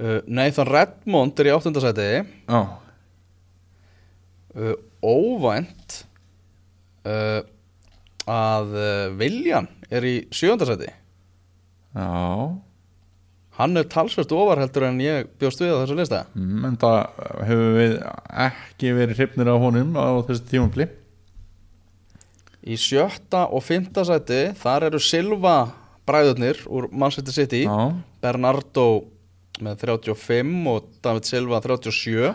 Uh, 0.00 0.20
Nathan 0.26 0.66
Redmond 0.68 1.38
er 1.40 1.50
í 1.50 1.54
áttunda 1.54 1.82
sæti. 1.84 2.08
já 2.48 2.62
Uh, 4.54 4.76
óvænt 5.02 6.04
uh, 7.10 7.40
að 8.30 8.68
Viljan 9.18 9.66
er 9.90 10.04
í 10.06 10.12
sjöunda 10.30 10.68
sæti. 10.68 10.86
já 11.90 12.06
Hann 13.54 13.78
er 13.78 13.86
talsvert 13.86 14.32
ofar 14.34 14.58
heldur 14.64 14.88
en 14.88 14.98
ég 15.02 15.28
bjóst 15.38 15.60
við 15.62 15.76
á 15.76 15.78
þessu 15.84 15.96
lista. 15.98 16.24
Mm, 16.34 16.64
en 16.66 16.76
það 16.82 16.96
hefur 17.46 17.76
við 17.78 17.92
ekki 18.48 18.92
verið 18.96 19.20
hrifnir 19.20 19.50
á 19.50 19.56
honum 19.62 19.94
á 19.94 20.10
þessu 20.26 20.46
tímabli 20.50 20.88
Í 22.64 22.78
sjötta 22.80 23.44
og 23.52 23.60
fymta 23.60 24.02
sæti 24.08 24.40
þar 24.56 24.86
eru 24.88 25.00
Silva 25.02 25.56
bræðurnir 26.08 26.62
úr 26.66 26.88
Manchester 26.90 27.34
City. 27.36 27.64
já, 27.68 27.92
Bernardo 28.24 29.04
með 29.60 29.84
35 29.84 30.68
og 30.72 30.88
David 31.04 31.28
Silva 31.28 31.60
37 31.60 32.32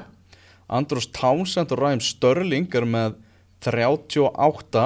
Andros 0.69 1.09
Townsend 1.17 1.73
og 1.73 1.81
Raheem 1.81 1.99
Störling 1.99 2.69
er 2.77 2.85
með 2.85 3.17
38 3.65 4.85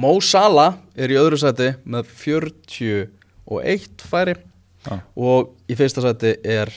Mo 0.00 0.14
Salah 0.24 0.80
er 0.96 1.12
í 1.12 1.18
öðru 1.20 1.38
sæti 1.38 1.74
með 1.84 2.08
41 2.24 4.08
færi 4.08 4.34
Já. 4.82 4.96
og 5.16 5.52
í 5.70 5.76
fyrsta 5.78 6.02
sæti 6.02 6.34
er 6.44 6.72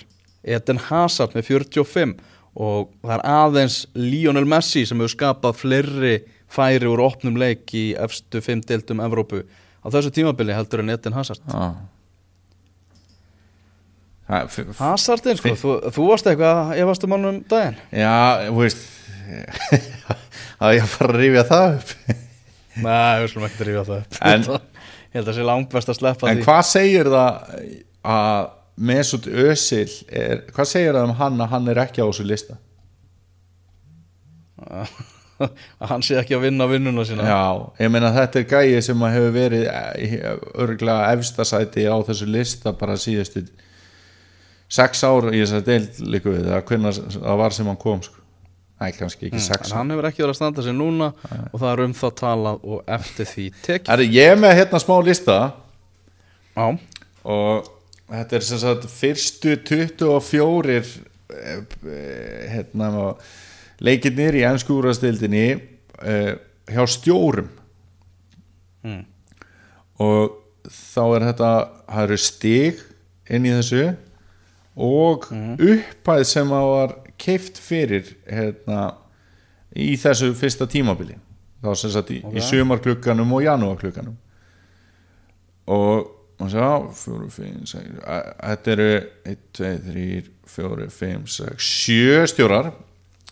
Eden 0.46 0.78
Hazard 0.90 1.34
með 1.34 1.48
45 1.50 2.16
og 2.56 2.92
það 3.02 3.14
er 3.18 3.24
aðeins 3.34 3.80
Lionel 3.98 4.46
Messi 4.48 4.86
sem 4.86 5.00
hefur 5.02 5.14
skapað 5.16 5.58
fleiri 5.60 6.14
færi 6.56 6.86
úr 6.88 7.02
opnum 7.04 7.36
leik 7.42 7.74
í 7.76 7.88
efstu 8.00 8.40
5 8.46 8.62
deildum 8.70 9.02
Evrópu 9.04 9.42
á 9.46 9.88
þessu 9.92 10.14
tímabili 10.14 10.54
heldur 10.56 10.84
en 10.86 10.94
Eden 10.94 11.14
Hazard. 11.18 11.42
F- 14.26 14.58
f- 14.66 14.78
Hazardin, 14.82 15.38
sko, 15.38 15.52
þú, 15.60 15.74
þú 15.94 16.06
varst 16.10 16.26
eitthvað, 16.32 16.72
ég 16.80 16.88
varst 16.90 17.04
um 17.06 17.14
hann 17.14 17.28
um 17.30 17.36
daginn? 17.50 17.76
Já, 17.94 18.14
þú 18.48 18.56
veist 18.64 18.86
að 20.66 20.78
ég 20.80 20.88
fara 20.90 21.12
að 21.14 21.20
rifja 21.22 21.44
það 21.50 21.76
upp? 21.76 21.92
Nei, 22.76 23.12
við 23.22 23.28
slum 23.34 23.46
ekki 23.48 23.62
að 23.62 23.70
rífa 23.70 23.84
það 23.90 24.00
upp. 24.06 24.18
En- 24.32 24.48
Ég 25.16 25.22
held 25.22 25.30
að 25.30 25.30
það 25.30 25.38
sé 25.38 25.44
langt 25.48 25.70
best 25.72 25.88
að 25.94 25.96
sleppa 25.96 26.28
En 26.28 26.40
því. 26.42 26.44
hvað 26.44 26.64
segir 26.68 27.08
það 27.14 27.36
að 28.06 28.52
Mesut 28.76 29.28
Özil 29.32 29.88
er, 30.12 30.42
hvað 30.52 30.68
segir 30.68 30.98
það 30.98 31.06
um 31.08 31.14
hann 31.20 31.44
að 31.46 31.52
hann 31.54 31.70
er 31.72 31.80
ekki 31.86 32.04
á 32.04 32.08
þessu 32.10 32.26
lista? 32.28 32.58
að 35.40 35.88
hann 35.90 36.04
sé 36.06 36.18
ekki 36.20 36.36
að 36.38 36.46
vinna 36.48 36.68
vinnuna 36.70 37.06
sína. 37.08 37.26
Já, 37.28 37.44
ég 37.84 37.92
meina 37.92 38.12
þetta 38.16 38.42
er 38.42 38.48
gæi 38.52 38.82
sem 38.84 39.04
að 39.04 39.16
hefur 39.18 39.34
verið 39.36 39.66
örgulega 40.64 41.14
efstasæti 41.16 41.88
á 41.88 41.96
þessu 42.08 42.28
lista 42.32 42.74
bara 42.76 42.96
síðustu 43.00 43.46
sex 44.72 45.04
ár 45.06 45.30
í 45.32 45.42
þess 45.44 45.58
að 45.60 45.68
deild 45.70 46.00
líku 46.16 46.36
við 46.36 46.48
það 46.52 47.42
var 47.42 47.56
sem 47.56 47.68
hann 47.70 47.80
kom 47.82 48.04
sko. 48.04 48.22
Æ, 48.76 48.92
kannski 48.92 49.30
ekki 49.30 49.40
Mm, 49.40 49.76
hann 49.78 49.92
hefur 49.94 50.08
ekki 50.10 50.24
verið 50.24 50.34
að 50.34 50.40
standa 50.42 50.64
sig 50.66 50.76
núna 50.76 51.14
og 51.54 51.60
það 51.62 51.70
er 51.70 51.82
um 51.86 51.94
það 51.96 52.16
talað 52.20 52.66
og 52.68 52.90
eftir 52.98 53.30
því 53.30 53.46
tekið. 53.64 54.04
Ég 54.12 54.34
er 54.34 54.42
með 54.42 54.58
hérna 54.60 54.82
smá 54.84 54.96
lista 55.00 55.38
Já, 56.56 56.66
og 57.24 57.70
þetta 58.12 58.38
er 58.38 58.46
sem 58.46 58.62
sagt 58.62 58.88
fyrstu 58.92 59.56
24 59.66 60.76
eh, 60.78 61.62
hérna 62.52 62.90
leikirnir 63.84 64.38
í 64.40 64.46
ennsku 64.48 64.78
úrastildinni 64.78 65.46
eh, 65.52 66.34
hjá 66.72 66.84
stjórum. 66.90 67.52
Mm. 68.86 69.02
og 69.98 70.36
þá 70.70 71.04
er 71.16 71.24
þetta 71.32 71.48
það 71.88 72.04
eru 72.04 72.18
stig 72.22 72.82
inn 73.34 73.48
í 73.50 73.54
þessu 73.56 73.86
og 74.76 75.26
upphæð 75.32 76.22
sem 76.30 76.54
að 76.54 76.68
var 76.70 76.94
keift 77.18 77.58
fyrir 77.64 78.12
hérna 78.28 78.84
í 79.74 79.96
þessu 80.00 80.34
fyrsta 80.38 80.68
tímabili. 80.70 81.18
Þá 81.64 81.72
sem 81.80 81.94
sagt 81.96 82.12
í, 82.14 82.20
í 82.22 82.44
sumarklukkanum 82.44 83.34
og 83.34 83.46
janúarklukkanum. 83.48 84.18
Og 85.74 86.12
og 86.40 86.50
sjá, 86.52 86.68
fjóru, 86.92 87.30
fimm, 87.32 87.66
sex 87.66 87.86
að- 88.04 88.32
þetta 88.44 88.72
eru 88.76 88.88
1, 89.26 89.38
2, 89.54 89.70
3, 89.88 90.24
4, 90.56 90.90
5, 90.92 91.28
6 91.28 91.56
sjö 91.64 92.26
stjórar 92.28 92.74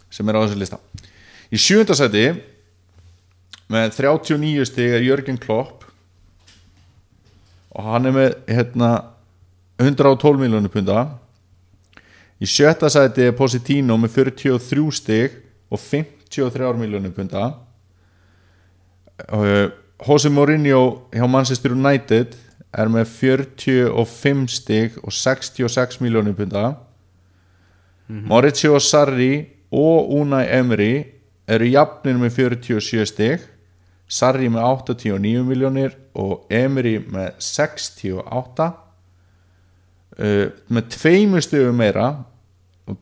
sem 0.09 0.29
er 0.29 0.35
á 0.39 0.43
þessu 0.45 0.59
lista. 0.59 0.79
Í 1.51 1.57
sjönda 1.59 1.95
seti 1.97 2.25
með 3.69 3.91
39 3.97 4.65
stig 4.69 4.93
er 4.93 5.01
Jörgen 5.03 5.37
Klopp 5.41 5.83
og 7.73 7.83
hann 7.89 8.05
er 8.05 8.11
með 8.15 8.35
hérna 8.47 8.89
112 9.81 10.37
miljónu 10.39 10.69
punda. 10.71 11.03
Í 12.41 12.45
sjötta 12.49 12.89
seti 12.91 13.25
er 13.27 13.35
Positino 13.37 13.97
með 13.97 14.13
43 14.31 14.91
stig 14.93 15.31
og 15.71 15.79
53 15.81 16.77
miljónu 16.77 17.11
punda. 17.15 17.53
Uh, 19.31 19.69
Jose 20.03 20.29
Mourinho 20.29 21.07
hjá 21.13 21.27
Manchester 21.29 21.71
United 21.71 22.35
er 22.73 22.89
með 22.89 23.07
45 23.11 24.47
stig 24.49 24.97
og 25.03 25.13
66 25.13 25.99
miljónu 26.01 26.33
punda 26.37 26.73
Mauricio 28.07 28.79
Sarri 28.79 29.45
og 29.71 30.11
Unai 30.13 30.45
Emery 30.51 30.93
eru 31.47 31.69
jafnir 31.69 32.19
með 32.19 32.35
47 32.37 33.05
stig 33.09 33.45
Sarri 34.09 34.49
með 34.51 34.65
89 34.67 35.45
miljónir 35.47 35.95
og 36.19 36.45
Emery 36.53 36.97
með 36.99 37.31
68 37.41 38.67
uh, 40.19 40.47
með 40.67 40.89
tveimur 40.97 41.45
stigum 41.45 41.79
meira 41.79 42.11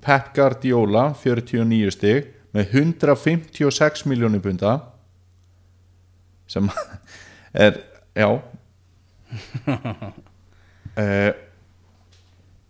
Pep 0.03 0.31
Guardiola 0.35 1.09
49 1.17 1.95
stig 1.97 2.31
með 2.55 2.75
156 2.83 4.05
miljónir 4.11 4.43
punda 4.43 4.77
sem 6.51 6.67
er 7.65 7.79
já 8.15 8.27
uh, 10.97 11.31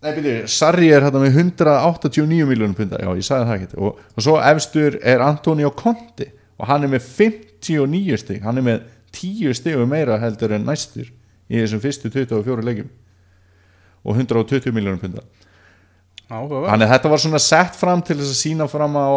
Nei, 0.01 0.15
byrju, 0.17 0.47
Sarri 0.49 0.87
er 0.89 1.03
hérna 1.05 1.19
með 1.21 1.35
189 1.37 2.47
miljónum 2.49 2.73
punda, 2.73 2.97
já, 2.97 3.11
ég 3.13 3.25
sagði 3.25 3.49
það 3.49 3.59
ekki. 3.59 3.81
Og, 3.85 3.99
og 4.17 4.25
svo 4.25 4.39
efstur 4.41 4.97
er 5.05 5.21
Antonio 5.21 5.69
Conti 5.77 6.25
og 6.57 6.65
hann 6.71 6.87
er 6.87 6.89
með 6.95 7.05
59 7.05 8.17
stig. 8.17 8.39
Hann 8.41 8.57
er 8.57 8.65
með 8.65 8.87
10 9.13 9.53
stigum 9.59 9.91
meira 9.91 10.17
heldur 10.21 10.55
en 10.57 10.65
næstur 10.65 11.05
í 11.05 11.59
þessum 11.59 11.83
fyrstu 11.83 12.09
24 12.09 12.65
leikjum. 12.65 12.89
Og 14.01 14.17
120 14.17 14.73
miljónum 14.73 15.21
áhuga 16.31 16.71
Þannig 16.71 16.87
að 16.87 16.93
þetta 16.95 17.11
var 17.11 17.21
svona 17.21 17.41
sett 17.43 17.77
fram 17.77 18.01
til 18.05 18.17
þess 18.17 18.33
að 18.33 18.39
sína 18.39 18.67
fram 18.71 18.95
á 18.97 19.07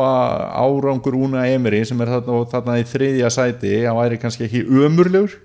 árangur 0.60 1.16
Una 1.16 1.46
Emery 1.48 1.84
sem 1.86 2.00
er 2.02 2.10
þarna, 2.16 2.40
þarna 2.50 2.78
í 2.80 2.86
þriðja 2.90 3.30
sæti 3.32 3.74
að 3.86 4.00
væri 4.00 4.20
kannski 4.22 4.48
ekki 4.48 4.64
ömurlegur 4.84 5.36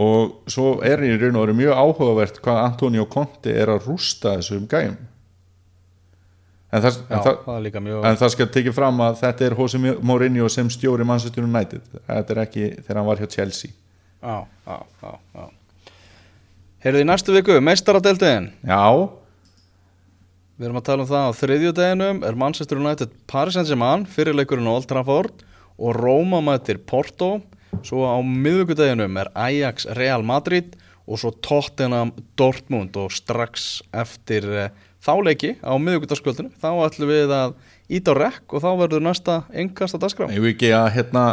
og 0.00 0.50
svo 0.50 0.78
er 0.86 1.02
í 1.04 1.12
raun 1.20 1.36
og 1.36 1.46
veru 1.46 1.56
mjög 1.58 1.76
áhugavert 1.76 2.40
hvað 2.40 2.60
Antonio 2.64 3.06
Conte 3.10 3.52
er 3.52 3.72
að 3.74 3.88
rústa 3.90 4.36
þessum 4.38 4.66
gæjum. 4.70 4.96
En 6.70 6.84
það, 6.84 6.98
Já, 7.00 7.04
en 7.10 7.22
það, 7.26 7.38
það 7.44 7.80
mjög 7.84 8.04
en 8.06 8.18
það 8.20 8.32
skal 8.36 8.50
tekið 8.54 8.76
fram 8.76 9.00
að 9.02 9.16
þetta 9.24 9.46
er 9.46 9.56
Jose 9.58 9.80
Mourinho 10.06 10.50
sem 10.52 10.68
stjóri 10.70 11.06
Manchester 11.06 11.46
United. 11.46 11.82
Þetta 12.06 12.36
er 12.36 12.42
ekki 12.44 12.68
þegar 12.78 13.00
hann 13.00 13.08
var 13.10 13.22
hjá 13.22 13.30
Chelsea. 13.34 13.72
Já, 14.20 14.36
já, 14.68 14.76
já, 15.02 15.16
já. 15.34 15.48
Heyrðu 16.80 17.02
í 17.02 17.08
næstu 17.08 17.32
viku, 17.36 17.56
meistaradeldin 17.60 18.46
Já, 18.64 18.84
Við 20.60 20.68
erum 20.68 20.78
að 20.80 20.84
tala 20.90 21.04
um 21.04 21.08
það 21.08 21.26
á 21.28 21.38
þriðjudeginum 21.38 22.18
er 22.28 22.36
Manchester 22.36 22.80
United 22.80 23.12
Paris 23.28 23.56
Saint-Germain 23.56 24.02
fyrirleikurinn 24.12 24.68
á 24.68 24.72
Old 24.76 24.88
Trafford 24.88 25.44
og 25.80 25.96
Roma 25.96 26.42
mætir 26.44 26.76
Porto 26.84 27.38
svo 27.88 28.04
á 28.06 28.16
miðvíkudeginum 28.22 29.18
er 29.20 29.30
Ajax 29.38 29.88
Real 29.98 30.24
Madrid 30.26 30.76
og 31.10 31.20
svo 31.20 31.32
Tottenham 31.42 32.12
Dortmund 32.38 32.96
og 33.00 33.12
strax 33.14 33.80
eftir 33.96 34.46
uh, 34.46 34.68
þá 35.02 35.12
leiki 35.24 35.54
á 35.64 35.74
miðvíkudaskvöldinu 35.80 36.52
þá 36.60 36.70
ætlum 36.86 37.10
við 37.10 37.34
að 37.34 37.54
íta 37.90 38.14
á 38.14 38.20
rekk 38.20 38.54
og 38.54 38.64
þá 38.64 38.70
verður 38.84 39.04
næsta 39.04 39.40
engast 39.50 39.96
að 39.96 40.04
dagskrá. 40.04 40.30
Ég 40.30 40.44
vil 40.44 40.54
ekki 40.54 40.72
að 40.76 40.90
hérna 40.96 41.24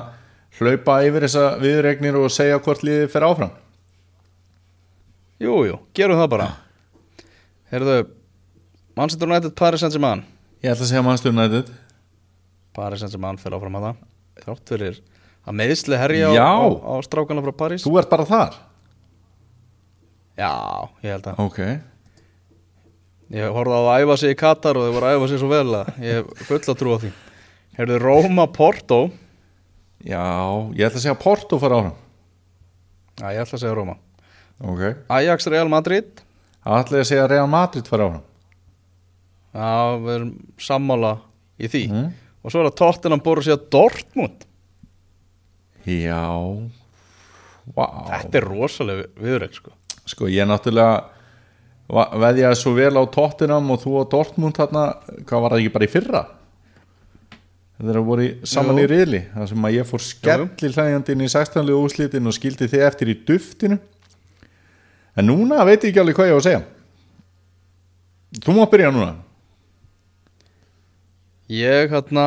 hlaupa 0.57 0.99
yfir 1.05 1.27
þessa 1.27 1.47
viðregnir 1.61 2.17
og 2.17 2.31
segja 2.33 2.61
hvort 2.63 2.85
liðið 2.85 3.11
fer 3.13 3.27
áfram? 3.27 3.53
Jú, 5.37 5.59
jú, 5.69 5.77
gerum 5.93 6.17
það 6.17 6.31
bara. 6.33 6.47
Heyrðu 7.69 7.97
Manchester 8.97 9.29
United 9.29 9.53
Paris 9.59 9.83
Saint-Germain. 9.83 10.23
Ég 10.63 10.71
ætla 10.71 10.87
að 10.87 10.89
segja 10.89 11.03
Manchester 11.05 11.35
United. 11.35 11.69
Paris 12.73 13.03
Saint-Germain 13.03 13.37
fyrir 13.41 13.59
áfram 13.59 13.77
að 13.77 13.89
það 13.91 14.05
þrátt 14.41 14.71
fyrir 14.73 14.99
að 15.47 15.55
meðsli 15.61 15.99
herja 15.99 16.31
á, 16.35 16.35
á, 16.35 16.67
á 16.67 16.93
strákana 17.05 17.43
frá 17.45 17.53
París. 17.55 17.85
Þú 17.85 17.97
ert 18.01 18.09
bara 18.11 18.25
þar? 18.27 18.57
Já, 20.37 20.51
ég 21.01 21.13
held 21.15 21.29
að. 21.31 21.39
Ok. 21.47 21.61
Ég 23.37 23.55
horfði 23.55 23.77
á 23.79 23.81
að 23.83 24.03
æfa 24.03 24.17
sig 24.21 24.33
í 24.35 24.39
Katar 24.39 24.77
og 24.79 24.85
þau 24.87 24.93
voru 24.95 25.07
að 25.07 25.15
æfa 25.17 25.29
sig 25.31 25.41
svo 25.41 25.49
vel 25.51 25.79
að 25.81 25.89
ég 26.05 26.29
full 26.47 26.59
að 26.61 26.77
trúa 26.79 26.99
því. 27.01 27.09
Heyrðu 27.77 27.97
Róma 28.03 28.45
Porto. 28.53 28.99
Já, 30.07 30.21
ég 30.77 30.85
ætla 30.87 30.99
að 31.01 31.03
segja 31.07 31.17
Porto 31.19 31.59
fara 31.61 31.79
áfram. 31.81 31.97
Já, 33.17 33.25
ég 33.33 33.41
ætla 33.43 33.57
að 33.57 33.63
segja 33.63 33.75
Róma 33.77 33.97
Ok. 34.57 34.81
Ajax 35.13 35.47
Real 35.53 35.69
Madrid. 35.69 36.21
Það 36.65 36.79
ætla 36.81 36.97
ég 36.97 37.03
að 37.05 37.09
segja 37.11 37.27
Real 37.29 37.49
Madrid 37.51 37.89
fara 37.89 38.07
áfram? 38.07 38.23
Já, 39.57 39.69
við 40.05 40.13
erum 40.15 40.31
sammála 40.61 41.11
í 41.57 41.69
því. 41.71 41.83
Mhm. 41.91 42.07
Og 42.43 42.53
svo 42.53 42.61
er 42.61 42.69
það 42.69 42.77
Tottenham 42.79 43.21
Borussia 43.25 43.57
Dortmund 43.57 44.45
Já. 45.87 46.23
Vá. 47.75 47.85
Þetta 48.11 48.39
er 48.39 48.47
rosalega 48.47 49.05
viðrögg 49.23 49.55
sko. 49.55 49.73
Sko 50.07 50.29
ég 50.31 50.47
náttúrulega 50.47 51.05
veðjaði 51.87 52.57
svo 52.59 52.73
vel 52.75 52.95
á 52.99 53.03
Tottenham 53.11 53.69
og 53.71 53.79
þú 53.83 53.93
á 53.99 54.09
Dortmund 54.11 54.57
þarna, 54.57 54.83
hvað 55.27 55.43
var 55.43 55.53
það 55.55 55.61
ekki 55.61 55.73
bara 55.75 55.87
í 55.87 55.91
fyrra? 55.91 56.23
Þetta 57.77 57.93
er 57.93 57.99
að 57.99 58.07
voru 58.07 58.27
saman 58.49 58.79
Jú. 58.79 58.83
í 58.83 58.89
riðli 58.89 59.19
það 59.35 59.49
sem 59.51 59.67
að 59.69 59.75
ég 59.77 59.87
fór 59.87 60.03
skelli 60.03 60.71
hlægjandi 60.73 61.13
inn 61.13 61.23
í 61.23 61.29
16. 61.29 61.71
úslitin 61.77 62.27
og 62.27 62.35
skildi 62.35 62.67
þið 62.71 62.85
eftir 62.87 63.11
í 63.13 63.15
duftinu. 63.27 63.77
En 65.17 65.29
núna 65.29 65.61
veit 65.67 65.85
ég 65.85 65.91
ekki 65.91 66.01
alveg 66.01 66.17
hvað 66.17 66.31
ég 66.31 66.35
á 66.35 66.39
að 66.41 66.47
segja. 66.47 66.63
Þú 68.43 68.55
má 68.57 68.63
byrja 68.71 68.91
núna. 68.95 69.11
Ég 71.53 71.93
hérna 71.93 72.25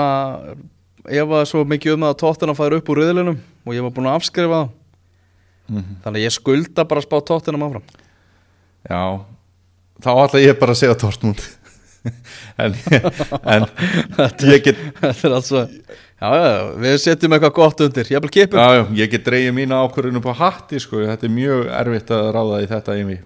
Ég 1.09 1.25
var 1.31 1.47
svo 1.49 1.63
mikið 1.65 1.95
um 1.97 2.05
að 2.11 2.19
Tottenham 2.21 2.59
færi 2.59 2.77
upp 2.81 2.91
úr 2.93 3.01
riðlinum 3.01 3.39
og 3.41 3.73
ég 3.77 3.85
var 3.87 3.95
búin 3.97 4.09
að 4.11 4.19
afskrifa 4.21 4.59
það 4.61 4.77
Þannig 5.71 6.17
að 6.19 6.25
ég 6.25 6.35
skulda 6.35 6.85
bara 6.91 6.99
að 7.01 7.07
spá 7.07 7.17
Tottenham 7.29 7.63
áfram. 7.69 7.85
Já, 8.91 9.03
þá 10.03 10.11
ætla 10.25 10.41
ég 10.43 10.57
bara 10.59 10.75
að 10.75 10.81
segja 10.81 10.97
Dortmund 10.99 11.43
en, 12.65 12.75
en 13.45 13.67
ég 14.49 14.63
get 14.65 14.79
Þetta 14.99 15.29
er 15.29 15.35
alls 15.37 15.51
að 15.53 15.75
Já, 16.21 16.29
já, 16.37 16.49
við 16.83 16.95
setjum 17.01 17.33
eitthvað 17.33 17.53
gott 17.57 17.79
undir. 17.81 18.09
Ég 18.13 18.19
er 18.19 18.25
bara 18.25 18.35
kipum 18.35 18.61
Já, 18.61 18.67
já, 18.77 18.83
ég 18.99 19.13
get 19.15 19.23
dreigið 19.25 19.55
mína 19.57 19.79
ákvörðinu 19.87 20.21
på 20.25 20.35
hatti 20.37 20.81
sko, 20.83 21.01
þetta 21.07 21.29
er 21.29 21.33
mjög 21.33 21.63
erfitt 21.79 22.13
að 22.17 22.27
ráða 22.37 22.59
í 22.61 22.69
þetta 22.69 22.97
yfir 23.01 23.21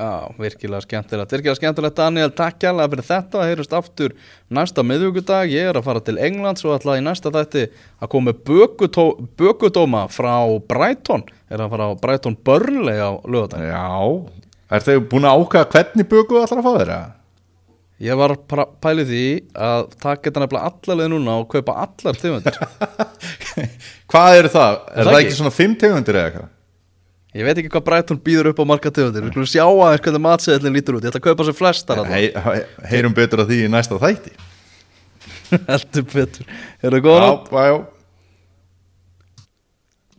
Já, 0.00 0.32
virkilega 0.40 0.80
skemmtilegt, 0.80 1.32
virkilega 1.34 1.58
skemmtilegt 1.58 1.98
Daniel, 1.98 2.30
takk 2.32 2.56
kærlega 2.62 2.88
fyrir 2.94 3.04
þetta 3.04 3.42
heyrjumst 3.44 3.74
aftur 3.76 4.14
næsta 4.48 4.80
miðvíkudag 4.86 5.50
ég 5.52 5.66
er 5.68 5.76
að 5.76 5.88
fara 5.90 6.00
til 6.06 6.14
England 6.16 6.60
svo 6.60 6.72
ætla 6.72 6.94
í 6.96 7.02
næsta 7.04 7.28
þætti 7.34 7.66
að 8.00 8.10
koma 8.14 8.32
bökutó, 8.32 9.04
bökudóma 9.36 10.06
frá 10.08 10.38
Brighton 10.70 11.26
er 11.52 11.60
að 11.60 11.74
fara 11.74 11.88
á 11.92 12.00
Brighton 12.00 12.38
Burnley 12.48 12.96
á 12.96 13.12
lögadag 13.28 13.66
Já, 13.66 13.90
er 14.72 14.86
þau 14.86 14.96
búin 15.10 15.28
að 15.28 15.42
ákvæða 15.42 15.68
hvernig 15.74 16.08
böku 16.14 16.38
allar 16.40 16.62
að 16.62 16.64
fá 16.64 16.70
þeirra? 16.78 17.00
Ég 18.00 18.16
var 18.16 18.32
að 18.32 18.62
pæli 18.80 19.04
því 19.10 19.26
að 19.66 19.90
taka 20.00 20.30
þetta 20.30 20.44
nefnilega 20.46 20.70
allarlega 20.70 21.12
núna 21.12 21.34
og 21.42 21.50
kaupa 21.52 21.76
allar 21.82 22.22
tegundir 22.22 22.56
Hvað 24.14 24.38
eru 24.38 24.54
það? 24.56 24.80
Er, 24.94 25.04
það 25.04 25.12
það 25.12 25.20
ekki? 25.20 25.36
svona 25.42 25.54
fimm 25.58 25.76
tegundir 25.84 26.20
eða 26.22 26.30
eitthvað? 26.30 26.48
Ég 27.30 27.46
veit 27.46 27.58
ekki 27.60 27.70
hvað 27.70 27.84
Brighton 27.86 28.18
býður 28.26 28.48
upp 28.50 28.58
á 28.58 28.64
marga 28.66 28.90
tegundir 28.90 29.22
Við 29.22 29.30
skulum 29.36 29.50
sjá 29.52 29.62
aðeins 29.68 30.02
hvernig 30.02 30.22
matseðlinn 30.24 30.74
lítur 30.74 30.96
út. 30.98 31.04
Ég 31.06 31.12
ætla 31.12 31.20
að 31.22 31.26
kaupa 31.28 31.46
sem 31.46 31.56
flestar 31.60 32.00
þarna. 32.00 32.16
Hey, 32.16 32.32
he- 32.34 32.88
heyrum 32.90 33.14
betur 33.14 33.44
að 33.44 33.52
því 33.52 33.58
í 33.66 33.70
næsta 33.70 33.98
þætti. 34.02 34.32
Heldur 35.70 36.06
betur. 36.10 36.50
Er 36.82 36.96
það 36.96 37.06
nótt? 37.22 37.52
Já, 37.54 37.62
já 37.70 37.76